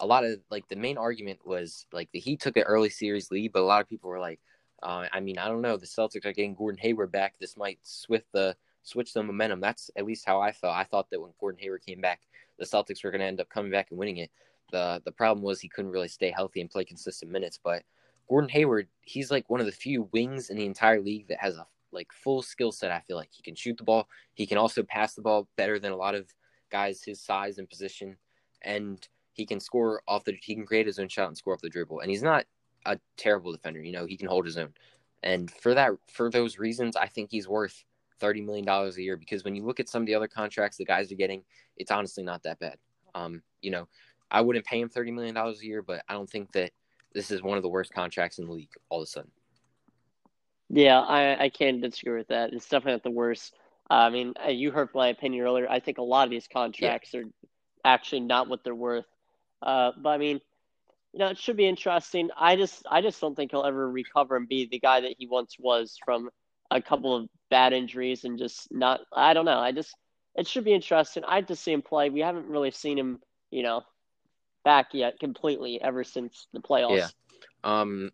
a 0.00 0.06
lot 0.06 0.24
of 0.24 0.38
like 0.50 0.68
the 0.68 0.76
main 0.76 0.96
argument 0.96 1.40
was 1.44 1.86
like 1.92 2.08
the 2.12 2.20
Heat 2.20 2.40
took 2.40 2.56
an 2.56 2.62
early 2.62 2.90
series 2.90 3.30
lead, 3.30 3.52
but 3.52 3.62
a 3.62 3.66
lot 3.66 3.80
of 3.80 3.88
people 3.88 4.10
were 4.10 4.20
like, 4.20 4.38
uh, 4.82 5.06
I 5.12 5.18
mean, 5.20 5.38
I 5.38 5.48
don't 5.48 5.62
know. 5.62 5.76
The 5.76 5.86
Celtics 5.86 6.24
are 6.24 6.32
getting 6.32 6.54
Gordon 6.54 6.78
Hayward 6.78 7.10
back. 7.10 7.34
This 7.40 7.56
might 7.56 7.80
switch 7.82 8.22
the 8.32 8.56
switch 8.84 9.12
the 9.12 9.22
momentum. 9.22 9.60
That's 9.60 9.90
at 9.96 10.04
least 10.04 10.24
how 10.24 10.40
I 10.40 10.52
felt. 10.52 10.76
I 10.76 10.84
thought 10.84 11.10
that 11.10 11.20
when 11.20 11.32
Gordon 11.40 11.60
Hayward 11.60 11.82
came 11.84 12.00
back, 12.00 12.20
the 12.58 12.64
Celtics 12.64 13.02
were 13.02 13.10
going 13.10 13.20
to 13.20 13.26
end 13.26 13.40
up 13.40 13.48
coming 13.48 13.72
back 13.72 13.88
and 13.90 13.98
winning 13.98 14.18
it. 14.18 14.30
the 14.70 15.02
The 15.04 15.12
problem 15.12 15.42
was 15.42 15.60
he 15.60 15.68
couldn't 15.68 15.90
really 15.90 16.08
stay 16.08 16.30
healthy 16.30 16.60
and 16.60 16.70
play 16.70 16.84
consistent 16.84 17.32
minutes. 17.32 17.58
But 17.62 17.82
Gordon 18.28 18.50
Hayward, 18.50 18.88
he's 19.02 19.30
like 19.30 19.50
one 19.50 19.60
of 19.60 19.66
the 19.66 19.72
few 19.72 20.08
wings 20.12 20.50
in 20.50 20.56
the 20.56 20.66
entire 20.66 21.00
league 21.00 21.28
that 21.28 21.40
has 21.40 21.56
a 21.56 21.66
like 21.90 22.12
full 22.12 22.42
skill 22.42 22.70
set. 22.70 22.92
I 22.92 23.00
feel 23.00 23.16
like 23.16 23.30
he 23.32 23.42
can 23.42 23.56
shoot 23.56 23.76
the 23.76 23.84
ball. 23.84 24.08
He 24.34 24.46
can 24.46 24.58
also 24.58 24.82
pass 24.82 25.14
the 25.14 25.22
ball 25.22 25.48
better 25.56 25.78
than 25.78 25.92
a 25.92 25.96
lot 25.96 26.14
of 26.14 26.32
guys 26.70 27.02
his 27.02 27.20
size 27.20 27.58
and 27.58 27.68
position, 27.68 28.16
and 28.62 29.06
he 29.32 29.46
can 29.46 29.60
score 29.60 30.02
off 30.08 30.24
the. 30.24 30.36
He 30.42 30.54
can 30.54 30.66
create 30.66 30.86
his 30.86 30.98
own 30.98 31.08
shot 31.08 31.28
and 31.28 31.36
score 31.36 31.54
off 31.54 31.60
the 31.60 31.68
dribble. 31.68 32.00
And 32.00 32.10
he's 32.10 32.22
not 32.22 32.44
a 32.86 32.98
terrible 33.16 33.52
defender. 33.52 33.80
You 33.80 33.92
know, 33.92 34.06
he 34.06 34.16
can 34.16 34.28
hold 34.28 34.44
his 34.46 34.58
own. 34.58 34.72
And 35.22 35.50
for 35.50 35.74
that, 35.74 35.92
for 36.12 36.30
those 36.30 36.58
reasons, 36.58 36.96
I 36.96 37.06
think 37.06 37.30
he's 37.30 37.48
worth 37.48 37.84
thirty 38.20 38.40
million 38.40 38.64
dollars 38.64 38.96
a 38.96 39.02
year. 39.02 39.16
Because 39.16 39.44
when 39.44 39.54
you 39.54 39.64
look 39.64 39.80
at 39.80 39.88
some 39.88 40.02
of 40.02 40.06
the 40.06 40.14
other 40.14 40.28
contracts 40.28 40.76
the 40.76 40.84
guys 40.84 41.10
are 41.12 41.16
getting, 41.16 41.42
it's 41.76 41.90
honestly 41.90 42.24
not 42.24 42.42
that 42.42 42.58
bad. 42.58 42.76
Um, 43.14 43.42
you 43.62 43.70
know, 43.70 43.88
I 44.30 44.40
wouldn't 44.40 44.66
pay 44.66 44.80
him 44.80 44.88
thirty 44.88 45.10
million 45.10 45.34
dollars 45.34 45.60
a 45.60 45.66
year, 45.66 45.82
but 45.82 46.02
I 46.08 46.14
don't 46.14 46.30
think 46.30 46.52
that 46.52 46.72
this 47.14 47.30
is 47.30 47.42
one 47.42 47.56
of 47.56 47.62
the 47.62 47.68
worst 47.68 47.92
contracts 47.92 48.38
in 48.38 48.46
the 48.46 48.52
league 48.52 48.70
all 48.90 49.00
of 49.00 49.04
a 49.04 49.06
sudden. 49.06 49.30
Yeah, 50.70 51.00
I, 51.00 51.44
I 51.44 51.48
can't 51.48 51.80
disagree 51.80 52.18
with 52.18 52.28
that. 52.28 52.52
It's 52.52 52.68
definitely 52.68 52.92
not 52.92 53.02
the 53.02 53.10
worst. 53.10 53.54
I 53.88 54.10
mean, 54.10 54.34
uh, 54.44 54.50
you 54.50 54.70
heard 54.70 54.90
my 54.94 55.08
opinion 55.08 55.42
earlier. 55.42 55.66
I 55.70 55.80
think 55.80 55.96
a 55.96 56.02
lot 56.02 56.24
of 56.24 56.30
these 56.30 56.46
contracts 56.46 57.14
yeah. 57.14 57.20
are 57.20 57.24
actually 57.94 58.20
not 58.20 58.48
what 58.48 58.64
they're 58.64 58.74
worth. 58.74 59.06
Uh, 59.62 59.92
but 59.96 60.10
I 60.10 60.18
mean, 60.18 60.40
you 61.12 61.18
know, 61.18 61.28
it 61.28 61.38
should 61.38 61.56
be 61.56 61.66
interesting. 61.66 62.30
I 62.38 62.56
just, 62.56 62.84
I 62.90 63.00
just 63.00 63.20
don't 63.20 63.34
think 63.34 63.50
he'll 63.50 63.64
ever 63.64 63.90
recover 63.90 64.36
and 64.36 64.48
be 64.48 64.66
the 64.66 64.78
guy 64.78 65.00
that 65.00 65.14
he 65.18 65.26
once 65.26 65.56
was 65.58 65.96
from 66.04 66.30
a 66.70 66.82
couple 66.82 67.16
of 67.16 67.28
bad 67.50 67.72
injuries 67.72 68.24
and 68.24 68.38
just 68.38 68.68
not. 68.70 69.00
I 69.12 69.32
don't 69.34 69.46
know. 69.46 69.58
I 69.58 69.72
just, 69.72 69.94
it 70.36 70.46
should 70.46 70.64
be 70.64 70.74
interesting. 70.74 71.24
I'd 71.26 71.48
to 71.48 71.56
see 71.56 71.72
him 71.72 71.82
play. 71.82 72.10
We 72.10 72.20
haven't 72.20 72.46
really 72.46 72.70
seen 72.70 72.98
him, 72.98 73.20
you 73.50 73.62
know, 73.62 73.82
back 74.64 74.88
yet 74.92 75.18
completely 75.18 75.80
ever 75.80 76.04
since 76.04 76.46
the 76.52 76.60
playoffs. 76.60 76.96
Yeah. 76.98 77.08
Um, 77.64 78.12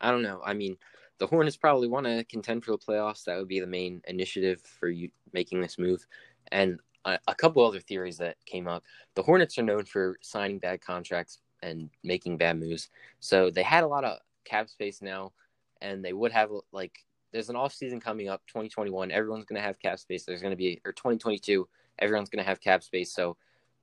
I 0.00 0.10
don't 0.10 0.22
know. 0.22 0.40
I 0.44 0.54
mean, 0.54 0.76
the 1.18 1.26
Hornets 1.26 1.56
probably 1.56 1.88
want 1.88 2.06
to 2.06 2.24
contend 2.24 2.64
for 2.64 2.72
the 2.72 2.78
playoffs. 2.78 3.24
That 3.24 3.38
would 3.38 3.48
be 3.48 3.60
the 3.60 3.66
main 3.66 4.02
initiative 4.06 4.60
for 4.62 4.88
you 4.88 5.10
making 5.32 5.60
this 5.60 5.78
move. 5.78 6.06
And 6.52 6.78
a, 7.04 7.18
a, 7.28 7.34
couple 7.34 7.64
other 7.64 7.80
theories 7.80 8.18
that 8.18 8.36
came 8.46 8.68
up. 8.68 8.84
The 9.14 9.22
Hornets 9.22 9.58
are 9.58 9.62
known 9.62 9.84
for 9.84 10.18
signing 10.20 10.58
bad 10.58 10.80
contracts 10.80 11.38
and 11.62 11.90
making 12.02 12.36
bad 12.36 12.58
moves. 12.58 12.88
So 13.20 13.50
they 13.50 13.62
had 13.62 13.84
a 13.84 13.88
lot 13.88 14.04
of 14.04 14.18
cap 14.44 14.68
space 14.68 15.02
now, 15.02 15.32
and 15.80 16.04
they 16.04 16.12
would 16.12 16.32
have 16.32 16.50
like 16.72 17.04
there's 17.32 17.48
an 17.48 17.56
off 17.56 17.72
season 17.72 18.00
coming 18.00 18.28
up, 18.28 18.42
2021. 18.48 19.10
Everyone's 19.10 19.44
going 19.44 19.60
to 19.60 19.66
have 19.66 19.78
cap 19.78 19.98
space. 19.98 20.24
There's 20.24 20.42
going 20.42 20.52
to 20.52 20.56
be 20.56 20.80
or 20.84 20.92
2022. 20.92 21.68
Everyone's 21.98 22.30
going 22.30 22.42
to 22.42 22.48
have 22.48 22.60
cap 22.60 22.82
space. 22.82 23.12
So 23.12 23.36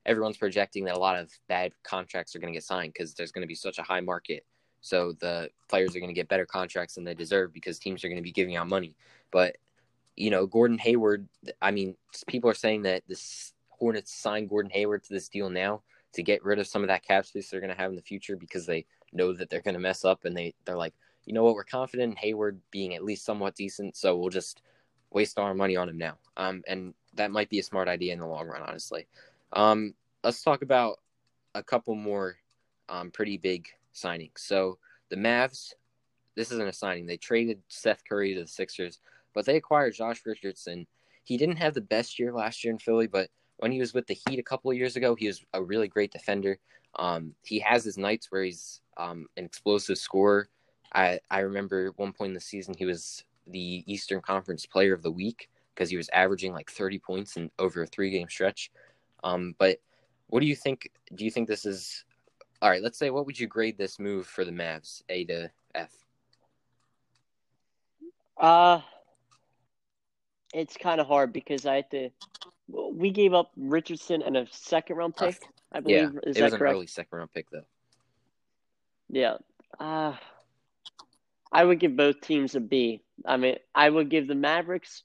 everyone's 0.06 0.38
projecting 0.38 0.86
that 0.86 0.96
a 0.96 1.00
lot 1.00 1.18
of 1.18 1.32
bad 1.48 1.74
contracts 1.84 2.36
are 2.36 2.40
going 2.40 2.52
to 2.52 2.58
get 2.58 2.64
signed 2.64 2.94
because 2.94 3.14
there's 3.14 3.32
going 3.32 3.44
to 3.44 3.48
be 3.48 3.56
such 3.56 3.78
a 3.78 3.84
high 3.84 4.02
market 4.02 4.46
so 4.82 5.14
the 5.20 5.50
players 5.68 5.96
are 5.96 6.00
going 6.00 6.10
to 6.10 6.14
get 6.14 6.30
better 6.30 6.46
contracts 6.46 6.96
than 6.96 7.04
they 7.04 7.14
deserve 7.14 7.54
because 7.54 7.80
teams 7.80 8.04
are 8.04 8.08
going 8.08 8.18
to 8.18 8.24
be 8.24 8.32
giving 8.32 8.56
out 8.56 8.70
money. 8.70 8.96
But 9.32 9.58
you 10.18 10.32
know, 10.32 10.46
Gordon 10.46 10.80
Hayward. 10.80 11.28
I 11.62 11.72
mean, 11.72 11.96
people 12.28 12.50
are 12.50 12.56
saying 12.56 12.82
that 12.82 13.04
this 13.08 13.54
Hornets 13.70 14.14
signed 14.14 14.50
Gordon 14.50 14.72
Hayward 14.72 15.04
to 15.04 15.14
this 15.14 15.30
deal 15.30 15.50
now 15.50 15.84
to 16.14 16.24
get 16.24 16.44
rid 16.44 16.60
of 16.60 16.68
some 16.68 16.82
of 16.82 16.88
that 16.88 17.06
cap 17.06 17.26
space 17.26 17.50
they're 17.50 17.62
going 17.62 17.74
to 17.74 17.80
have 17.80 17.92
in 17.92 17.96
the 17.96 18.02
future 18.02 18.36
because 18.36 18.66
they 18.66 18.86
know 19.14 19.32
that 19.32 19.50
they're 19.50 19.62
going 19.62 19.76
to 19.76 19.80
mess 19.80 20.04
up 20.04 20.26
and 20.26 20.36
they 20.36 20.54
they're 20.66 20.76
like, 20.76 20.96
you 21.26 21.34
know 21.34 21.44
what, 21.44 21.54
we're 21.54 21.64
confident 21.64 22.12
in 22.12 22.18
Hayward 22.18 22.60
being 22.72 22.96
at 22.96 23.04
least 23.04 23.24
somewhat 23.24 23.56
decent, 23.56 23.96
so 23.96 24.18
we'll 24.18 24.30
just 24.30 24.62
waste 25.12 25.38
our 25.38 25.54
money 25.54 25.76
on 25.76 25.90
him 25.90 25.98
now. 25.98 26.18
Um, 26.36 26.64
and 26.68 26.94
that 27.14 27.32
might 27.32 27.50
be 27.50 27.60
a 27.60 27.64
smart 27.64 27.88
idea 27.88 28.14
in 28.14 28.20
the 28.20 28.26
long 28.26 28.48
run, 28.48 28.62
honestly. 28.62 29.08
Um, 29.54 29.94
let's 30.24 30.42
talk 30.42 30.62
about 30.62 31.00
a 31.54 31.64
couple 31.64 31.96
more 31.96 32.38
um, 32.90 33.12
pretty 33.12 33.38
big 33.38 33.68
signings. 33.94 34.38
So 34.40 34.78
the 35.10 35.16
Mavs, 35.16 35.74
this 36.36 36.52
isn't 36.52 36.68
a 36.68 36.74
signing. 36.74 37.06
They 37.06 37.18
traded 37.18 37.62
Seth 37.68 38.04
Curry 38.08 38.34
to 38.34 38.42
the 38.42 38.48
Sixers, 38.48 39.00
but 39.38 39.46
they 39.46 39.56
acquired 39.56 39.94
Josh 39.94 40.24
Richardson. 40.26 40.88
He 41.24 41.38
didn't 41.38 41.58
have 41.58 41.76
the 41.76 41.82
best 41.82 42.18
year 42.18 42.34
last 42.34 42.64
year 42.64 42.74
in 42.74 42.80
Philly, 42.80 43.06
but 43.06 43.30
when 43.58 43.72
he 43.72 43.80
was 43.80 43.94
with 43.94 44.08
the 44.08 44.18
Heat 44.28 44.40
a 44.40 44.44
couple 44.44 44.72
of 44.72 44.78
years 44.78 44.96
ago, 44.96 45.14
he 45.14 45.28
was 45.28 45.46
a 45.54 45.62
really 45.62 45.88
great 45.88 46.12
defender. 46.12 46.58
Um, 46.96 47.36
he 47.44 47.60
has 47.60 47.86
his 47.86 48.00
nights 48.00 48.32
where 48.32 48.42
he's 48.42 48.82
um, 48.98 49.28
an 49.38 49.46
explosive 49.46 50.00
scorer. 50.00 50.50
I 50.92 51.20
I 51.30 51.42
remember 51.42 51.92
one 51.98 52.14
point 52.14 52.30
in 52.30 52.34
the 52.34 52.40
season 52.40 52.74
he 52.76 52.86
was 52.86 53.26
the 53.46 53.84
Eastern 53.86 54.22
Conference 54.22 54.66
Player 54.66 54.96
of 54.96 55.04
the 55.04 55.12
Week 55.12 55.52
because 55.76 55.92
he 55.92 55.98
was 55.98 56.10
averaging 56.14 56.52
like 56.52 56.72
30 56.72 56.98
points 56.98 57.38
in 57.38 57.52
over 57.60 57.84
a 57.84 57.86
three 57.86 58.10
game 58.10 58.30
stretch. 58.30 58.72
Um, 59.24 59.54
but 59.60 59.78
what 60.30 60.40
do 60.40 60.48
you 60.48 60.56
think? 60.56 60.90
Do 61.14 61.24
you 61.24 61.30
think 61.30 61.48
this 61.48 61.64
is 61.64 62.06
all 62.60 62.72
right? 62.72 62.82
Let's 62.82 62.98
say 62.98 63.12
what 63.12 63.28
would 63.28 63.40
you 63.40 63.46
grade 63.46 63.78
this 63.78 64.00
move 64.00 64.26
for 64.26 64.44
the 64.44 64.52
Mavs, 64.52 65.04
A 65.10 65.26
to 65.26 65.52
F? 65.76 65.92
Uh, 68.36 68.82
it's 70.54 70.78
kind 70.78 71.00
of 71.00 71.08
hard 71.08 71.34
because 71.34 71.66
I 71.66 71.76
had 71.78 71.92
to. 71.92 72.10
We 72.70 73.12
gave 73.12 73.34
up 73.34 73.52
Richardson 73.56 74.22
and 74.22 74.36
a 74.36 74.48
second 74.52 74.98
round 74.98 75.16
pick. 75.16 75.42
I 75.72 75.80
believe 75.80 75.98
yeah, 75.98 76.20
is 76.24 76.38
it 76.38 76.40
that 76.40 76.44
was 76.44 76.54
correct? 76.54 76.72
an 76.72 76.78
early 76.78 76.88
second 76.88 77.18
round 77.18 77.34
pick 77.34 77.50
though. 77.50 77.66
Yeah. 79.10 79.38
Uh, 79.80 80.14
I 81.52 81.64
would 81.64 81.80
give 81.80 81.96
both 81.96 82.22
teams 82.22 82.56
a 82.56 82.60
B. 82.60 83.02
I 83.26 83.38
mean, 83.38 83.56
I 83.74 83.90
would 83.90 84.10
give 84.10 84.28
the 84.28 84.36
Mavericks. 84.36 85.04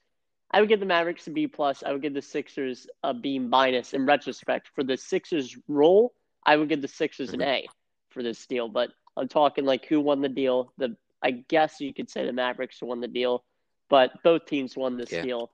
I 0.50 0.60
would 0.60 0.68
give 0.68 0.80
the 0.80 0.86
Mavericks 0.86 1.26
a 1.26 1.30
B 1.30 1.46
plus. 1.46 1.82
I 1.82 1.92
would 1.92 2.02
give 2.02 2.14
the 2.14 2.22
Sixers 2.22 2.86
a 3.02 3.14
B 3.14 3.38
minus. 3.38 3.94
In 3.94 4.06
retrospect, 4.06 4.68
for 4.74 4.84
the 4.84 4.96
Sixers 4.96 5.56
role, 5.68 6.12
I 6.44 6.56
would 6.56 6.68
give 6.68 6.82
the 6.82 6.88
Sixers 6.88 7.32
an 7.32 7.42
A 7.42 7.66
for 8.10 8.22
this 8.22 8.44
deal. 8.46 8.68
But 8.68 8.90
I'm 9.16 9.28
talking 9.28 9.64
like 9.64 9.86
who 9.86 10.00
won 10.00 10.20
the 10.20 10.28
deal. 10.28 10.72
The 10.78 10.96
I 11.22 11.30
guess 11.30 11.80
you 11.80 11.94
could 11.94 12.10
say 12.10 12.26
the 12.26 12.32
Mavericks 12.32 12.82
won 12.82 13.00
the 13.00 13.08
deal, 13.08 13.44
but 13.92 14.10
both 14.22 14.46
teams 14.46 14.74
won 14.74 14.96
this 14.96 15.12
Yeah. 15.12 15.20
deal, 15.20 15.52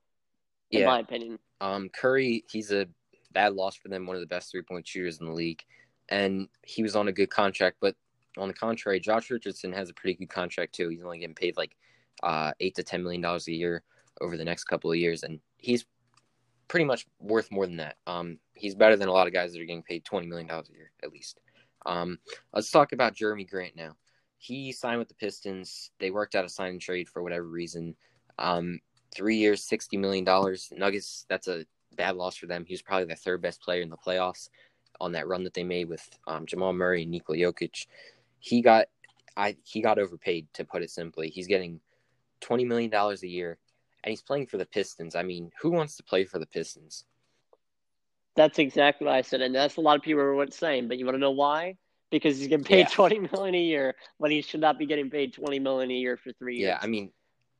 in 0.70 0.82
Yeah. 0.82 0.86
my 0.86 1.00
opinion. 1.00 1.40
Um, 1.60 1.88
Curry, 1.88 2.44
he's 2.48 2.70
a 2.70 2.88
bad 3.32 3.54
loss 3.54 3.74
for 3.74 3.88
them, 3.88 4.06
one 4.06 4.14
of 4.14 4.20
the 4.20 4.28
best 4.28 4.52
three 4.52 4.62
point 4.62 4.86
shooters 4.86 5.18
in 5.18 5.26
the 5.26 5.32
league, 5.32 5.64
and 6.08 6.48
he 6.62 6.84
was 6.84 6.94
on 6.94 7.08
a 7.08 7.12
good 7.12 7.30
contract. 7.30 7.78
But 7.80 7.96
on 8.36 8.46
the 8.46 8.54
contrary, 8.54 9.00
Josh 9.00 9.28
Richardson 9.28 9.72
has 9.72 9.90
a 9.90 9.94
pretty 9.94 10.14
good 10.14 10.28
contract 10.30 10.72
too. 10.76 10.88
He's 10.88 11.02
only 11.02 11.18
getting 11.18 11.34
paid 11.34 11.56
like 11.56 11.76
uh, 12.22 12.52
eight 12.60 12.76
to 12.76 12.84
ten 12.84 13.02
million 13.02 13.20
dollars 13.20 13.48
a 13.48 13.52
year 13.52 13.82
over 14.20 14.36
the 14.36 14.44
next 14.44 14.64
couple 14.64 14.92
of 14.92 14.96
years, 14.98 15.24
and 15.24 15.40
he's 15.56 15.84
pretty 16.68 16.84
much 16.84 17.08
worth 17.18 17.50
more 17.50 17.66
than 17.66 17.78
that. 17.78 17.96
Um, 18.06 18.38
he's 18.54 18.76
better 18.76 18.94
than 18.96 19.08
a 19.08 19.12
lot 19.12 19.26
of 19.26 19.32
guys 19.32 19.52
that 19.52 19.60
are 19.60 19.64
getting 19.64 19.82
paid 19.82 20.04
twenty 20.04 20.28
million 20.28 20.46
dollars 20.46 20.68
a 20.70 20.74
year 20.74 20.92
at 21.02 21.10
least. 21.10 21.40
Um, 21.86 22.20
let's 22.52 22.70
talk 22.70 22.92
about 22.92 23.16
Jerami 23.16 23.50
Grant 23.50 23.74
now. 23.74 23.96
He 24.36 24.70
signed 24.70 25.00
with 25.00 25.08
the 25.08 25.14
Pistons. 25.14 25.90
They 25.98 26.12
worked 26.12 26.36
out 26.36 26.44
a 26.44 26.48
sign 26.48 26.70
and 26.70 26.80
trade 26.80 27.08
for 27.08 27.20
whatever 27.24 27.48
reason. 27.48 27.96
Um, 28.38 28.80
three 29.14 29.36
years, 29.36 29.62
sixty 29.62 29.96
million 29.96 30.24
dollars. 30.24 30.72
Nuggets. 30.76 31.26
That's 31.28 31.48
a 31.48 31.64
bad 31.96 32.16
loss 32.16 32.36
for 32.36 32.46
them. 32.46 32.64
He 32.64 32.74
was 32.74 32.82
probably 32.82 33.06
the 33.06 33.16
third 33.16 33.42
best 33.42 33.60
player 33.60 33.82
in 33.82 33.90
the 33.90 33.96
playoffs 33.96 34.48
on 35.00 35.12
that 35.12 35.28
run 35.28 35.44
that 35.44 35.54
they 35.54 35.64
made 35.64 35.88
with 35.88 36.08
um, 36.26 36.46
Jamal 36.46 36.72
Murray 36.72 37.02
and 37.02 37.10
Nikola 37.10 37.38
Jokic. 37.38 37.86
He 38.40 38.62
got, 38.62 38.86
I 39.36 39.56
he 39.64 39.80
got 39.80 39.98
overpaid 39.98 40.46
to 40.54 40.64
put 40.64 40.82
it 40.82 40.90
simply. 40.90 41.28
He's 41.28 41.46
getting 41.46 41.80
twenty 42.40 42.64
million 42.64 42.90
dollars 42.90 43.22
a 43.22 43.28
year, 43.28 43.58
and 44.04 44.10
he's 44.10 44.22
playing 44.22 44.46
for 44.46 44.58
the 44.58 44.66
Pistons. 44.66 45.14
I 45.16 45.22
mean, 45.22 45.50
who 45.60 45.70
wants 45.70 45.96
to 45.96 46.02
play 46.02 46.24
for 46.24 46.38
the 46.38 46.46
Pistons? 46.46 47.04
That's 48.36 48.60
exactly 48.60 49.06
what 49.06 49.16
I 49.16 49.22
said, 49.22 49.40
and 49.40 49.52
that's 49.54 49.76
a 49.76 49.80
lot 49.80 49.96
of 49.96 50.02
people 50.02 50.22
were 50.22 50.46
saying. 50.50 50.86
But 50.86 50.98
you 50.98 51.04
want 51.04 51.16
to 51.16 51.20
know 51.20 51.32
why? 51.32 51.76
Because 52.10 52.38
he's 52.38 52.46
getting 52.46 52.64
paid 52.64 52.80
Yeah. 52.80 52.88
twenty 52.88 53.18
million 53.18 53.54
a 53.56 53.60
year 53.60 53.96
when 54.18 54.30
he 54.30 54.42
should 54.42 54.60
not 54.60 54.78
be 54.78 54.86
getting 54.86 55.10
paid 55.10 55.32
twenty 55.32 55.58
million 55.58 55.90
a 55.90 55.94
year 55.94 56.16
for 56.16 56.32
three 56.32 56.58
years. 56.58 56.68
Yeah, 56.68 56.78
I 56.80 56.86
mean, 56.86 57.10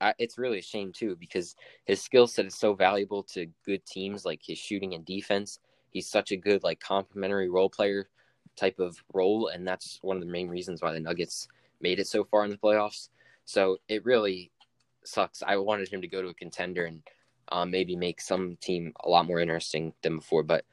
I, 0.00 0.14
it's 0.18 0.38
really 0.38 0.58
a 0.58 0.62
shame 0.62 0.92
too 0.92 1.16
because 1.16 1.56
his 1.84 2.02
skill 2.02 2.26
set 2.26 2.46
is 2.46 2.54
so 2.54 2.74
valuable 2.74 3.22
to 3.24 3.46
good 3.64 3.84
teams, 3.86 4.24
like 4.24 4.40
his 4.44 4.58
shooting 4.58 4.94
and 4.94 5.04
defense. 5.04 5.58
He's 5.90 6.08
such 6.08 6.32
a 6.32 6.36
good 6.36 6.62
like 6.62 6.80
complementary 6.80 7.48
role 7.48 7.70
player 7.70 8.08
type 8.56 8.78
of 8.78 9.02
role, 9.12 9.48
and 9.48 9.66
that's 9.66 9.98
one 10.02 10.16
of 10.16 10.22
the 10.22 10.30
main 10.30 10.48
reasons 10.48 10.82
why 10.82 10.92
the 10.92 11.00
Nuggets 11.00 11.48
made 11.80 11.98
it 11.98 12.06
so 12.06 12.24
far 12.24 12.44
in 12.44 12.50
the 12.50 12.56
playoffs. 12.56 13.08
So 13.44 13.78
it 13.88 14.04
really 14.04 14.50
sucks. 15.04 15.42
I 15.42 15.56
wanted 15.56 15.88
him 15.88 16.02
to 16.02 16.08
go 16.08 16.22
to 16.22 16.28
a 16.28 16.34
contender 16.34 16.84
and 16.84 17.02
um, 17.50 17.70
maybe 17.70 17.96
make 17.96 18.20
some 18.20 18.56
team 18.60 18.92
a 19.04 19.08
lot 19.08 19.26
more 19.26 19.40
interesting 19.40 19.94
than 20.02 20.16
before, 20.16 20.42
but 20.42 20.64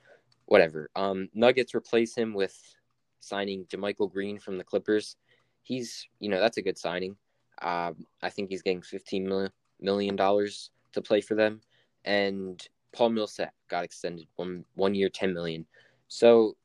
whatever. 0.45 0.89
Um, 0.95 1.29
Nuggets 1.33 1.73
replace 1.73 2.15
him 2.15 2.33
with 2.33 2.57
signing 3.19 3.65
JaMychal 3.65 4.11
Green 4.11 4.39
from 4.39 4.57
the 4.57 4.63
Clippers. 4.63 5.15
He's, 5.63 6.07
you 6.19 6.29
know, 6.29 6.39
that's 6.39 6.57
a 6.57 6.61
good 6.61 6.77
signing. 6.77 7.15
Uh, 7.61 7.93
I 8.21 8.29
think 8.29 8.49
he's 8.49 8.61
getting 8.61 8.81
fifteen 8.81 9.27
million 9.27 9.51
million 9.79 10.15
dollars 10.15 10.71
to 10.93 11.01
play 11.01 11.21
for 11.21 11.35
them, 11.35 11.61
and 12.05 12.67
Paul 12.95 13.09
Millsap 13.09 13.53
got 13.69 13.83
extended 13.83 14.27
one 14.37 14.65
one 14.75 14.95
year, 14.95 15.09
10 15.09 15.33
million. 15.33 15.65
So 16.07 16.55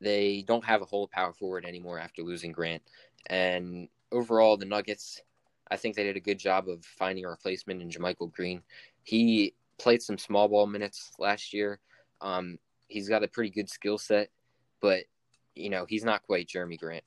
they 0.00 0.44
don't 0.46 0.64
have 0.64 0.82
a 0.82 0.86
whole 0.86 1.08
power 1.08 1.32
forward 1.32 1.64
anymore 1.64 1.98
after 1.98 2.22
losing 2.22 2.52
Grant. 2.52 2.82
And 3.26 3.88
overall, 4.10 4.56
the 4.56 4.64
Nuggets, 4.64 5.20
I 5.70 5.76
think 5.76 5.94
they 5.94 6.04
did 6.04 6.16
a 6.16 6.20
good 6.20 6.38
job 6.38 6.68
of 6.68 6.84
finding 6.84 7.24
a 7.24 7.28
replacement 7.28 7.82
in 7.82 7.90
JaMychal 7.90 8.32
Green. 8.32 8.62
He 9.02 9.54
played 9.78 10.02
some 10.02 10.18
small 10.18 10.48
ball 10.48 10.66
minutes 10.66 11.12
last 11.18 11.52
year. 11.52 11.80
Um, 12.20 12.58
he's 12.88 13.08
got 13.08 13.24
a 13.24 13.28
pretty 13.28 13.50
good 13.50 13.68
skill 13.68 13.98
set, 13.98 14.30
but 14.80 15.04
you 15.54 15.70
know 15.70 15.84
he's 15.86 16.04
not 16.04 16.22
quite 16.22 16.48
Jerami 16.48 16.78
Grant. 16.78 17.04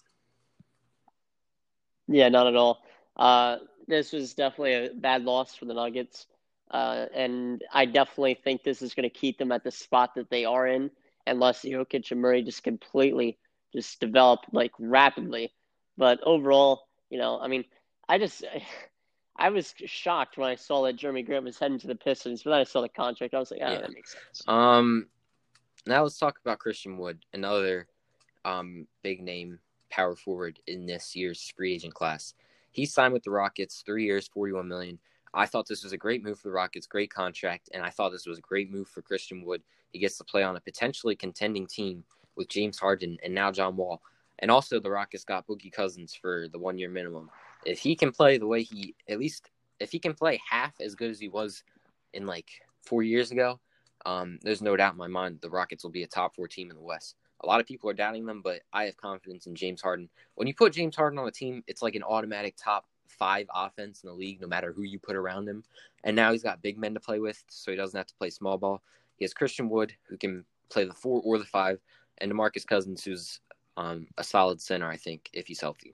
Yeah, 2.08 2.30
not 2.30 2.48
at 2.48 2.56
all. 2.56 2.84
Uh, 3.16 3.58
this 3.88 4.14
was 4.14 4.34
definitely 4.34 4.74
a 4.74 4.90
bad 4.94 5.24
loss 5.24 5.56
for 5.56 5.66
the 5.66 5.74
Nuggets. 5.74 6.28
Uh, 6.70 7.06
and 7.14 7.62
I 7.74 7.86
definitely 7.86 8.36
think 8.36 8.64
this 8.64 8.82
is 8.82 8.94
going 8.94 9.10
to 9.10 9.10
keep 9.10 9.38
them 9.38 9.52
at 9.52 9.64
the 9.64 9.72
spot 9.72 10.16
that 10.16 10.30
they 10.30 10.46
are 10.46 10.66
in, 10.68 10.90
unless 11.28 11.64
Jokic 11.64 12.12
and 12.12 12.22
Murray 12.22 12.44
just 12.44 12.64
completely 12.64 13.38
just 13.74 14.00
develop 14.00 14.42
like 14.52 14.72
rapidly. 14.80 15.52
But 15.98 16.20
overall, 16.24 16.88
you 17.10 17.18
know, 17.18 17.40
I 17.40 17.48
mean, 17.48 17.66
I 18.08 18.18
just 18.18 18.44
I 19.36 19.50
was 19.50 19.74
shocked 19.86 20.38
when 20.38 20.50
I 20.50 20.56
saw 20.56 20.84
that 20.84 20.98
Jerami 20.98 21.26
Grant 21.26 21.46
was 21.46 21.58
heading 21.60 21.80
to 21.80 21.88
the 21.88 21.96
Pistons, 21.96 22.44
but 22.44 22.52
then 22.52 22.60
I 22.60 22.64
saw 22.64 22.82
the 22.82 22.90
contract. 22.90 23.34
I 23.34 23.40
was 23.40 23.52
like, 23.52 23.62
oh, 23.64 23.72
Yeah. 23.72 23.82
that 23.82 23.94
makes 23.94 24.14
sense. 24.14 24.44
Um, 24.48 25.08
now 25.86 26.04
let's 26.04 26.20
talk 26.20 26.38
about 26.44 26.60
Christian 26.60 26.98
Wood, 26.98 27.26
another 27.34 27.88
um 28.44 28.88
big 29.04 29.22
name 29.22 29.60
power 29.90 30.16
forward 30.16 30.60
in 30.68 30.86
this 30.86 31.16
year's 31.16 31.52
free 31.56 31.74
agent 31.74 31.94
class. 31.94 32.34
He 32.72 32.86
signed 32.86 33.14
with 33.14 33.24
the 33.24 33.32
Rockets, 33.32 33.84
three 33.86 34.06
years, 34.06 34.28
forty-one 34.28 34.68
million. 34.68 35.00
I 35.34 35.46
thought 35.46 35.68
this 35.68 35.84
was 35.84 35.94
a 35.94 35.98
great 35.98 36.24
move 36.24 36.40
for 36.40 36.50
the 36.50 36.54
Rockets, 36.54 36.88
great 36.88 37.14
contract, 37.14 37.70
and 37.74 37.84
I 37.84 37.90
thought 37.90 38.10
this 38.10 38.28
was 38.28 38.38
a 38.38 38.42
great 38.42 38.72
move 38.72 38.88
for 38.88 39.02
Christian 39.02 39.46
Wood. 39.46 39.62
He 39.92 40.00
gets 40.00 40.18
to 40.18 40.24
play 40.24 40.44
on 40.44 40.56
a 40.56 40.62
potentially 40.62 41.16
contending 41.16 41.68
team 41.68 42.04
with 42.36 42.50
James 42.50 42.80
Harden 42.80 43.18
and 43.24 43.34
now 43.34 43.52
John 43.52 43.76
Wall. 43.76 44.02
And 44.40 44.50
also 44.50 44.80
the 44.80 44.90
Rockets 44.90 45.24
got 45.24 45.48
Boogie 45.48 45.72
Cousins 45.72 46.14
for 46.14 46.48
the 46.52 46.60
one 46.60 46.78
year 46.78 46.90
minimum. 46.90 47.30
If 47.66 47.80
he 47.80 47.96
can 47.96 48.12
play 48.12 48.38
the 48.38 48.48
way 48.48 48.64
he 48.64 48.96
at 49.08 49.20
least 49.20 49.50
if 49.80 49.92
he 49.92 50.00
can 50.00 50.14
play 50.14 50.42
half 50.50 50.74
as 50.82 50.96
good 50.96 51.12
as 51.12 51.20
he 51.20 51.28
was 51.28 51.64
in 52.14 52.26
like 52.26 52.50
four 52.82 53.04
years 53.04 53.32
ago, 53.32 53.60
um, 54.06 54.40
there's 54.42 54.62
no 54.62 54.76
doubt 54.76 54.94
in 54.94 54.98
my 54.98 55.08
mind 55.08 55.40
the 55.42 55.50
Rockets 55.50 55.84
will 55.84 55.92
be 55.92 56.04
a 56.04 56.08
top 56.08 56.36
four 56.36 56.48
team 56.48 56.70
in 56.72 56.76
the 56.76 56.82
West. 56.82 57.16
A 57.44 57.48
lot 57.48 57.60
of 57.60 57.66
people 57.66 57.90
are 57.90 57.94
doubting 57.94 58.26
them, 58.26 58.42
but 58.42 58.62
I 58.72 58.86
have 58.86 58.98
confidence 58.98 59.48
in 59.48 59.56
James 59.56 59.82
Harden. 59.82 60.10
When 60.36 60.48
you 60.48 60.54
put 60.54 60.74
James 60.74 60.96
Harden 60.96 61.20
on 61.20 61.28
a 61.28 61.32
team, 61.32 61.64
it's 61.68 61.82
like 61.82 61.96
an 61.96 62.04
automatic 62.04 62.56
top 62.58 62.86
five 63.08 63.48
offense 63.54 64.04
in 64.04 64.10
the 64.10 64.16
league, 64.16 64.42
no 64.42 64.48
matter 64.48 64.72
who 64.72 64.84
you 64.84 65.00
put 65.00 65.16
around 65.16 65.48
him. 65.48 65.64
And 66.04 66.16
now 66.16 66.32
he's 66.32 66.44
got 66.44 66.62
big 66.62 66.78
men 66.78 66.94
to 66.94 67.00
play 67.00 67.20
with, 67.20 67.44
so 67.48 67.72
he 67.72 67.78
doesn't 67.78 67.98
have 67.98 68.08
to 68.08 68.16
play 68.16 68.30
small 68.30 68.58
ball. 68.58 68.82
He 69.18 69.26
has 69.26 69.34
Christian 69.34 69.70
Wood, 69.70 69.94
who 70.08 70.18
can 70.18 70.46
play 70.70 70.86
the 70.86 70.94
four 70.94 71.22
or 71.24 71.38
the 71.38 71.46
five, 71.46 71.80
and 72.20 72.32
DeMarcus 72.32 72.66
Cousins, 72.66 73.04
who's 73.04 73.40
um, 73.78 74.08
a 74.18 74.24
solid 74.24 74.62
center, 74.62 74.88
I 74.88 74.98
think, 74.98 75.30
if 75.34 75.48
he's 75.48 75.62
healthy. 75.62 75.94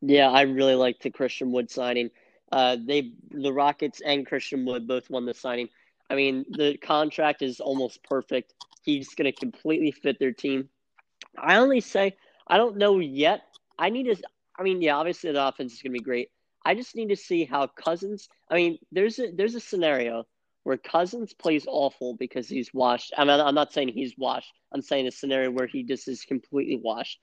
Yeah, 0.00 0.30
I 0.30 0.42
really 0.42 0.74
like 0.74 1.00
the 1.00 1.10
Christian 1.10 1.52
Wood 1.52 1.70
signing. 1.70 2.10
Uh, 2.50 2.76
they 2.82 3.12
the 3.30 3.52
Rockets 3.52 4.00
and 4.00 4.26
Christian 4.26 4.64
Wood 4.64 4.86
both 4.86 5.10
won 5.10 5.26
the 5.26 5.34
signing. 5.34 5.68
I 6.10 6.14
mean, 6.14 6.44
the 6.50 6.76
contract 6.78 7.42
is 7.42 7.60
almost 7.60 8.02
perfect. 8.02 8.54
He's 8.82 9.14
going 9.14 9.30
to 9.30 9.38
completely 9.38 9.90
fit 9.90 10.18
their 10.18 10.32
team. 10.32 10.68
I 11.36 11.56
only 11.56 11.80
say 11.80 12.16
I 12.46 12.56
don't 12.56 12.76
know 12.76 12.98
yet. 12.98 13.42
I 13.78 13.90
need 13.90 14.04
to. 14.04 14.16
I 14.58 14.62
mean, 14.62 14.80
yeah, 14.82 14.96
obviously 14.96 15.30
the 15.32 15.46
offense 15.46 15.74
is 15.74 15.82
going 15.82 15.92
to 15.92 15.98
be 15.98 16.04
great. 16.04 16.30
I 16.64 16.74
just 16.74 16.96
need 16.96 17.10
to 17.10 17.16
see 17.16 17.44
how 17.44 17.66
Cousins. 17.66 18.28
I 18.50 18.54
mean, 18.54 18.78
there's 18.90 19.18
a 19.18 19.30
there's 19.30 19.54
a 19.54 19.60
scenario 19.60 20.26
where 20.64 20.76
Cousins 20.76 21.32
plays 21.32 21.64
awful 21.66 22.14
because 22.14 22.48
he's 22.48 22.74
washed. 22.74 23.12
I 23.16 23.24
mean, 23.24 23.40
I'm 23.40 23.54
not 23.54 23.72
saying 23.72 23.88
he's 23.88 24.14
washed. 24.18 24.52
I'm 24.72 24.82
saying 24.82 25.06
a 25.06 25.10
scenario 25.10 25.50
where 25.50 25.66
he 25.66 25.82
just 25.82 26.08
is 26.08 26.24
completely 26.24 26.76
washed. 26.76 27.20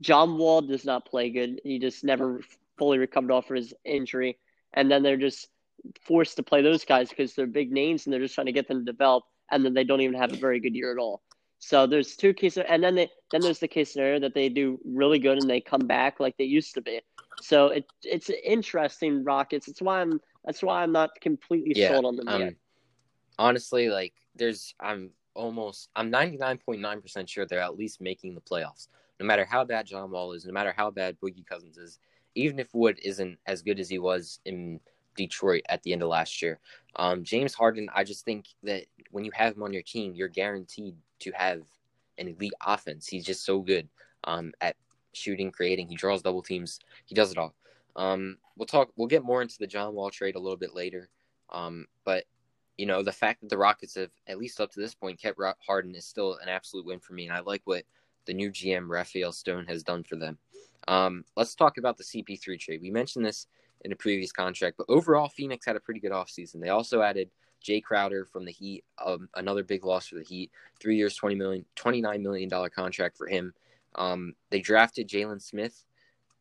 John 0.00 0.38
Wall 0.38 0.62
does 0.62 0.84
not 0.84 1.04
play 1.04 1.30
good. 1.30 1.60
He 1.64 1.78
just 1.78 2.04
never 2.04 2.40
fully 2.78 2.98
recovered 2.98 3.32
off 3.32 3.50
of 3.50 3.56
his 3.56 3.74
injury, 3.84 4.38
and 4.72 4.90
then 4.90 5.02
they're 5.02 5.16
just 5.16 5.48
forced 6.00 6.36
to 6.36 6.42
play 6.42 6.62
those 6.62 6.84
guys 6.84 7.08
because 7.10 7.34
they're 7.34 7.46
big 7.46 7.70
names 7.72 8.06
and 8.06 8.12
they're 8.12 8.20
just 8.20 8.34
trying 8.34 8.46
to 8.46 8.52
get 8.52 8.68
them 8.68 8.84
to 8.84 8.92
develop, 8.92 9.24
and 9.50 9.64
then 9.64 9.74
they 9.74 9.84
don't 9.84 10.00
even 10.00 10.16
have 10.18 10.32
a 10.32 10.36
very 10.36 10.60
good 10.60 10.74
year 10.74 10.92
at 10.92 10.98
all. 10.98 11.22
So 11.58 11.86
there's 11.86 12.16
two 12.16 12.34
cases, 12.34 12.64
and 12.68 12.82
then 12.82 12.94
they 12.94 13.10
then 13.32 13.42
there's 13.42 13.58
the 13.60 13.68
case 13.68 13.92
scenario 13.92 14.20
that 14.20 14.34
they 14.34 14.48
do 14.48 14.78
really 14.84 15.18
good 15.18 15.38
and 15.38 15.48
they 15.48 15.60
come 15.60 15.86
back 15.86 16.20
like 16.20 16.36
they 16.36 16.44
used 16.44 16.74
to 16.74 16.80
be. 16.82 17.00
So 17.40 17.68
it 17.68 17.84
it's 18.02 18.30
interesting 18.30 19.24
Rockets. 19.24 19.68
It's 19.68 19.82
why 19.82 20.00
I'm 20.00 20.20
that's 20.44 20.62
why 20.62 20.82
I'm 20.82 20.92
not 20.92 21.10
completely 21.20 21.74
Yeah, 21.74 21.88
sold 21.88 22.04
on 22.06 22.16
them 22.16 22.28
Um, 22.28 22.40
yet. 22.40 22.54
honestly, 23.38 23.88
like 23.88 24.14
there's 24.34 24.74
I'm 24.80 25.10
almost 25.34 25.90
I'm 25.96 26.10
99.9% 26.10 27.28
sure 27.28 27.46
they're 27.46 27.60
at 27.60 27.76
least 27.76 28.00
making 28.00 28.34
the 28.34 28.40
playoffs. 28.40 28.88
No 29.20 29.26
matter 29.26 29.44
how 29.44 29.64
bad 29.64 29.86
John 29.86 30.10
Wall 30.10 30.32
is, 30.32 30.44
no 30.46 30.52
matter 30.52 30.72
how 30.76 30.90
bad 30.90 31.18
Boogie 31.20 31.46
Cousins 31.46 31.76
is, 31.78 31.98
even 32.34 32.58
if 32.58 32.74
Wood 32.74 32.98
isn't 33.02 33.38
as 33.46 33.62
good 33.62 33.78
as 33.80 33.88
he 33.88 33.98
was 33.98 34.40
in 34.44 34.80
Detroit 35.18 35.62
at 35.68 35.82
the 35.82 35.92
end 35.92 36.02
of 36.02 36.08
last 36.08 36.40
year. 36.40 36.58
Um, 36.96 37.24
James 37.24 37.52
Harden, 37.52 37.90
I 37.94 38.04
just 38.04 38.24
think 38.24 38.46
that 38.62 38.84
when 39.10 39.24
you 39.24 39.32
have 39.34 39.56
him 39.56 39.62
on 39.62 39.72
your 39.72 39.82
team, 39.82 40.14
you're 40.14 40.28
guaranteed 40.28 40.94
to 41.20 41.32
have 41.32 41.62
an 42.16 42.28
elite 42.28 42.54
offense. 42.64 43.06
He's 43.06 43.26
just 43.26 43.44
so 43.44 43.60
good 43.60 43.88
um, 44.24 44.52
at 44.60 44.76
shooting, 45.12 45.50
creating. 45.50 45.88
He 45.88 45.96
draws 45.96 46.22
double 46.22 46.42
teams. 46.42 46.78
He 47.04 47.14
does 47.14 47.32
it 47.32 47.38
all. 47.38 47.54
Um, 47.96 48.38
we'll 48.56 48.66
talk. 48.66 48.90
We'll 48.96 49.08
get 49.08 49.24
more 49.24 49.42
into 49.42 49.58
the 49.58 49.66
John 49.66 49.94
Wall 49.94 50.10
trade 50.10 50.36
a 50.36 50.40
little 50.40 50.56
bit 50.56 50.74
later. 50.74 51.08
Um, 51.50 51.86
but 52.04 52.24
you 52.76 52.86
know, 52.86 53.02
the 53.02 53.12
fact 53.12 53.40
that 53.40 53.50
the 53.50 53.58
Rockets 53.58 53.96
have, 53.96 54.10
at 54.28 54.38
least 54.38 54.60
up 54.60 54.70
to 54.72 54.80
this 54.80 54.94
point, 54.94 55.20
kept 55.20 55.40
Harden 55.66 55.96
is 55.96 56.06
still 56.06 56.38
an 56.40 56.48
absolute 56.48 56.86
win 56.86 57.00
for 57.00 57.12
me. 57.12 57.26
And 57.26 57.36
I 57.36 57.40
like 57.40 57.62
what 57.64 57.82
the 58.26 58.34
new 58.34 58.50
GM, 58.50 58.88
Rafael 58.88 59.32
Stone, 59.32 59.66
has 59.66 59.82
done 59.82 60.04
for 60.04 60.14
them. 60.14 60.38
Um, 60.86 61.24
let's 61.36 61.56
talk 61.56 61.76
about 61.76 61.96
the 61.96 62.04
CP3 62.04 62.58
trade. 62.58 62.80
We 62.80 62.90
mentioned 62.90 63.26
this 63.26 63.48
in 63.82 63.92
a 63.92 63.96
previous 63.96 64.32
contract, 64.32 64.76
but 64.76 64.86
overall, 64.88 65.28
Phoenix 65.28 65.64
had 65.66 65.76
a 65.76 65.80
pretty 65.80 66.00
good 66.00 66.12
offseason. 66.12 66.60
They 66.60 66.68
also 66.68 67.02
added 67.02 67.30
Jae 67.64 67.82
Crowder 67.82 68.24
from 68.24 68.44
the 68.44 68.52
Heat, 68.52 68.84
um, 69.04 69.28
another 69.34 69.62
big 69.62 69.84
loss 69.84 70.08
for 70.08 70.16
the 70.16 70.24
Heat. 70.24 70.50
Three 70.80 70.96
years, 70.96 71.18
$20 71.18 71.36
million, 71.36 71.64
$29 71.76 72.20
million 72.22 72.50
contract 72.70 73.16
for 73.16 73.26
him. 73.26 73.52
Um, 73.94 74.34
they 74.50 74.60
drafted 74.60 75.08
Jalen 75.08 75.42
Smith, 75.42 75.84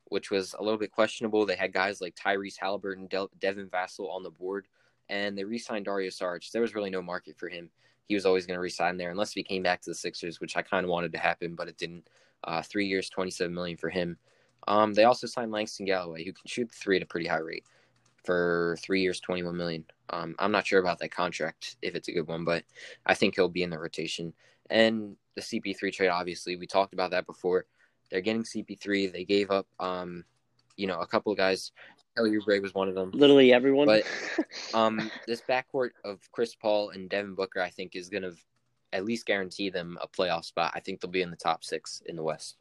which 0.06 0.32
was 0.32 0.56
a 0.58 0.64
little 0.64 0.80
bit 0.80 0.92
questionable. 0.92 1.46
They 1.46 1.56
had 1.56 1.74
guys 1.74 2.02
like 2.02 2.16
Tyrese 2.16 2.58
Halliburton, 2.60 3.08
De- 3.08 3.30
Devin 3.40 3.70
Vassell 3.70 4.10
on 4.10 4.24
the 4.24 4.30
board 4.30 4.68
and 5.10 5.38
they 5.38 5.44
re-signed 5.44 5.86
Dario 5.86 6.10
Saric. 6.10 6.50
There 6.52 6.62
was 6.62 6.76
really 6.76 6.90
no 6.90 7.02
market 7.02 7.38
for 7.38 7.50
him. 7.50 7.70
He 8.08 8.16
was 8.16 8.26
always 8.26 8.46
going 8.46 8.58
to 8.58 8.62
resign 8.62 8.98
there 8.98 9.12
unless 9.12 9.34
he 9.34 9.44
came 9.44 9.64
back 9.64 9.82
to 9.82 9.90
the 9.90 9.96
Sixers, 9.96 10.40
which 10.40 10.56
I 10.56 10.62
kind 10.62 10.84
of 10.84 10.90
wanted 10.90 11.12
to 11.14 11.18
happen, 11.18 11.56
but 11.56 11.68
it 11.68 11.78
didn't. 11.78 12.08
Uh, 12.44 12.62
three 12.62 12.86
years, 12.86 13.10
twenty-seven 13.10 13.54
million 13.54 13.78
for 13.78 13.90
him. 13.90 14.16
Um, 14.68 14.94
they 14.94 15.04
also 15.04 15.28
signed 15.28 15.52
Langston 15.52 15.86
Galloway, 15.86 16.26
who 16.26 16.34
can 16.34 16.46
shoot 16.46 16.70
the 16.70 16.76
three 16.76 16.98
at 16.98 17.04
a 17.04 17.08
pretty 17.08 17.28
high 17.28 17.40
rate, 17.40 17.64
for 18.24 18.78
three 18.82 19.02
years, 19.02 19.20
twenty-one 19.20 19.56
million. 19.56 19.86
Um, 20.10 20.36
I'm 20.40 20.52
not 20.52 20.68
sure 20.68 20.80
about 20.80 21.00
that 21.00 21.12
contract 21.12 21.78
if 21.82 21.96
it's 21.96 22.08
a 22.08 22.14
good 22.14 22.28
one, 22.28 22.46
but 22.46 22.64
I 23.06 23.14
think 23.14 23.36
he'll 23.36 23.50
be 23.50 23.64
in 23.64 23.70
the 23.70 23.80
rotation. 23.80 24.34
And 24.70 25.16
the 25.36 25.42
CP3 25.42 25.94
trade, 25.94 26.10
obviously, 26.10 26.56
we 26.56 26.68
talked 26.68 26.94
about 26.94 27.12
that 27.12 27.26
before. 27.26 27.66
They're 28.10 28.22
getting 28.22 28.44
CP3. 28.44 29.12
They 29.12 29.24
gave 29.24 29.52
up, 29.52 29.68
um, 29.80 30.24
you 30.76 30.88
know, 30.88 31.00
a 31.00 31.08
couple 31.08 31.32
of 31.32 31.38
guys 31.38 31.72
Kelly 32.18 32.32
Oubre 32.32 32.62
was 32.62 32.74
one 32.74 32.90
of 32.90 32.96
them. 32.96 33.12
Literally 33.14 33.54
everyone. 33.54 33.86
But 33.86 34.04
um, 34.74 35.12
this 35.28 35.42
backcourt 35.48 35.92
of 36.04 36.20
Chris 36.32 36.56
Paul 36.56 36.90
and 36.90 37.10
Devin 37.10 37.36
Booker, 37.36 37.62
I 37.62 37.70
think, 37.70 37.96
is 37.96 38.10
going 38.10 38.24
to 38.24 38.34
at 38.92 39.06
least 39.06 39.26
guarantee 39.26 39.70
them 39.70 39.98
a 40.02 40.08
playoff 40.08 40.46
spot. 40.46 40.72
I 40.74 40.80
think 40.80 41.00
they'll 41.00 41.12
be 41.12 41.22
in 41.22 41.30
the 41.30 41.38
top 41.38 41.64
six 41.64 42.02
in 42.08 42.16
the 42.16 42.24
West. 42.24 42.58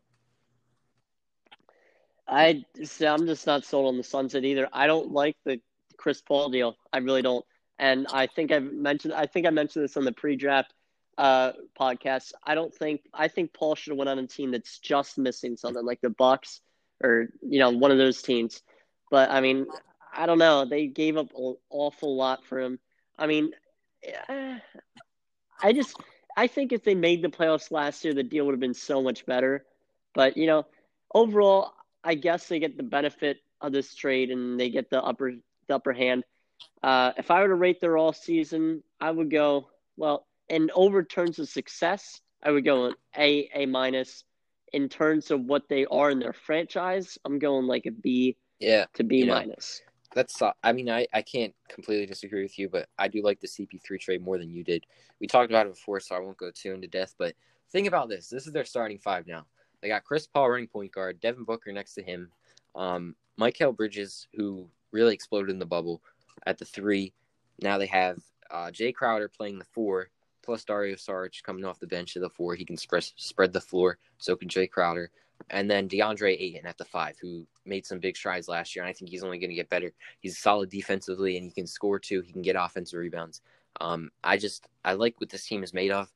I 2.29 2.65
I'm 3.01 3.27
just 3.27 3.47
not 3.47 3.65
sold 3.65 3.89
on 3.89 3.97
the 3.97 4.03
Sunset 4.03 4.45
either. 4.45 4.69
I 4.73 4.87
don't 4.87 5.13
like 5.13 5.37
the 5.45 5.61
Chris 5.97 6.21
Paul 6.21 6.51
deal. 6.51 6.77
I 6.93 6.99
really 6.99 7.23
don't. 7.23 7.45
And 7.79 8.07
I 8.13 8.27
think 8.27 8.53
I've 8.53 8.73
mentioned 8.73 9.15
I 9.15 9.27
think 9.27 9.47
I 9.47 9.51
mentioned 9.51 9.85
this 9.85 9.97
on 9.97 10.05
the 10.05 10.13
pre-draft 10.13 10.73
uh, 11.19 11.53
podcast. 11.79 12.33
I 12.45 12.55
don't 12.55 12.75
think 12.75 13.03
I 13.15 13.29
think 13.29 13.53
Paul 13.53 13.75
should 13.75 13.93
have 13.93 13.99
went 13.99 14.11
on 14.11 14.19
a 14.19 14.27
team 14.27 14.51
that's 14.51 14.79
just 14.79 15.19
missing 15.19 15.57
something 15.57 15.85
like 15.85 16.01
the 16.01 16.11
Bucks 16.11 16.61
or 17.03 17.29
you 17.43 17.59
know 17.59 17.71
one 17.71 17.91
of 17.91 17.99
those 17.99 18.23
teams. 18.23 18.63
But 19.11 19.31
I 19.31 19.41
mean, 19.41 19.67
I 20.13 20.27
don't 20.27 20.39
know. 20.39 20.65
They 20.65 20.87
gave 20.87 21.17
up 21.17 21.31
an 21.37 21.57
awful 21.71 22.17
lot 22.17 22.45
for 22.45 22.59
him. 22.59 22.79
I 23.19 23.27
mean, 23.27 23.53
I 24.29 25.73
just 25.73 25.97
I 26.37 26.49
think 26.49 26.73
if 26.73 26.83
they 26.83 26.95
made 26.95 27.23
the 27.23 27.29
playoffs 27.29 27.71
last 27.71 28.05
year, 28.05 28.15
the 28.15 28.23
deal 28.23 28.45
would 28.47 28.53
have 28.53 28.61
been 28.61 28.75
so 28.75 29.03
much 29.03 29.27
better. 29.27 29.65
But 30.15 30.37
you 30.37 30.47
know, 30.47 30.67
overall, 31.15 31.73
I 32.07 32.15
guess 32.15 32.47
they 32.47 32.61
get 32.61 32.77
the 32.77 32.85
benefit 32.85 33.39
of 33.61 33.73
this 33.73 33.95
trade 33.95 34.31
and 34.31 34.59
they 34.59 34.71
get 34.71 34.91
the 34.91 35.03
upper 35.03 35.33
the 35.67 35.75
upper 35.75 35.93
hand. 35.93 36.25
Uh, 36.83 37.13
if 37.19 37.31
I 37.33 37.43
were 37.43 37.49
to 37.49 37.55
rate 37.55 37.81
their 37.81 37.99
all 37.99 38.13
season, 38.13 38.83
I 39.01 39.11
would 39.11 39.31
go 39.31 39.69
well. 39.97 40.27
In 40.49 40.71
over 40.75 41.03
terms 41.03 41.41
of 41.41 41.49
success, 41.49 42.21
I 42.45 42.53
would 42.53 42.65
go 42.65 42.87
an 42.87 42.95
A 43.19 43.51
A 43.55 43.67
minus. 43.67 44.23
In 44.73 44.89
terms 44.89 45.31
of 45.31 45.41
what 45.41 45.69
they 45.69 45.87
are 45.87 46.11
in 46.11 46.21
their 46.21 46.33
franchise, 46.33 47.19
I'm 47.25 47.39
going 47.41 47.67
like 47.67 47.87
a 47.87 47.91
B 47.91 48.37
yeah, 48.61 48.87
to 48.95 49.03
B 49.03 49.25
minus. 49.25 49.83
That's 50.15 50.41
uh, 50.41 50.53
I 50.63 50.73
mean 50.73 50.89
I, 50.89 51.07
I 51.13 51.23
can't 51.23 51.55
completely 51.69 52.07
disagree 52.07 52.43
with 52.43 52.59
you, 52.59 52.69
but 52.69 52.89
I 52.99 53.09
do 53.09 53.23
like 53.23 53.41
the 53.41 53.49
CP3 53.49 54.01
trade 54.01 54.25
more 54.25 54.39
than 54.39 54.51
you 54.51 54.63
did. 54.63 54.85
We 55.21 55.27
talked 55.27 55.51
about 55.51 55.67
it 55.67 55.75
before, 55.75 55.99
so 55.99 56.15
I 56.15 56.21
won't 56.21 56.39
go 56.39 56.51
too 56.55 56.73
into 56.73 56.87
depth. 56.87 57.17
But 57.19 57.35
think 57.73 57.89
about 57.89 58.09
this: 58.09 58.29
this 58.29 58.47
is 58.47 58.53
their 58.53 58.65
starting 58.65 58.99
five 58.99 59.27
now. 59.27 59.47
They 59.87 59.91
got 59.91 60.03
Chris 60.03 60.27
Paul 60.27 60.51
running 60.51 60.67
point 60.67 60.91
guard, 60.91 61.21
Devin 61.21 61.45
Booker 61.45 61.71
next 61.71 61.95
to 61.95 62.03
him, 62.03 62.29
um, 62.75 63.15
Mikal 63.41 63.77
Bridges, 63.77 64.27
who 64.35 64.69
really 64.91 65.15
exploded 65.15 65.49
in 65.49 65.61
the 65.61 65.65
bubble 65.65 66.03
at 66.45 66.59
the 66.59 66.65
three. 66.65 67.13
Now 67.63 67.79
they 67.79 67.87
have 67.87 68.19
uh, 68.51 68.73
Jae 68.73 68.93
Crowder 68.93 69.29
playing 69.29 69.61
the 69.61 69.65
four, 69.65 70.11
plus 70.43 70.65
Dario 70.65 70.97
Saric 70.97 71.41
coming 71.45 71.65
off 71.65 71.79
the 71.79 71.87
bench 71.87 72.17
at 72.17 72.23
the 72.23 72.29
four. 72.29 72.57
He 72.57 72.65
can 72.65 72.77
spread 72.77 73.05
spread 73.15 73.53
the 73.53 73.61
floor. 73.61 73.99
So 74.19 74.35
can 74.35 74.49
Jae 74.49 74.69
Crowder 74.69 75.13
and 75.51 75.71
then 75.71 75.89
DeAndre 75.89 76.37
Ayton 76.37 76.67
at 76.67 76.79
the 76.79 76.85
five, 76.85 77.17
who 77.23 77.47
made 77.65 77.87
some 77.87 78.01
big 78.01 78.17
strides 78.17 78.49
last 78.49 78.75
year, 78.75 78.85
and 78.85 78.91
I 78.91 78.93
think 78.93 79.13
he's 79.13 79.23
only 79.23 79.39
going 79.39 79.51
to 79.51 79.55
get 79.55 79.71
better. 79.71 79.93
He's 80.19 80.37
solid 80.37 80.69
defensively, 80.69 81.37
and 81.37 81.47
he 81.47 81.53
can 81.53 81.69
score 81.69 82.01
too. 82.01 82.23
He 82.23 82.33
can 82.33 82.43
get 82.43 82.57
offensive 82.59 82.99
rebounds. 82.99 83.41
Um, 83.81 84.11
I 84.25 84.37
just 84.37 84.67
I 84.85 84.95
like 84.95 85.21
what 85.21 85.31
this 85.31 85.47
team 85.47 85.63
is 85.63 85.73
made 85.73 85.93
of. 85.93 86.13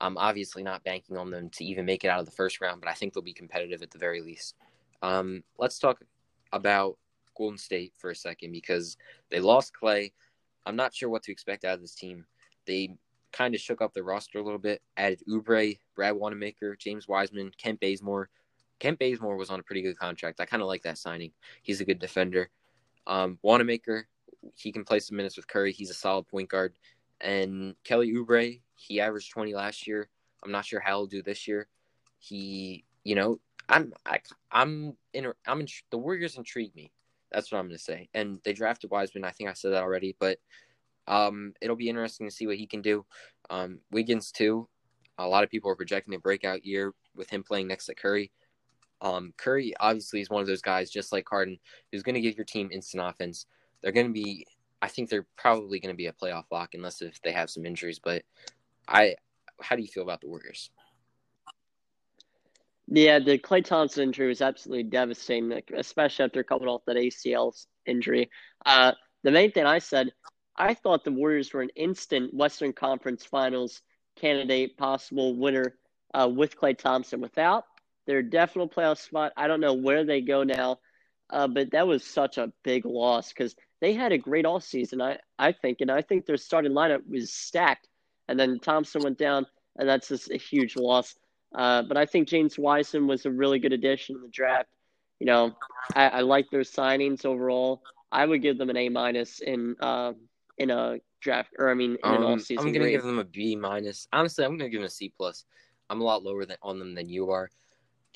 I'm 0.00 0.18
obviously 0.18 0.62
not 0.62 0.84
banking 0.84 1.16
on 1.16 1.30
them 1.30 1.50
to 1.50 1.64
even 1.64 1.84
make 1.84 2.04
it 2.04 2.08
out 2.08 2.20
of 2.20 2.26
the 2.26 2.32
first 2.32 2.60
round, 2.60 2.80
but 2.80 2.90
I 2.90 2.94
think 2.94 3.12
they'll 3.12 3.22
be 3.22 3.32
competitive 3.32 3.82
at 3.82 3.90
the 3.90 3.98
very 3.98 4.20
least. 4.20 4.54
Um, 5.02 5.42
let's 5.58 5.78
talk 5.78 6.02
about 6.52 6.98
Golden 7.36 7.58
State 7.58 7.92
for 7.96 8.10
a 8.10 8.16
second 8.16 8.52
because 8.52 8.96
they 9.30 9.40
lost 9.40 9.72
Klay. 9.80 10.12
I'm 10.64 10.76
not 10.76 10.94
sure 10.94 11.08
what 11.08 11.22
to 11.24 11.32
expect 11.32 11.64
out 11.64 11.74
of 11.74 11.80
this 11.80 11.94
team. 11.94 12.26
They 12.66 12.96
kind 13.32 13.54
of 13.54 13.60
shook 13.60 13.80
up 13.80 13.92
the 13.94 14.02
roster 14.02 14.38
a 14.38 14.42
little 14.42 14.58
bit, 14.58 14.82
added 14.96 15.22
Oubre, 15.28 15.78
Brad 15.94 16.14
Wanamaker, 16.14 16.76
James 16.76 17.06
Wiseman, 17.06 17.52
Kent 17.58 17.80
Bazemore, 17.80 18.30
Kent 18.78 18.98
Bazemore 18.98 19.36
was 19.36 19.50
on 19.50 19.60
a 19.60 19.62
pretty 19.62 19.82
good 19.82 19.98
contract. 19.98 20.40
I 20.40 20.46
kind 20.46 20.62
of 20.62 20.68
like 20.68 20.82
that 20.82 20.98
signing. 20.98 21.32
He's 21.62 21.80
a 21.80 21.84
good 21.84 21.98
defender. 21.98 22.50
Um, 23.06 23.38
Wanamaker, 23.42 24.08
he 24.54 24.72
can 24.72 24.84
play 24.84 25.00
some 25.00 25.16
minutes 25.16 25.36
with 25.36 25.46
Curry. 25.46 25.72
He's 25.72 25.90
a 25.90 25.94
solid 25.94 26.26
point 26.28 26.48
guard. 26.48 26.74
And 27.20 27.74
Kelly 27.84 28.12
Oubre, 28.12 28.60
he 28.74 29.00
averaged 29.00 29.32
20 29.32 29.54
last 29.54 29.86
year. 29.86 30.08
I'm 30.44 30.52
not 30.52 30.64
sure 30.64 30.80
how 30.80 30.98
he'll 30.98 31.06
do 31.06 31.22
this 31.22 31.48
year. 31.48 31.68
He, 32.18 32.84
you 33.04 33.14
know, 33.14 33.40
I'm, 33.68 33.92
I, 34.04 34.20
I'm 34.50 34.96
in, 35.12 35.32
I'm 35.46 35.60
in, 35.60 35.66
the 35.90 35.98
Warriors 35.98 36.36
intrigue 36.36 36.74
me. 36.74 36.92
That's 37.32 37.50
what 37.50 37.58
I'm 37.58 37.66
going 37.66 37.76
to 37.76 37.82
say. 37.82 38.08
And 38.14 38.38
they 38.44 38.52
drafted 38.52 38.90
Wiseman. 38.90 39.24
I 39.24 39.30
think 39.30 39.50
I 39.50 39.54
said 39.54 39.72
that 39.72 39.82
already, 39.82 40.14
but 40.18 40.38
um, 41.08 41.54
it'll 41.60 41.76
be 41.76 41.88
interesting 41.88 42.28
to 42.28 42.34
see 42.34 42.46
what 42.46 42.56
he 42.56 42.66
can 42.66 42.82
do. 42.82 43.04
Um, 43.50 43.80
Wiggins 43.90 44.30
too. 44.30 44.68
A 45.18 45.26
lot 45.26 45.44
of 45.44 45.50
people 45.50 45.70
are 45.70 45.76
projecting 45.76 46.14
a 46.14 46.18
breakout 46.18 46.64
year 46.64 46.92
with 47.14 47.30
him 47.30 47.42
playing 47.42 47.68
next 47.68 47.86
to 47.86 47.94
Curry. 47.94 48.32
Um, 49.00 49.32
Curry 49.36 49.74
obviously 49.80 50.20
is 50.20 50.30
one 50.30 50.40
of 50.40 50.46
those 50.46 50.62
guys, 50.62 50.90
just 50.90 51.12
like 51.12 51.28
Harden, 51.28 51.58
who's 51.90 52.02
going 52.02 52.14
to 52.14 52.20
give 52.20 52.36
your 52.36 52.44
team 52.44 52.70
instant 52.72 53.02
offense. 53.06 53.46
They're 53.82 53.92
going 53.92 54.06
to 54.06 54.12
be, 54.12 54.46
I 54.86 54.88
think 54.88 55.10
they're 55.10 55.26
probably 55.36 55.80
going 55.80 55.92
to 55.92 55.96
be 55.96 56.06
a 56.06 56.12
playoff 56.12 56.44
lock 56.52 56.74
unless 56.74 57.02
if 57.02 57.20
they 57.22 57.32
have 57.32 57.50
some 57.50 57.66
injuries. 57.66 57.98
But 57.98 58.22
I, 58.86 59.16
how 59.60 59.74
do 59.74 59.82
you 59.82 59.88
feel 59.88 60.04
about 60.04 60.20
the 60.20 60.28
Warriors? 60.28 60.70
Yeah, 62.86 63.18
the 63.18 63.36
Klay 63.36 63.64
Thompson 63.64 64.04
injury 64.04 64.28
was 64.28 64.40
absolutely 64.40 64.84
devastating, 64.84 65.60
especially 65.76 66.26
after 66.26 66.44
coming 66.44 66.68
off 66.68 66.84
that 66.86 66.94
ACL 66.94 67.52
injury. 67.84 68.30
Uh, 68.64 68.92
the 69.24 69.32
main 69.32 69.50
thing 69.50 69.66
I 69.66 69.80
said, 69.80 70.12
I 70.56 70.74
thought 70.74 71.02
the 71.02 71.10
Warriors 71.10 71.52
were 71.52 71.62
an 71.62 71.70
instant 71.74 72.32
Western 72.32 72.72
Conference 72.72 73.24
Finals 73.24 73.82
candidate, 74.14 74.78
possible 74.78 75.36
winner 75.36 75.74
uh, 76.14 76.30
with 76.32 76.56
Klay 76.56 76.78
Thompson. 76.78 77.20
Without, 77.20 77.64
they're 78.06 78.18
a 78.18 78.30
definite 78.30 78.70
playoff 78.70 78.98
spot. 78.98 79.32
I 79.36 79.48
don't 79.48 79.60
know 79.60 79.74
where 79.74 80.04
they 80.04 80.20
go 80.20 80.44
now, 80.44 80.78
uh, 81.28 81.48
but 81.48 81.72
that 81.72 81.88
was 81.88 82.04
such 82.04 82.38
a 82.38 82.52
big 82.62 82.86
loss 82.86 83.30
because 83.30 83.56
they 83.80 83.92
had 83.92 84.12
a 84.12 84.18
great 84.18 84.46
all 84.46 84.60
season. 84.60 85.00
I 85.00 85.18
I 85.38 85.52
think, 85.52 85.80
and 85.80 85.90
I 85.90 86.02
think 86.02 86.26
their 86.26 86.36
starting 86.36 86.72
lineup 86.72 87.08
was 87.08 87.32
stacked. 87.32 87.88
And 88.28 88.38
then 88.38 88.58
Thompson 88.58 89.02
went 89.02 89.18
down, 89.18 89.46
and 89.76 89.88
that's 89.88 90.08
just 90.08 90.30
a 90.30 90.36
huge 90.36 90.76
loss. 90.76 91.14
Uh, 91.54 91.82
but 91.82 91.96
I 91.96 92.06
think 92.06 92.28
James 92.28 92.58
Wiseman 92.58 93.06
was 93.06 93.24
a 93.24 93.30
really 93.30 93.58
good 93.58 93.72
addition 93.72 94.16
in 94.16 94.22
the 94.22 94.28
draft. 94.28 94.68
You 95.20 95.26
know, 95.26 95.56
I, 95.94 96.08
I 96.08 96.20
like 96.22 96.50
their 96.50 96.62
signings 96.62 97.24
overall. 97.24 97.82
I 98.10 98.26
would 98.26 98.42
give 98.42 98.58
them 98.58 98.68
an 98.68 98.76
A 98.76 98.88
minus 98.88 99.40
in 99.40 99.76
uh, 99.80 100.12
in 100.58 100.70
a 100.70 100.98
draft, 101.20 101.50
or 101.58 101.70
I 101.70 101.74
mean, 101.74 101.92
in 101.92 101.98
um, 102.02 102.16
an 102.16 102.22
all 102.24 102.38
season. 102.38 102.58
I'm 102.58 102.72
gonna 102.72 102.86
grade. 102.86 102.92
give 102.92 103.04
them 103.04 103.18
a 103.18 103.24
B 103.24 103.54
minus. 103.54 104.08
Honestly, 104.12 104.44
I'm 104.44 104.56
gonna 104.56 104.70
give 104.70 104.80
them 104.80 104.86
a 104.86 104.90
C 104.90 105.12
plus. 105.16 105.44
I'm 105.88 106.00
a 106.00 106.04
lot 106.04 106.24
lower 106.24 106.44
than 106.44 106.56
on 106.62 106.80
them 106.80 106.94
than 106.94 107.08
you 107.08 107.30
are 107.30 107.48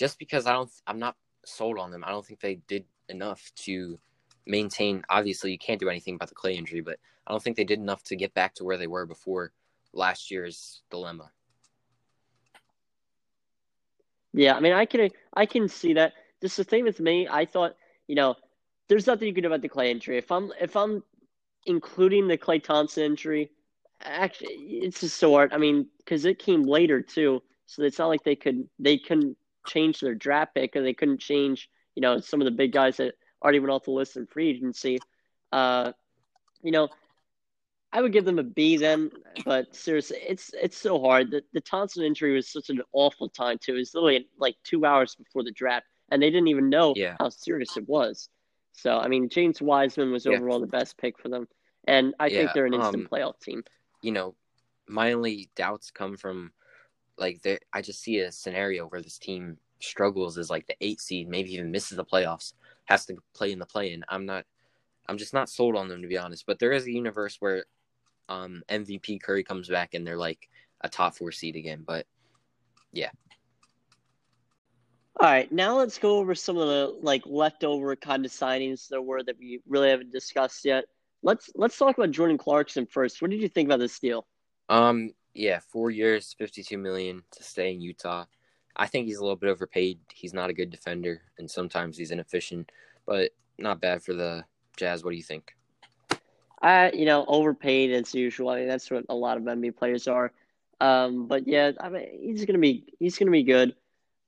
just 0.01 0.19
because 0.19 0.47
I 0.47 0.53
don't, 0.53 0.71
I'm 0.87 0.99
not 0.99 1.15
sold 1.45 1.79
on 1.79 1.91
them. 1.91 2.03
I 2.05 2.11
don't 2.11 2.25
think 2.25 2.41
they 2.41 2.55
did 2.67 2.87
enough 3.11 3.53
to 3.67 3.99
maintain. 4.47 5.03
Obviously, 5.09 5.53
you 5.53 5.59
can't 5.59 5.81
do 5.81 5.89
anything 5.89 6.15
about 6.15 6.29
the 6.29 6.35
Klay 6.35 6.57
injury, 6.57 6.81
but 6.81 6.99
I 7.27 7.33
don't 7.33 7.43
think 7.43 7.57
they 7.57 7.65
did 7.65 7.79
enough 7.79 8.03
to 8.05 8.17
get 8.17 8.35
back 8.35 8.55
to 8.57 8.65
where 8.65 8.77
they 8.77 8.87
were 8.87 9.07
before 9.07 9.53
last 9.93 10.31
year's 10.31 10.83
dilemma. 10.91 11.31
Yeah, 14.33 14.55
I 14.55 14.61
mean, 14.61 14.73
I 14.73 14.85
can 14.85 15.11
I 15.35 15.47
can 15.47 15.69
see 15.69 15.95
that. 15.95 16.13
Just 16.41 16.57
the 16.57 16.65
thing 16.65 16.85
with 16.85 17.01
me, 17.01 17.29
I 17.29 17.45
thought, 17.45 17.75
you 18.07 18.15
know, 18.15 18.37
there's 18.89 19.07
nothing 19.07 19.29
you 19.29 19.35
can 19.35 19.43
do 19.43 19.49
about 19.49 19.63
the 19.63 19.69
Klay 19.69 19.91
injury. 19.91 20.19
If 20.19 20.31
I'm 20.31 20.53
if 20.61 20.77
I'm 20.77 21.03
including 21.67 22.29
the 22.29 22.39
Klay 22.39 22.63
Thompson 22.63 23.05
injury, 23.05 23.51
actually, 24.03 24.55
it's 24.55 25.01
just 25.01 25.19
so 25.19 25.33
hard. 25.33 25.53
I 25.53 25.59
mean, 25.59 25.87
because 25.99 26.25
it 26.25 26.39
came 26.39 26.63
later 26.63 27.03
too, 27.03 27.43
so 27.67 27.83
it's 27.83 27.99
not 27.99 28.09
like 28.09 28.25
they 28.25 28.37
could 28.37 28.69
they 28.79 28.99
couldn't 28.99 29.37
change 29.67 30.01
their 30.01 30.15
draft 30.15 30.55
pick 30.55 30.75
or 30.77 30.83
they 30.83 30.95
couldn't 30.95 31.21
change, 31.21 31.69
you 31.95 32.01
know, 32.01 32.21
some 32.21 32.41
of 32.41 32.47
the 32.47 32.51
big 32.51 32.73
guys 32.73 32.97
that 32.97 33.15
already 33.43 33.59
went 33.59 33.71
off 33.71 33.85
the 33.85 33.91
list 33.91 34.17
in 34.17 34.27
free 34.27 34.51
agency. 34.51 35.01
Uh, 35.53 35.93
you 36.63 36.71
know, 36.71 36.89
I 37.93 38.03
would 38.03 38.13
give 38.13 38.25
them 38.25 38.39
a 38.39 38.45
B 38.45 38.77
then, 38.77 39.11
but 39.45 39.75
seriously, 39.75 40.19
it's 40.27 40.53
it's 40.55 40.79
so 40.79 41.01
hard. 41.01 41.31
The 41.31 41.43
the 41.53 41.61
Thompson 41.61 42.05
injury 42.05 42.35
was 42.35 42.51
such 42.51 42.71
an 42.71 42.83
awful 42.93 43.29
time 43.29 43.59
too. 43.59 43.75
It 43.75 43.79
was 43.79 43.95
literally 43.95 44.29
like 44.39 44.57
two 44.63 44.85
hours 44.85 45.17
before 45.17 45.43
the 45.43 45.51
draft, 45.51 45.87
and 46.11 46.23
they 46.23 46.31
didn't 46.31 46.49
even 46.49 46.69
know 46.69 46.95
Yeah. 46.95 47.17
how 47.19 47.31
serious 47.31 47.77
it 47.77 47.89
was. 47.89 48.29
So 48.73 48.99
I 48.99 49.09
mean, 49.09 49.29
James 49.29 49.61
Wiseman 49.61 50.13
was 50.13 50.25
Yeah. 50.25 50.33
overall 50.33 50.61
the 50.61 50.67
best 50.67 50.99
pick 50.99 51.19
for 51.19 51.29
them, 51.29 51.49
and 51.89 52.15
I 52.21 52.29
think 52.29 52.53
they're 52.55 52.67
an 52.67 52.75
instant 52.75 53.05
um, 53.05 53.09
playoff 53.11 53.41
team. 53.41 53.65
You 54.03 54.13
know, 54.13 54.37
my 54.87 55.13
only 55.13 55.51
doubts 55.57 55.91
come 55.91 56.17
from 56.17 56.53
like 57.19 57.43
there. 57.43 57.59
I 57.73 57.83
just 57.83 58.03
see 58.03 58.21
a 58.21 58.31
scenario 58.31 58.87
where 58.87 59.03
this 59.03 59.19
team 59.19 59.59
struggles 59.81 60.39
as 60.39 60.49
like 60.49 60.67
the 60.69 60.77
eight 60.81 61.01
seed, 61.01 61.29
maybe 61.29 61.55
even 61.55 61.73
misses 61.73 61.97
the 61.97 62.05
playoffs, 62.05 62.53
has 62.91 63.07
to 63.07 63.17
play 63.35 63.53
in 63.53 63.59
the 63.59 63.67
play-in. 63.67 64.05
I'm 64.09 64.27
not. 64.27 64.45
I'm 65.09 65.17
just 65.17 65.35
not 65.35 65.49
sold 65.49 65.77
on 65.77 65.89
them 65.89 66.03
to 66.03 66.09
be 66.09 66.19
honest. 66.19 66.45
But 66.47 66.59
there 66.59 66.73
is 66.73 66.87
a 66.87 66.93
universe 66.93 67.37
where 67.41 67.65
um, 68.29 68.63
MVP 68.69 69.23
Curry 69.23 69.43
comes 69.43 69.69
back 69.69 69.95
and 69.95 70.07
they're 70.07 70.17
like 70.17 70.49
a 70.83 70.89
top 70.89 71.17
four 71.17 71.33
seed 71.33 71.57
again. 71.57 71.83
But 71.87 72.07
yeah. 72.93 73.11
All 75.19 75.29
right, 75.29 75.51
now 75.53 75.77
let's 75.77 75.99
go 75.99 76.19
over 76.19 76.35
some 76.35 76.57
of 76.57 76.69
the 76.69 76.99
like 77.03 77.23
leftover 77.27 77.95
kind 77.97 78.25
of 78.25 78.31
signings 78.31 78.89
there 78.89 79.03
were 79.03 79.23
that 79.23 79.39
we 79.39 79.61
really 79.69 79.91
haven't 79.91 80.13
discussed 80.13 80.65
yet. 80.65 80.85
Let's 81.23 81.51
let's 81.55 81.77
talk 81.77 81.99
about 81.99 82.11
Jordan 82.11 82.39
Clarkson 82.39 82.87
first. 82.87 83.21
What 83.21 83.31
did 83.31 83.43
you 83.43 83.49
think 83.49 83.69
about 83.69 83.81
this 83.81 83.99
deal? 83.99 84.27
um, 84.71 85.11
yeah, 85.35 85.61
four 85.73 85.91
years, 85.91 86.35
fifty-two 86.39 86.79
million 86.79 87.23
to 87.33 87.43
stay 87.43 87.73
in 87.73 87.81
Utah. 87.81 88.25
I 88.81 88.87
think 88.87 89.07
he's 89.07 89.19
a 89.19 89.23
little 89.23 89.37
bit 89.37 89.51
overpaid. 89.51 89.99
He's 90.11 90.33
not 90.33 90.49
a 90.49 90.55
good 90.55 90.71
defender, 90.71 91.21
and 91.39 91.49
sometimes 91.49 91.99
he's 91.99 92.13
inefficient, 92.13 92.73
but 93.07 93.31
not 93.59 93.79
bad 93.79 94.03
for 94.03 94.15
the 94.15 94.43
Jazz. 94.79 95.05
What 95.05 95.11
do 95.11 95.19
you 95.19 95.23
think? 95.23 95.55
I, 96.63 96.91
you 96.93 97.05
know, 97.05 97.27
overpaid 97.29 97.93
as 97.93 98.15
usual. 98.15 98.49
I 98.49 98.61
mean, 98.61 98.69
that's 98.69 98.91
what 98.91 99.05
a 99.11 99.15
lot 99.15 99.37
of 99.37 99.43
NBA 99.43 99.77
players 99.77 100.09
are. 100.09 100.33
Um, 100.81 101.27
but 101.27 101.47
yeah, 101.47 101.73
I 101.79 101.91
mean, 101.91 102.09
he's 102.23 102.47
gonna 102.47 102.59
be 102.59 102.95
he's 102.99 103.19
gonna 103.19 103.31
be 103.31 103.43
good. 103.43 103.75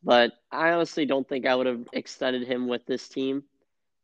But 0.05 0.32
I 0.50 0.72
honestly 0.72 1.07
don't 1.07 1.26
think 1.26 1.46
I 1.46 1.55
would 1.55 1.66
have 1.66 1.88
extended 1.94 2.46
him 2.46 2.68
with 2.68 2.84
this 2.84 3.09
team. 3.09 3.44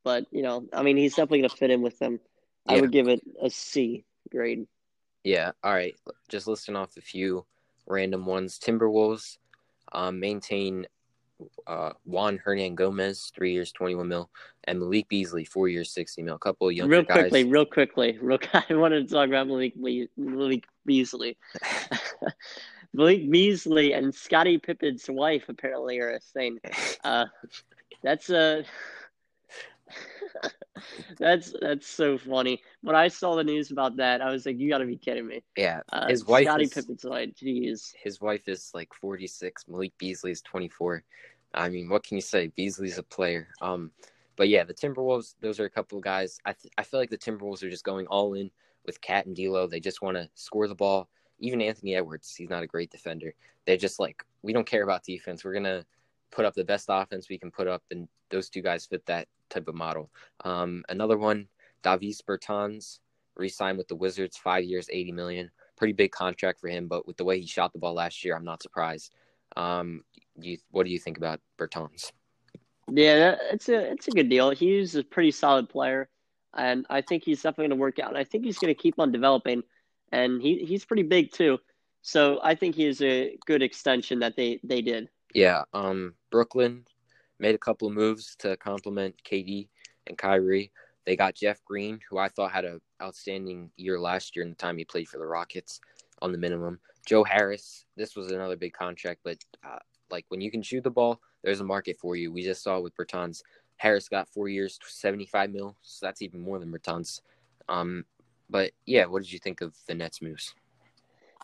But 0.02 0.24
you 0.30 0.40
know, 0.40 0.66
I 0.72 0.82
mean, 0.82 0.96
he's 0.96 1.12
definitely 1.14 1.42
gonna 1.42 1.50
fit 1.50 1.70
in 1.70 1.82
with 1.82 1.98
them. 1.98 2.20
I 2.66 2.80
would 2.80 2.92
give 2.92 3.08
it 3.08 3.20
a 3.42 3.50
C 3.50 4.06
grade. 4.30 4.66
Yeah. 5.24 5.52
All 5.62 5.74
right. 5.74 5.94
Just 6.30 6.46
listing 6.46 6.76
off 6.76 6.96
a 6.96 7.02
few 7.02 7.44
random 7.86 8.24
ones. 8.24 8.58
Timberwolves 8.58 9.36
um, 9.92 10.20
maintain 10.20 10.86
uh, 11.66 11.92
Juancho 12.08 12.40
Hernangomez, 12.44 13.32
three 13.32 13.52
years, 13.52 13.72
21 13.72 14.08
mil, 14.08 14.30
and 14.64 14.80
Malik 14.80 15.08
Beasley, 15.08 15.44
four 15.44 15.68
years, 15.68 15.90
60 15.92 16.22
mil. 16.22 16.34
A 16.34 16.38
couple 16.38 16.68
of 16.68 16.74
younger 16.74 16.96
real 16.96 17.02
guys. 17.02 17.16
quickly, 17.20 17.44
real 17.44 17.66
quickly, 17.66 18.18
real. 18.20 18.38
I 18.52 18.74
wanted 18.74 19.08
to 19.08 19.14
talk 19.14 19.28
about 19.28 19.46
Malik 19.46 19.74
Malik 19.76 20.64
Beasley. 20.84 21.36
Malik 22.94 23.30
Beasley 23.30 23.92
and 23.92 24.14
Scottie 24.14 24.58
Pippen's 24.58 25.08
wife 25.08 25.44
apparently 25.48 25.98
are 26.00 26.12
a 26.12 26.20
thing. 26.20 26.58
Uh, 27.04 27.26
that's 28.02 28.28
a. 28.28 28.64
that's 31.18 31.54
that's 31.60 31.86
so 31.86 32.18
funny. 32.18 32.62
When 32.82 32.96
I 32.96 33.08
saw 33.08 33.36
the 33.36 33.44
news 33.44 33.70
about 33.70 33.96
that, 33.96 34.20
I 34.20 34.30
was 34.30 34.46
like, 34.46 34.58
"You 34.58 34.68
got 34.68 34.78
to 34.78 34.86
be 34.86 34.96
kidding 34.96 35.26
me!" 35.26 35.42
yeah. 35.56 35.80
Uh, 35.92 36.08
His 36.08 36.26
wife 36.26 36.44
Scottie 36.44 36.64
is- 36.64 36.74
Pippen's 36.74 37.04
wife. 37.04 37.30
Jeez. 37.34 37.94
His 38.02 38.20
wife 38.20 38.48
is 38.48 38.70
like 38.74 38.92
46. 38.94 39.66
Malik 39.68 39.92
Beasley 39.98 40.30
is 40.32 40.42
24. 40.42 41.02
I 41.54 41.68
mean, 41.68 41.88
what 41.88 42.04
can 42.04 42.16
you 42.16 42.20
say? 42.22 42.48
Beasley's 42.48 42.98
a 42.98 43.02
player. 43.02 43.48
Um, 43.60 43.90
but 44.36 44.48
yeah, 44.48 44.64
the 44.64 44.74
Timberwolves. 44.74 45.34
Those 45.40 45.58
are 45.60 45.64
a 45.64 45.70
couple 45.70 45.98
of 45.98 46.04
guys. 46.04 46.38
I 46.44 46.52
th- 46.52 46.72
I 46.78 46.82
feel 46.82 47.00
like 47.00 47.10
the 47.10 47.18
Timberwolves 47.18 47.62
are 47.62 47.70
just 47.70 47.84
going 47.84 48.06
all 48.06 48.34
in 48.34 48.50
with 48.86 49.00
KAT 49.00 49.26
and 49.26 49.36
D'Lo. 49.36 49.66
They 49.66 49.80
just 49.80 50.02
want 50.02 50.16
to 50.16 50.28
score 50.34 50.68
the 50.68 50.74
ball. 50.74 51.08
Even 51.40 51.60
Anthony 51.60 51.94
Edwards, 51.94 52.34
he's 52.34 52.50
not 52.50 52.62
a 52.62 52.66
great 52.66 52.90
defender. 52.90 53.32
They're 53.64 53.76
just 53.76 54.00
like, 54.00 54.24
we 54.42 54.52
don't 54.52 54.66
care 54.66 54.82
about 54.82 55.04
defense. 55.04 55.44
We're 55.44 55.54
gonna 55.54 55.84
put 56.30 56.44
up 56.44 56.54
the 56.54 56.64
best 56.64 56.86
offense 56.88 57.28
we 57.28 57.38
can 57.38 57.50
put 57.50 57.68
up, 57.68 57.82
and 57.90 58.08
those 58.30 58.48
two 58.48 58.62
guys 58.62 58.86
fit 58.86 59.04
that 59.06 59.28
type 59.48 59.68
of 59.68 59.74
model. 59.74 60.10
Um, 60.44 60.84
another 60.88 61.16
one, 61.16 61.48
Davis 61.82 62.22
Bertans, 62.22 62.98
re-signed 63.36 63.78
with 63.78 63.88
the 63.88 63.96
Wizards, 63.96 64.36
five 64.36 64.64
years, 64.64 64.88
eighty 64.90 65.12
million. 65.12 65.50
Pretty 65.76 65.92
big 65.92 66.10
contract 66.10 66.58
for 66.58 66.68
him, 66.68 66.88
but 66.88 67.06
with 67.06 67.16
the 67.16 67.24
way 67.24 67.38
he 67.40 67.46
shot 67.46 67.72
the 67.72 67.78
ball 67.78 67.94
last 67.94 68.24
year, 68.24 68.34
I'm 68.34 68.44
not 68.44 68.62
surprised. 68.62 69.12
Um, 69.56 70.02
you, 70.40 70.58
what 70.70 70.84
do 70.84 70.92
you 70.92 70.98
think 70.98 71.18
about 71.18 71.40
Bertans? 71.56 72.10
Yeah, 72.90 73.18
that, 73.18 73.38
it's 73.52 73.68
a 73.68 73.92
it's 73.92 74.08
a 74.08 74.10
good 74.10 74.28
deal. 74.28 74.50
He's 74.50 74.96
a 74.96 75.04
pretty 75.04 75.30
solid 75.30 75.68
player, 75.68 76.08
and 76.56 76.86
I 76.90 77.00
think 77.00 77.22
he's 77.24 77.42
definitely 77.42 77.68
going 77.68 77.78
to 77.78 77.80
work 77.80 77.98
out. 77.98 78.08
And 78.08 78.18
I 78.18 78.24
think 78.24 78.44
he's 78.44 78.58
going 78.58 78.74
to 78.74 78.80
keep 78.80 78.98
on 78.98 79.12
developing, 79.12 79.62
and 80.10 80.42
he 80.42 80.64
he's 80.64 80.84
pretty 80.84 81.02
big 81.04 81.32
too. 81.32 81.58
So 82.02 82.40
I 82.42 82.54
think 82.54 82.74
he 82.74 82.86
is 82.86 83.02
a 83.02 83.36
good 83.46 83.62
extension 83.62 84.20
that 84.20 84.36
they 84.36 84.60
they 84.64 84.80
did. 84.80 85.10
Yeah, 85.34 85.64
um, 85.74 86.14
Brooklyn 86.30 86.86
made 87.38 87.54
a 87.54 87.58
couple 87.58 87.88
of 87.88 87.94
moves 87.94 88.36
to 88.40 88.56
complement 88.56 89.14
KD 89.24 89.68
and 90.06 90.18
Kyrie. 90.18 90.72
They 91.06 91.16
got 91.16 91.34
Jeff 91.34 91.64
Green, 91.64 92.00
who 92.08 92.18
I 92.18 92.28
thought 92.28 92.52
had 92.52 92.64
an 92.64 92.80
outstanding 93.00 93.70
year 93.76 93.98
last 93.98 94.36
year 94.36 94.44
in 94.44 94.50
the 94.50 94.56
time 94.56 94.76
he 94.76 94.84
played 94.84 95.08
for 95.08 95.18
the 95.18 95.26
Rockets 95.26 95.80
on 96.20 96.32
the 96.32 96.38
minimum. 96.38 96.80
Joe 97.06 97.24
Harris, 97.24 97.86
this 97.96 98.16
was 98.16 98.30
another 98.30 98.56
big 98.56 98.74
contract, 98.74 99.20
but 99.24 99.38
uh, 99.64 99.78
like 100.10 100.26
when 100.28 100.40
you 100.40 100.50
can 100.50 100.62
shoot 100.62 100.84
the 100.84 100.90
ball, 100.90 101.20
there's 101.42 101.60
a 101.60 101.64
market 101.64 101.96
for 101.98 102.16
you. 102.16 102.32
We 102.32 102.42
just 102.42 102.62
saw 102.62 102.80
with 102.80 102.96
Bertans. 102.96 103.42
Harris 103.76 104.08
got 104.08 104.28
four 104.28 104.48
years, 104.48 104.78
75 104.82 105.50
mil, 105.50 105.76
so 105.82 106.04
that's 106.04 106.20
even 106.20 106.40
more 106.40 106.58
than 106.58 106.70
Bertans. 106.70 107.20
Um, 107.68 108.04
but 108.50 108.72
yeah, 108.86 109.06
what 109.06 109.22
did 109.22 109.32
you 109.32 109.38
think 109.38 109.60
of 109.60 109.74
the 109.86 109.94
Nets 109.94 110.20
moves? 110.20 110.54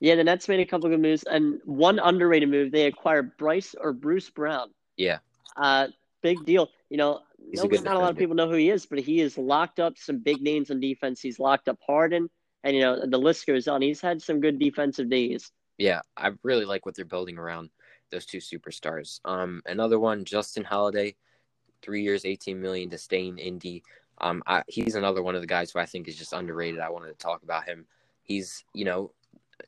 Yeah, 0.00 0.16
the 0.16 0.24
Nets 0.24 0.48
made 0.48 0.60
a 0.60 0.66
couple 0.66 0.86
of 0.86 0.92
good 0.92 1.00
moves, 1.00 1.22
and 1.22 1.60
one 1.64 1.98
underrated 1.98 2.50
move 2.50 2.72
they 2.72 2.86
acquired 2.86 3.36
Bryce 3.36 3.74
or 3.80 3.92
Bruce 3.92 4.28
Brown. 4.28 4.70
Yeah, 4.96 5.18
Uh, 5.56 5.88
big 6.22 6.44
deal. 6.44 6.70
You 6.90 6.98
know, 6.98 7.20
He's 7.50 7.60
no, 7.60 7.64
a 7.64 7.68
good 7.68 7.84
not 7.84 7.96
a 7.96 7.98
lot 7.98 8.10
of 8.10 8.16
people 8.16 8.34
know 8.34 8.48
who 8.48 8.56
he 8.56 8.70
is, 8.70 8.86
but 8.86 8.98
he 8.98 9.18
has 9.18 9.36
locked 9.36 9.78
up 9.78 9.98
some 9.98 10.18
big 10.18 10.40
names 10.40 10.70
on 10.70 10.80
defense. 10.80 11.20
He's 11.20 11.38
locked 11.38 11.68
up 11.68 11.78
Harden, 11.86 12.28
and 12.62 12.74
you 12.74 12.82
know 12.82 13.06
the 13.06 13.18
list 13.18 13.46
goes 13.46 13.68
on. 13.68 13.82
He's 13.82 14.00
had 14.00 14.22
some 14.22 14.40
good 14.40 14.58
defensive 14.58 15.10
days. 15.10 15.50
Yeah, 15.78 16.00
I 16.16 16.30
really 16.42 16.64
like 16.64 16.86
what 16.86 16.94
they're 16.94 17.04
building 17.04 17.38
around 17.38 17.70
those 18.10 18.26
two 18.26 18.38
superstars. 18.38 19.20
Um, 19.24 19.62
another 19.66 19.98
one, 19.98 20.24
Justin 20.24 20.64
Holiday, 20.64 21.16
three 21.82 22.02
years, 22.02 22.24
eighteen 22.24 22.60
million 22.60 22.90
to 22.90 22.98
stay 22.98 23.26
in 23.26 23.38
Indy. 23.38 23.82
Um, 24.18 24.42
I, 24.46 24.62
he's 24.68 24.94
another 24.94 25.22
one 25.22 25.34
of 25.34 25.40
the 25.40 25.46
guys 25.46 25.72
who 25.72 25.80
I 25.80 25.86
think 25.86 26.08
is 26.08 26.16
just 26.16 26.32
underrated. 26.32 26.80
I 26.80 26.90
wanted 26.90 27.08
to 27.08 27.18
talk 27.18 27.42
about 27.42 27.64
him. 27.64 27.84
He's, 28.22 28.64
you 28.72 28.84
know, 28.84 29.10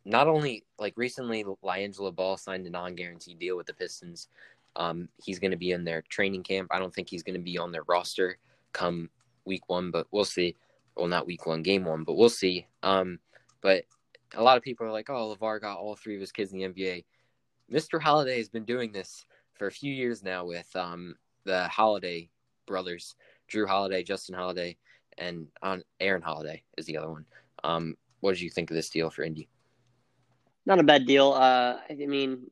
not 0.05 0.29
only 0.29 0.65
like 0.79 0.95
recently, 0.97 1.45
LiAngelo 1.45 2.15
Ball 2.15 2.37
signed 2.37 2.67
a 2.67 2.71
non-guaranteed 2.71 3.39
deal 3.39 3.57
with 3.57 3.67
the 3.67 3.75
Pistons. 3.75 4.29
Um, 4.77 5.09
he's 5.23 5.39
going 5.39 5.51
to 5.51 5.57
be 5.57 5.73
in 5.73 5.85
their 5.85 6.03
training 6.03 6.43
camp. 6.43 6.69
I 6.71 6.79
don't 6.79 6.95
think 6.95 7.09
he's 7.09 7.23
going 7.23 7.35
to 7.35 7.43
be 7.43 7.59
on 7.59 7.73
their 7.73 7.83
roster 7.89 8.39
come 8.73 9.09
week 9.45 9.69
one, 9.69 9.91
but 9.91 10.07
we'll 10.11 10.25
see. 10.25 10.55
Well, 10.97 11.09
not 11.09 11.27
week 11.27 11.47
one, 11.47 11.63
game 11.63 11.85
one, 11.85 12.05
but 12.05 12.15
we'll 12.15 12.29
see. 12.29 12.67
Um, 12.83 13.19
but 13.63 13.85
a 14.35 14.43
lot 14.43 14.57
of 14.57 14.63
people 14.63 14.87
are 14.87 14.93
like, 14.93 15.11
"Oh, 15.11 15.35
LaVar 15.35 15.61
got 15.61 15.79
all 15.79 15.97
three 15.97 16.15
of 16.15 16.21
his 16.21 16.33
kids 16.33 16.53
in 16.53 16.59
the 16.59 16.65
NBA." 16.69 17.05
Mr. 17.73 18.01
Holiday 18.01 18.39
has 18.39 18.49
been 18.49 18.65
doing 18.65 18.93
this 18.93 19.25
for 19.55 19.67
a 19.67 19.73
few 19.73 19.93
years 19.93 20.23
now 20.23 20.45
with 20.45 20.75
um, 20.77 21.17
the 21.45 21.67
Holiday 21.69 22.31
brothers, 22.67 23.17
Jrue 23.51 23.67
Holiday, 23.67 24.03
Justin 24.03 24.35
Holiday, 24.35 24.77
and 25.19 25.47
on 25.63 25.83
Aaron 26.01 26.23
Holiday 26.23 26.63
is 26.77 26.87
the 26.87 26.97
other 26.97 27.11
one. 27.11 27.25
Um, 27.65 27.97
what 28.21 28.33
did 28.33 28.43
you 28.43 28.51
think 28.51 28.71
of 28.71 28.77
this 28.77 28.91
deal 28.91 29.11
for 29.11 29.23
Indy? 29.23 29.49
Not 30.67 30.81
a 30.81 30.85
bad 30.85 31.07
deal. 31.07 31.33
Uh, 31.33 31.79
I 31.89 31.95
mean, 31.95 32.51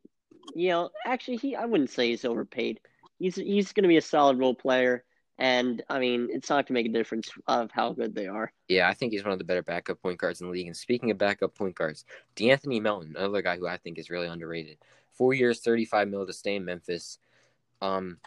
you 0.55 0.71
know, 0.71 0.91
actually, 1.07 1.37
he 1.37 1.57
I 1.57 1.65
wouldn't 1.65 1.91
say 1.91 2.09
he's 2.09 2.25
overpaid. 2.25 2.81
He's 3.19 3.37
he's 3.37 3.73
going 3.73 3.85
to 3.85 3.89
be 3.89 3.97
a 3.97 4.03
solid 4.03 4.39
role 4.39 4.55
player, 4.55 5.05
and 5.39 5.83
I 5.89 5.99
mean, 5.99 6.29
it's 6.31 6.51
not 6.51 6.67
going 6.67 6.67
to 6.67 6.73
make 6.75 6.87
a 6.87 6.93
difference 6.93 7.31
of 7.47 7.71
how 7.71 7.93
good 7.93 8.15
they 8.15 8.27
are. 8.27 8.53
Yeah, 8.69 8.89
I 8.89 8.95
think 8.95 9.13
he's 9.13 9.25
one 9.25 9.33
of 9.33 9.39
the 9.39 9.45
better 9.45 9.63
backup 9.63 10.03
point 10.03 10.19
guards 10.19 10.41
in 10.41 10.47
the 10.47 10.53
league. 10.53 10.67
And 10.67 10.77
speaking 10.77 11.11
of 11.11 11.19
backup 11.19 11.55
point 11.55 11.75
guards, 11.75 12.05
D'Anthony 12.37 12.81
Melton, 12.81 13.15
another 13.17 13.43
guy 13.43 13.57
who 13.57 13.67
I 13.67 13.77
think 13.77 13.99
is 13.99 14.11
really 14.11 14.27
underrated. 14.27 14.79
Four 15.13 15.33
years, 15.33 15.61
thirty-five 15.61 16.09
mil 16.09 16.27
to 16.27 16.33
stay 16.33 16.57
in 16.57 16.65
Memphis. 16.65 17.19
Um, 17.81 18.19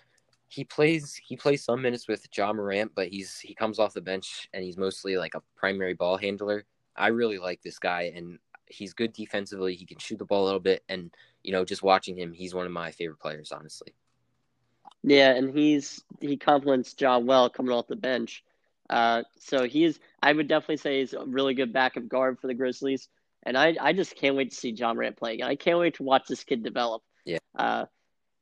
he 0.48 0.64
plays 0.64 1.20
he 1.22 1.36
plays 1.36 1.64
some 1.64 1.82
minutes 1.82 2.08
with 2.08 2.26
Ja 2.36 2.54
Morant, 2.54 2.94
but 2.96 3.10
he's 3.10 3.40
he 3.40 3.54
comes 3.54 3.80
off 3.80 3.94
the 3.94 4.02
bench 4.02 4.48
and 4.54 4.64
he's 4.64 4.78
mostly 4.78 5.18
like 5.18 5.36
a 5.36 5.44
primary 5.56 5.94
ball 5.94 6.18
handler. 6.18 6.64
I 6.96 7.08
really 7.08 7.38
like 7.38 7.62
this 7.62 7.78
guy, 7.78 8.14
and 8.16 8.40
he's 8.70 8.94
good 8.94 9.14
defensively. 9.14 9.76
He 9.76 9.86
can 9.86 10.00
shoot 10.00 10.20
the 10.20 10.26
ball 10.26 10.44
a 10.44 10.46
little 10.46 10.60
bit, 10.60 10.84
and 10.90 11.12
you 11.44 11.52
know, 11.52 11.66
just 11.66 11.84
watching 11.84 12.18
him, 12.18 12.34
he's 12.34 12.54
one 12.54 12.66
of 12.66 12.72
my 12.72 12.92
favorite 12.92 13.20
players, 13.20 13.52
honestly. 13.52 13.94
Yeah, 15.04 15.32
and 15.32 15.58
he's 15.58 16.04
he 16.20 16.38
complements 16.38 16.96
Ja 17.00 17.20
well 17.20 17.50
coming 17.50 17.72
off 17.72 17.88
the 17.88 17.96
bench. 17.96 18.44
Uh, 18.90 19.24
so 19.40 19.66
he's 19.66 20.00
I 20.22 20.34
would 20.34 20.48
definitely 20.48 20.78
say 20.78 21.00
he's 21.00 21.14
a 21.14 21.26
really 21.26 21.54
good 21.54 21.74
backup 21.74 22.08
guard 22.08 22.40
for 22.40 22.48
the 22.48 22.54
Grizzlies, 22.54 23.10
and 23.44 23.58
I 23.58 23.76
I 23.80 23.94
just 23.94 24.16
can't 24.16 24.36
wait 24.36 24.52
to 24.52 24.56
see 24.56 24.72
Ja 24.72 24.94
Morant 24.94 25.18
play 25.18 25.36
again. 25.36 25.48
I 25.48 25.56
can't 25.56 25.80
wait 25.80 25.96
to 25.96 26.04
watch 26.04 26.28
this 26.28 26.44
kid 26.44 26.64
develop. 26.64 27.04
Yeah. 27.26 27.40
Uh, 27.56 27.86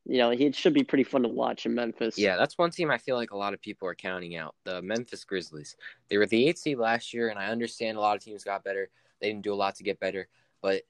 you 0.08 0.20
know, 0.20 0.30
he, 0.30 0.46
it 0.46 0.56
should 0.56 0.74
be 0.74 0.84
pretty 0.84 1.04
fun 1.04 1.24
to 1.24 1.28
watch 1.28 1.66
in 1.66 1.74
Memphis. 1.74 2.18
Yeah, 2.18 2.38
that's 2.38 2.58
one 2.58 2.70
team 2.70 2.92
I 2.92 3.00
feel 3.00 3.16
like 3.16 3.32
a 3.32 3.38
lot 3.38 3.56
of 3.56 3.62
people 3.62 3.88
are 3.88 3.96
counting 3.96 4.36
out. 4.36 4.54
The 4.64 4.82
Memphis 4.82 5.24
Grizzlies. 5.24 5.76
They 6.10 6.18
were 6.18 6.28
the 6.28 6.48
eighth 6.48 6.60
seed 6.60 6.78
last 6.78 7.14
year, 7.14 7.30
and 7.30 7.40
I 7.40 7.48
understand 7.48 7.98
a 7.98 8.02
lot 8.02 8.16
of 8.16 8.24
teams 8.24 8.44
got 8.44 8.64
better. 8.64 8.90
They 9.26 9.32
didn't 9.32 9.44
do 9.44 9.54
a 9.54 9.56
lot 9.56 9.74
to 9.78 9.84
get 9.84 10.00
better, 10.00 10.28
but 10.62 10.84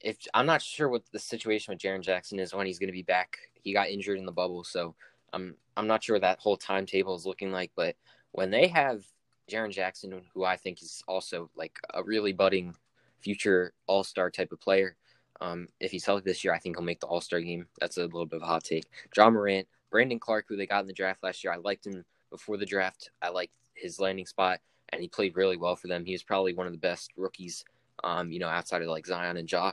if 0.00 0.18
I'm 0.34 0.44
not 0.44 0.60
sure 0.60 0.90
what 0.90 1.04
the 1.10 1.18
situation 1.18 1.72
with 1.72 1.80
Jaren 1.80 2.02
Jackson 2.02 2.38
is 2.38 2.54
when 2.54 2.66
he's 2.66 2.78
going 2.78 2.88
to 2.88 2.92
be 2.92 3.02
back. 3.02 3.38
He 3.54 3.72
got 3.72 3.88
injured 3.88 4.18
in 4.18 4.26
the 4.26 4.30
bubble, 4.32 4.62
so 4.62 4.94
I'm 5.32 5.56
I'm 5.74 5.86
not 5.86 6.04
sure 6.04 6.16
what 6.16 6.20
that 6.20 6.38
whole 6.38 6.58
timetable 6.58 7.16
is 7.16 7.24
looking 7.24 7.50
like. 7.50 7.72
But 7.74 7.96
when 8.32 8.50
they 8.50 8.68
have 8.68 9.04
Jaren 9.50 9.72
Jackson, 9.72 10.20
who 10.34 10.44
I 10.44 10.56
think 10.56 10.82
is 10.82 11.02
also 11.08 11.50
like 11.56 11.78
a 11.94 12.02
really 12.02 12.34
budding 12.34 12.74
future 13.20 13.72
All 13.86 14.04
Star 14.04 14.30
type 14.30 14.52
of 14.52 14.60
player, 14.60 14.96
um, 15.40 15.68
if 15.80 15.90
he's 15.90 16.04
healthy 16.04 16.24
this 16.24 16.44
year, 16.44 16.52
I 16.52 16.58
think 16.58 16.76
he'll 16.76 16.84
make 16.84 17.00
the 17.00 17.06
All 17.06 17.22
Star 17.22 17.40
game. 17.40 17.66
That's 17.80 17.96
a 17.96 18.02
little 18.02 18.26
bit 18.26 18.36
of 18.36 18.42
a 18.42 18.46
hot 18.46 18.64
take. 18.64 18.84
Ja 19.16 19.30
Morant, 19.30 19.66
Brandon 19.90 20.20
Clarke, 20.20 20.44
who 20.46 20.56
they 20.56 20.66
got 20.66 20.82
in 20.82 20.86
the 20.86 20.92
draft 20.92 21.22
last 21.22 21.42
year, 21.42 21.54
I 21.54 21.56
liked 21.56 21.86
him 21.86 22.04
before 22.28 22.58
the 22.58 22.66
draft. 22.66 23.10
I 23.22 23.30
liked 23.30 23.54
his 23.72 23.98
landing 23.98 24.26
spot, 24.26 24.60
and 24.90 25.02
he 25.02 25.08
played 25.08 25.36
really 25.36 25.56
well 25.56 25.76
for 25.76 25.88
them. 25.88 26.04
He 26.04 26.12
was 26.12 26.22
probably 26.22 26.54
one 26.54 26.66
of 26.66 26.72
the 26.72 26.78
best 26.78 27.12
rookies, 27.16 27.64
um, 28.04 28.30
you 28.30 28.38
know, 28.38 28.48
outside 28.48 28.82
of 28.82 28.88
like 28.88 29.06
Zion 29.06 29.36
and 29.36 29.50
Ja. 29.50 29.72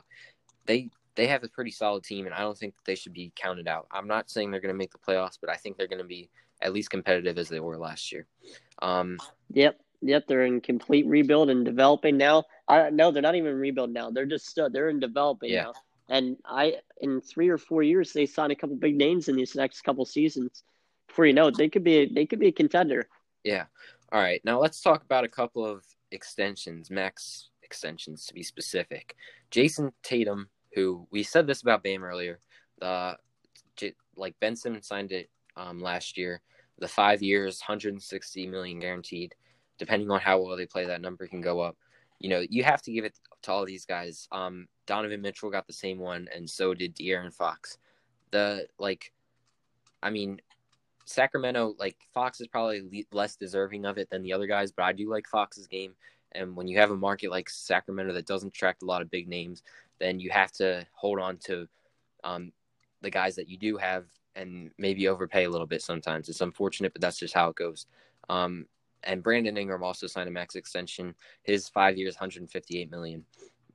They 0.66 0.90
they 1.14 1.26
have 1.26 1.42
a 1.42 1.48
pretty 1.48 1.70
solid 1.70 2.04
team, 2.04 2.26
and 2.26 2.34
I 2.34 2.40
don't 2.40 2.56
think 2.56 2.74
they 2.84 2.94
should 2.94 3.14
be 3.14 3.32
counted 3.34 3.66
out. 3.66 3.86
I'm 3.90 4.06
not 4.06 4.30
saying 4.30 4.50
they're 4.50 4.60
going 4.60 4.74
to 4.74 4.78
make 4.78 4.92
the 4.92 4.98
playoffs, 4.98 5.38
but 5.40 5.50
I 5.50 5.56
think 5.56 5.76
they're 5.76 5.88
going 5.88 6.02
to 6.02 6.04
be 6.04 6.30
at 6.62 6.72
least 6.72 6.90
competitive 6.90 7.38
as 7.38 7.48
they 7.48 7.60
were 7.60 7.78
last 7.78 8.12
year. 8.12 8.26
Um, 8.82 9.18
yep, 9.50 9.80
yep, 10.02 10.26
they're 10.26 10.44
in 10.44 10.60
complete 10.60 11.06
rebuild 11.06 11.50
and 11.50 11.64
developing 11.64 12.16
now. 12.16 12.44
I 12.68 12.90
no, 12.90 13.10
they're 13.10 13.22
not 13.22 13.34
even 13.34 13.54
rebuild 13.54 13.90
now. 13.90 14.10
They're 14.10 14.26
just 14.26 14.58
uh, 14.58 14.68
they're 14.68 14.90
in 14.90 15.00
developing 15.00 15.50
yeah. 15.50 15.64
now. 15.64 15.72
And 16.08 16.36
I 16.44 16.76
in 17.00 17.20
three 17.20 17.48
or 17.48 17.58
four 17.58 17.82
years 17.82 18.12
they 18.12 18.26
sign 18.26 18.50
a 18.50 18.56
couple 18.56 18.76
big 18.76 18.96
names 18.96 19.28
in 19.28 19.36
these 19.36 19.54
next 19.54 19.82
couple 19.82 20.04
seasons. 20.04 20.62
Before 21.08 21.26
you 21.26 21.32
know 21.32 21.48
it, 21.48 21.56
they 21.56 21.68
could 21.68 21.84
be 21.84 21.96
a, 21.96 22.08
they 22.08 22.26
could 22.26 22.40
be 22.40 22.48
a 22.48 22.52
contender. 22.52 23.08
Yeah. 23.42 23.64
All 24.12 24.20
right. 24.20 24.40
Now 24.44 24.60
let's 24.60 24.80
talk 24.80 25.02
about 25.02 25.24
a 25.24 25.28
couple 25.28 25.64
of 25.64 25.84
extensions, 26.12 26.90
max 26.90 27.48
extensions 27.66 28.24
to 28.26 28.34
be 28.34 28.42
specific. 28.42 29.14
Jayson 29.50 29.92
Tatum 30.02 30.48
who 30.76 31.08
we 31.10 31.24
said 31.24 31.46
this 31.46 31.62
about 31.62 31.82
Bam 31.82 32.04
earlier. 32.04 32.38
Uh, 32.80 33.14
like 34.14 34.38
Ben 34.40 34.54
Simmons 34.54 34.86
signed 34.86 35.10
it 35.10 35.30
um, 35.56 35.80
last 35.80 36.16
year, 36.16 36.42
the 36.78 36.86
five 36.86 37.22
years, 37.22 37.60
160 37.60 38.46
million 38.46 38.78
guaranteed. 38.78 39.34
Depending 39.78 40.10
on 40.10 40.20
how 40.20 40.40
well 40.40 40.56
they 40.56 40.66
play, 40.66 40.86
that 40.86 41.00
number 41.00 41.26
can 41.26 41.40
go 41.40 41.60
up. 41.60 41.76
You 42.18 42.30
know, 42.30 42.42
you 42.48 42.62
have 42.62 42.82
to 42.82 42.92
give 42.92 43.04
it 43.04 43.18
to 43.42 43.52
all 43.52 43.66
these 43.66 43.84
guys. 43.84 44.28
Um, 44.32 44.68
Donovan 44.86 45.20
Mitchell 45.20 45.50
got 45.50 45.66
the 45.66 45.72
same 45.72 45.98
one, 45.98 46.28
and 46.34 46.48
so 46.48 46.72
did 46.72 46.94
De'Aaron 46.94 47.32
Fox. 47.32 47.78
The 48.30 48.66
like, 48.78 49.12
I 50.02 50.10
mean, 50.10 50.40
Sacramento, 51.04 51.74
like 51.78 51.96
Fox 52.14 52.40
is 52.40 52.48
probably 52.48 53.06
less 53.12 53.36
deserving 53.36 53.84
of 53.84 53.98
it 53.98 54.08
than 54.10 54.22
the 54.22 54.32
other 54.32 54.46
guys, 54.46 54.72
but 54.72 54.84
I 54.84 54.92
do 54.92 55.10
like 55.10 55.26
Fox's 55.26 55.66
game. 55.66 55.94
And 56.32 56.56
when 56.56 56.68
you 56.68 56.78
have 56.78 56.90
a 56.90 56.96
market 56.96 57.30
like 57.30 57.48
Sacramento 57.48 58.12
that 58.12 58.26
doesn't 58.26 58.48
attract 58.48 58.82
a 58.82 58.86
lot 58.86 59.02
of 59.02 59.10
big 59.10 59.28
names, 59.28 59.62
then 59.98 60.20
you 60.20 60.30
have 60.30 60.52
to 60.52 60.86
hold 60.92 61.18
on 61.18 61.38
to 61.38 61.68
um, 62.24 62.52
the 63.02 63.10
guys 63.10 63.36
that 63.36 63.48
you 63.48 63.56
do 63.56 63.76
have 63.76 64.04
and 64.34 64.70
maybe 64.78 65.08
overpay 65.08 65.44
a 65.44 65.50
little 65.50 65.66
bit 65.66 65.82
sometimes. 65.82 66.28
It's 66.28 66.42
unfortunate, 66.42 66.92
but 66.92 67.00
that's 67.00 67.18
just 67.18 67.34
how 67.34 67.48
it 67.48 67.56
goes. 67.56 67.86
Um, 68.28 68.66
and 69.04 69.22
Brandon 69.22 69.56
Ingram 69.56 69.82
also 69.82 70.06
signed 70.06 70.28
a 70.28 70.32
max 70.32 70.56
extension. 70.56 71.14
His 71.42 71.68
five 71.68 71.96
years, 71.96 72.14
158 72.16 72.90
million. 72.90 73.24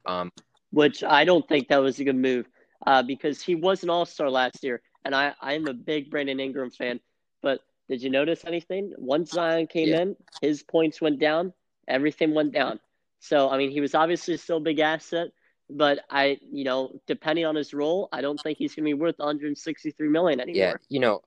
Um, 0.05 0.31
Which 0.71 1.03
I 1.03 1.25
don't 1.25 1.47
think 1.47 1.67
that 1.69 1.81
was 1.81 1.99
a 1.99 2.03
good 2.03 2.15
move 2.15 2.47
uh, 2.85 3.03
because 3.03 3.41
he 3.41 3.55
was 3.55 3.83
an 3.83 3.89
All 3.89 4.05
Star 4.05 4.29
last 4.29 4.63
year, 4.63 4.81
and 5.05 5.15
I 5.15 5.33
I'm 5.41 5.67
a 5.67 5.73
big 5.73 6.11
Brandon 6.11 6.39
Ingram 6.39 6.71
fan. 6.71 6.99
But 7.41 7.61
did 7.87 8.01
you 8.01 8.09
notice 8.09 8.43
anything? 8.45 8.93
Once 8.97 9.31
Zion 9.31 9.67
came 9.67 9.89
yeah. 9.89 10.01
in, 10.01 10.15
his 10.41 10.63
points 10.63 11.01
went 11.01 11.19
down. 11.19 11.53
Everything 11.91 12.33
went 12.33 12.53
down. 12.53 12.79
So 13.19 13.49
I 13.49 13.57
mean, 13.57 13.71
he 13.71 13.81
was 13.81 13.93
obviously 13.93 14.37
still 14.37 14.57
a 14.57 14.61
big 14.61 14.79
asset, 14.79 15.27
but 15.69 15.99
I, 16.09 16.39
you 16.51 16.63
know, 16.63 16.99
depending 17.07 17.45
on 17.45 17.55
his 17.55 17.73
role, 17.73 18.09
I 18.11 18.21
don't 18.21 18.39
think 18.41 18.57
he's 18.57 18.73
going 18.75 18.85
to 18.85 18.89
be 18.89 18.93
worth 18.93 19.19
163 19.19 20.09
million 20.09 20.39
anymore. 20.39 20.55
Yeah, 20.55 20.73
you 20.89 20.99
know, 20.99 21.21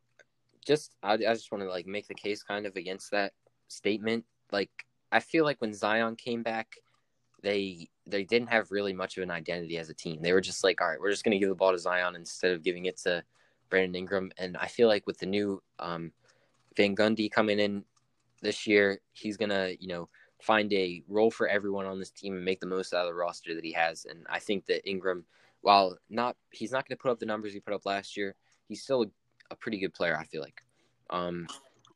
just 0.67 0.95
I, 1.03 1.13
I 1.13 1.17
just 1.17 1.53
want 1.53 1.63
to 1.63 1.71
like 1.71 1.87
make 1.87 2.09
the 2.09 2.15
case 2.15 2.43
kind 2.43 2.67
of 2.67 2.77
against 2.77 3.11
that 3.13 3.33
statement. 3.69 4.25
Like 4.51 4.71
I 5.13 5.21
feel 5.21 5.45
like 5.45 5.61
when 5.61 5.73
Zion 5.73 6.17
came 6.17 6.43
back, 6.43 6.77
they 7.43 7.89
they 8.07 8.25
didn't 8.25 8.49
have 8.49 8.71
really 8.71 8.93
much 8.93 9.17
of 9.17 9.23
an 9.23 9.31
identity 9.31 9.79
as 9.79 9.89
a 9.89 9.95
team. 9.95 10.21
They 10.21 10.33
were 10.33 10.41
just 10.41 10.65
like, 10.65 10.81
all 10.81 10.89
right, 10.89 11.01
we're 11.01 11.11
just 11.11 11.25
going 11.25 11.33
to 11.33 11.39
give 11.39 11.49
the 11.49 11.55
ball 11.55 11.73
to 11.73 11.79
Zion 11.79 12.17
instead 12.17 12.53
of 12.53 12.63
giving 12.63 12.87
it 12.87 12.97
to 12.99 13.23
Brandon 13.71 13.95
Ingram. 13.95 14.33
And 14.37 14.57
I 14.57 14.67
feel 14.67 14.89
like 14.89 15.07
with 15.07 15.19
the 15.19 15.27
new 15.27 15.63
um, 15.79 16.13
Van 16.77 16.95
Gundy 16.95 17.31
coming 17.31 17.61
in 17.61 17.85
this 18.43 18.67
year, 18.67 19.01
he's 19.13 19.37
gonna, 19.37 19.71
you 19.79 19.89
know, 19.89 20.09
find 20.45 20.73
a 20.75 21.03
role 21.09 21.31
for 21.31 21.49
everyone 21.49 21.87
on 21.87 21.99
this 21.99 22.11
team 22.11 22.35
and 22.35 22.45
make 22.45 22.61
the 22.61 22.67
most 22.67 22.93
out 22.93 23.07
of 23.07 23.09
the 23.09 23.15
roster 23.15 23.55
that 23.55 23.65
he 23.65 23.73
has. 23.73 24.05
And 24.05 24.27
I 24.29 24.39
think 24.39 24.67
that 24.67 24.89
Ingram, 24.89 25.25
while 25.63 25.97
not 26.11 26.37
he's 26.51 26.71
not 26.71 26.87
going 26.87 26.97
to 26.97 27.03
put 27.03 27.11
up 27.11 27.19
the 27.19 27.27
numbers 27.27 27.55
he 27.55 27.61
put 27.61 27.73
up 27.73 27.87
last 27.87 28.17
year, 28.17 28.35
he's 28.69 28.83
still 28.83 29.05
a, 29.05 29.07
a 29.51 29.57
pretty 29.57 29.79
good 29.79 29.95
player. 29.95 30.17
I 30.19 30.25
feel 30.25 30.43
like. 30.43 30.63
Um, 31.11 31.47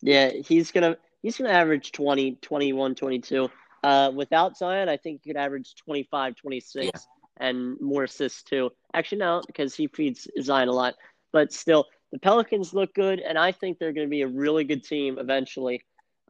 yeah, 0.00 0.30
he's 0.30 0.70
gonna 0.70 0.96
he's 1.22 1.36
gonna 1.36 1.50
average 1.50 1.92
20, 1.92 2.36
21, 2.36 2.94
22. 2.94 3.50
Uh, 3.84 4.10
without 4.14 4.56
Zion, 4.56 4.88
I 4.88 4.96
think 4.96 5.20
he 5.22 5.30
could 5.30 5.36
average 5.36 5.74
25, 5.76 6.34
26, 6.34 6.86
yeah. 6.86 6.90
and 7.36 7.78
more 7.80 8.04
assists 8.04 8.42
too. 8.42 8.70
Actually, 8.94 9.18
no, 9.18 9.42
because 9.46 9.74
he 9.74 9.88
feeds 9.88 10.26
Zion 10.40 10.68
a 10.68 10.72
lot. 10.72 10.94
But 11.32 11.52
still, 11.52 11.86
the 12.12 12.18
Pelicans 12.18 12.72
look 12.72 12.94
good, 12.94 13.20
and 13.20 13.38
I 13.38 13.52
think 13.52 13.78
they're 13.78 13.92
going 13.92 14.06
to 14.06 14.10
be 14.10 14.22
a 14.22 14.28
really 14.28 14.64
good 14.64 14.82
team 14.82 15.18
eventually. 15.18 15.84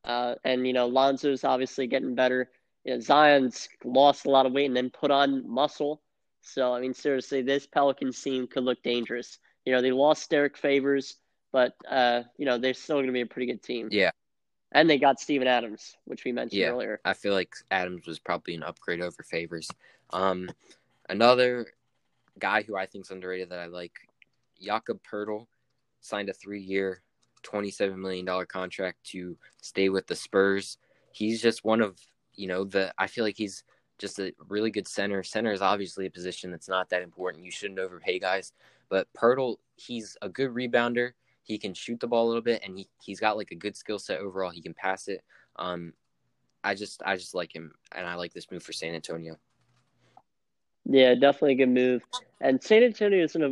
Uh, 0.09 0.35
and 0.45 0.67
you 0.67 0.73
know, 0.73 0.89
Lonzo's 0.89 1.45
obviously 1.45 1.87
getting 1.87 2.15
better. 2.15 2.51
You 2.85 2.95
know, 2.95 3.01
Zion's 3.01 3.69
lost 3.85 4.27
a 4.27 4.31
lot 4.31 4.47
of 4.47 4.53
weight 4.53 4.67
and 4.67 4.77
then 4.77 4.91
put 4.91 5.11
on 5.11 5.49
muscle. 5.49 6.01
So 6.41 6.75
I 6.75 6.81
mean, 6.81 6.95
seriously, 6.95 7.43
this 7.43 7.67
Pelicans 7.67 8.21
team 8.21 8.47
could 8.47 8.65
look 8.65 8.83
dangerous. 8.83 9.39
You 9.67 9.73
know, 9.73 9.83
they 9.83 9.93
lost 9.93 10.31
Derrick 10.31 10.57
Favors, 10.57 11.17
but 11.53 11.75
uh, 11.89 12.23
you 12.39 12.47
know, 12.47 12.57
they're 12.57 12.75
still 12.75 12.97
going 12.97 13.07
to 13.07 13.13
be 13.13 13.21
a 13.21 13.27
pretty 13.27 13.47
good 13.47 13.63
team. 13.63 13.89
Yeah. 13.93 14.11
And 14.73 14.89
they 14.89 14.99
got 14.99 15.21
Steven 15.21 15.49
Adams, 15.49 15.97
which 16.05 16.25
we 16.25 16.33
mentioned 16.33 16.61
yeah, 16.61 16.69
earlier. 16.69 17.01
I 17.05 17.15
feel 17.15 17.33
like 17.33 17.55
Adams 17.71 18.07
was 18.07 18.19
probably 18.19 18.55
an 18.55 18.63
upgrade 18.63 19.01
over 19.01 19.23
Favors. 19.23 19.69
Um, 20.11 20.51
another 21.09 21.67
guy 22.39 22.63
who 22.63 22.77
I 22.77 22.85
think 22.85 23.07
is 23.07 23.11
underrated 23.11 23.49
that 23.51 23.61
I 23.61 23.67
like, 23.67 23.93
Jakob 24.61 25.01
Poeltl, 25.11 25.47
signed 26.01 26.29
a 26.29 26.35
three-year, 26.35 27.01
$27 27.43 27.97
million 27.97 28.27
contract 28.47 29.03
to 29.05 29.37
stay 29.61 29.89
with 29.89 30.07
the 30.07 30.17
Spurs. 30.17 30.79
He's 31.13 31.43
just 31.43 31.65
one 31.65 31.81
of, 31.81 31.99
you 32.35 32.47
know, 32.47 32.65
the, 32.65 32.93
I 32.99 33.07
feel 33.07 33.25
like 33.25 33.37
he's 33.37 33.65
just 33.99 34.19
a 34.19 34.33
really 34.49 34.71
good 34.71 34.89
center. 34.89 35.23
Center 35.23 35.53
is 35.53 35.63
obviously 35.63 36.07
a 36.07 36.11
position 36.11 36.51
that's 36.51 36.69
not 36.69 36.89
that 36.91 37.03
important. 37.03 37.45
You 37.45 37.51
shouldn't 37.51 37.81
overpay 37.81 38.19
guys. 38.21 38.53
But 38.89 39.09
Poeltl, 39.17 39.57
he's 39.77 40.17
a 40.23 40.29
good 40.29 40.51
rebounder. 40.51 41.13
He 41.43 41.59
can 41.59 41.75
shoot 41.75 42.01
the 42.01 42.07
ball 42.07 42.27
a 42.27 42.29
little 42.29 42.43
bit, 42.43 42.63
and 42.65 42.79
he 42.79 42.89
he's 43.03 43.21
got 43.21 43.37
like 43.37 43.51
a 43.51 43.57
good 43.57 43.77
skill 43.77 43.99
set 43.99 44.21
overall. 44.21 44.51
He 44.51 44.61
can 44.61 44.75
pass 44.75 45.09
it. 45.09 45.23
Um, 45.57 45.95
I 46.63 46.75
just 46.75 47.03
I 47.05 47.17
just 47.17 47.35
like 47.35 47.55
him, 47.55 47.73
and 47.93 48.07
I 48.07 48.15
like 48.15 48.33
this 48.35 48.51
move 48.51 48.63
for 48.63 48.73
San 48.73 48.95
Antonio. 48.95 49.37
Yeah, 50.85 51.15
definitely 51.15 51.53
a 51.53 51.67
good 51.67 51.71
move. 51.71 52.03
And 52.41 52.63
San 52.63 52.83
Antonio 52.83 53.25
is 53.25 53.35
in 53.35 53.43
a 53.43 53.49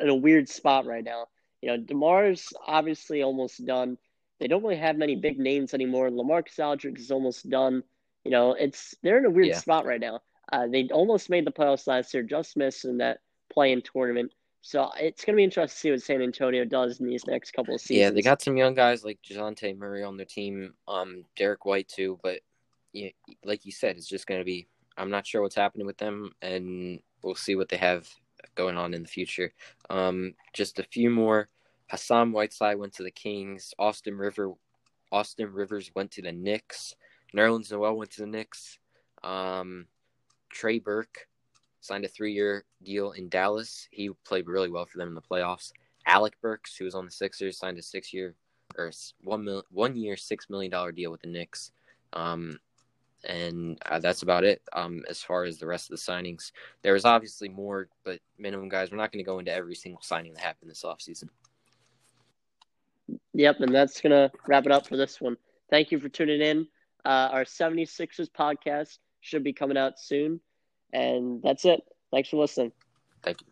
in 0.00 0.08
a 0.08 0.14
weird 0.14 0.48
spot 0.48 0.86
right 0.86 1.04
now. 1.04 1.26
You 1.62 1.70
know, 1.70 1.82
DeMar's 1.82 2.52
obviously 2.66 3.22
almost 3.22 3.64
done. 3.64 3.98
They 4.38 4.48
don't 4.48 4.62
really 4.62 4.76
have 4.76 4.96
many 4.96 5.16
big 5.16 5.38
names 5.38 5.74
anymore. 5.74 6.08
LaMarcus 6.08 6.58
Aldridge 6.58 6.98
is 6.98 7.10
almost 7.10 7.48
done. 7.50 7.82
You 8.24 8.30
know, 8.30 8.52
it's 8.52 8.94
they're 9.02 9.18
in 9.18 9.26
a 9.26 9.30
weird 9.30 9.48
yeah. 9.48 9.58
spot 9.58 9.84
right 9.84 10.00
now. 10.00 10.20
Uh, 10.52 10.66
they 10.66 10.88
almost 10.92 11.30
made 11.30 11.46
the 11.46 11.52
playoffs 11.52 11.86
last 11.86 12.12
year, 12.12 12.22
just 12.22 12.56
missed 12.56 12.84
in 12.84 12.98
that 12.98 13.18
play-in 13.52 13.82
tournament. 13.82 14.32
So 14.62 14.90
it's 14.98 15.24
going 15.24 15.34
to 15.34 15.38
be 15.38 15.44
interesting 15.44 15.76
to 15.76 15.80
see 15.80 15.90
what 15.90 16.02
San 16.02 16.22
Antonio 16.22 16.64
does 16.64 17.00
in 17.00 17.06
these 17.06 17.26
next 17.26 17.52
couple 17.52 17.74
of 17.74 17.80
seasons. 17.80 17.98
Yeah, 17.98 18.10
they 18.10 18.20
got 18.20 18.42
some 18.42 18.56
young 18.56 18.74
guys 18.74 19.04
like 19.04 19.18
Dejounte 19.22 19.78
Murray 19.78 20.02
on 20.02 20.16
their 20.16 20.26
team, 20.26 20.74
um, 20.86 21.24
Derrick 21.36 21.64
White 21.64 21.88
too. 21.88 22.18
But 22.22 22.40
yeah, 22.92 23.10
like 23.44 23.64
you 23.64 23.72
said, 23.72 23.96
it's 23.96 24.08
just 24.08 24.26
going 24.26 24.40
to 24.40 24.44
be. 24.44 24.68
I'm 24.96 25.10
not 25.10 25.26
sure 25.26 25.40
what's 25.40 25.54
happening 25.54 25.86
with 25.86 25.96
them, 25.96 26.32
and 26.42 27.00
we'll 27.22 27.34
see 27.34 27.54
what 27.54 27.70
they 27.70 27.78
have 27.78 28.06
going 28.54 28.76
on 28.76 28.94
in 28.94 29.02
the 29.02 29.08
future. 29.08 29.52
Um, 29.88 30.34
just 30.52 30.78
a 30.78 30.84
few 30.84 31.10
more. 31.10 31.48
Hassan 31.90 32.32
Whiteside 32.32 32.78
went 32.78 32.92
to 32.94 33.02
the 33.02 33.10
Kings. 33.10 33.74
Austin 33.78 34.16
River, 34.16 34.52
Austin 35.10 35.52
Rivers 35.52 35.90
went 35.94 36.10
to 36.12 36.22
the 36.22 36.32
Knicks. 36.32 36.94
Nerlens 37.34 37.72
Noel 37.72 37.96
went 37.96 38.10
to 38.12 38.22
the 38.22 38.26
Knicks. 38.26 38.78
Um, 39.22 39.86
Trey 40.50 40.78
Burke 40.78 41.26
signed 41.80 42.04
a 42.04 42.08
three-year 42.08 42.64
deal 42.82 43.12
in 43.12 43.28
Dallas. 43.28 43.88
He 43.90 44.10
played 44.24 44.46
really 44.46 44.70
well 44.70 44.86
for 44.86 44.98
them 44.98 45.08
in 45.08 45.14
the 45.14 45.20
playoffs. 45.20 45.72
Alec 46.06 46.34
Burks, 46.40 46.76
who 46.76 46.84
was 46.84 46.94
on 46.94 47.04
the 47.04 47.10
Sixers, 47.10 47.58
signed 47.58 47.78
a 47.78 47.82
six-year 47.82 48.34
or 48.76 48.92
one 49.22 49.44
mil, 49.44 49.64
one 49.70 49.96
year, 49.96 50.16
six 50.16 50.48
million 50.48 50.70
dollar 50.70 50.92
deal 50.92 51.10
with 51.10 51.22
the 51.22 51.28
Knicks. 51.28 51.72
Um, 52.12 52.58
and 53.24 53.78
uh, 53.86 53.98
that's 53.98 54.22
about 54.22 54.44
it. 54.44 54.62
Um, 54.72 55.02
as 55.08 55.22
far 55.22 55.44
as 55.44 55.58
the 55.58 55.66
rest 55.66 55.90
of 55.90 55.98
the 55.98 56.12
signings, 56.12 56.52
there 56.82 56.92
was 56.92 57.04
obviously 57.04 57.48
more, 57.48 57.88
but 58.04 58.20
minimum 58.38 58.68
guys. 58.68 58.90
We're 58.90 58.98
not 58.98 59.12
going 59.12 59.24
to 59.24 59.28
go 59.28 59.38
into 59.38 59.52
every 59.52 59.74
single 59.74 60.02
signing 60.02 60.34
that 60.34 60.42
happened 60.42 60.70
this 60.70 60.84
offseason. 60.84 61.28
Yep, 63.34 63.60
and 63.60 63.74
that's 63.74 64.00
going 64.00 64.12
to 64.12 64.30
wrap 64.46 64.66
it 64.66 64.72
up 64.72 64.86
for 64.86 64.96
this 64.96 65.20
one. 65.20 65.36
Thank 65.70 65.92
you 65.92 66.00
for 66.00 66.08
tuning 66.08 66.40
in. 66.40 66.66
Uh, 67.04 67.28
our 67.32 67.44
76ers 67.44 68.28
podcast 68.30 68.98
should 69.20 69.44
be 69.44 69.52
coming 69.52 69.76
out 69.76 69.98
soon. 69.98 70.40
And 70.92 71.42
that's 71.42 71.64
it. 71.64 71.80
Thanks 72.10 72.28
for 72.28 72.36
listening. 72.36 72.72
Thank 73.22 73.42
you. 73.42 73.49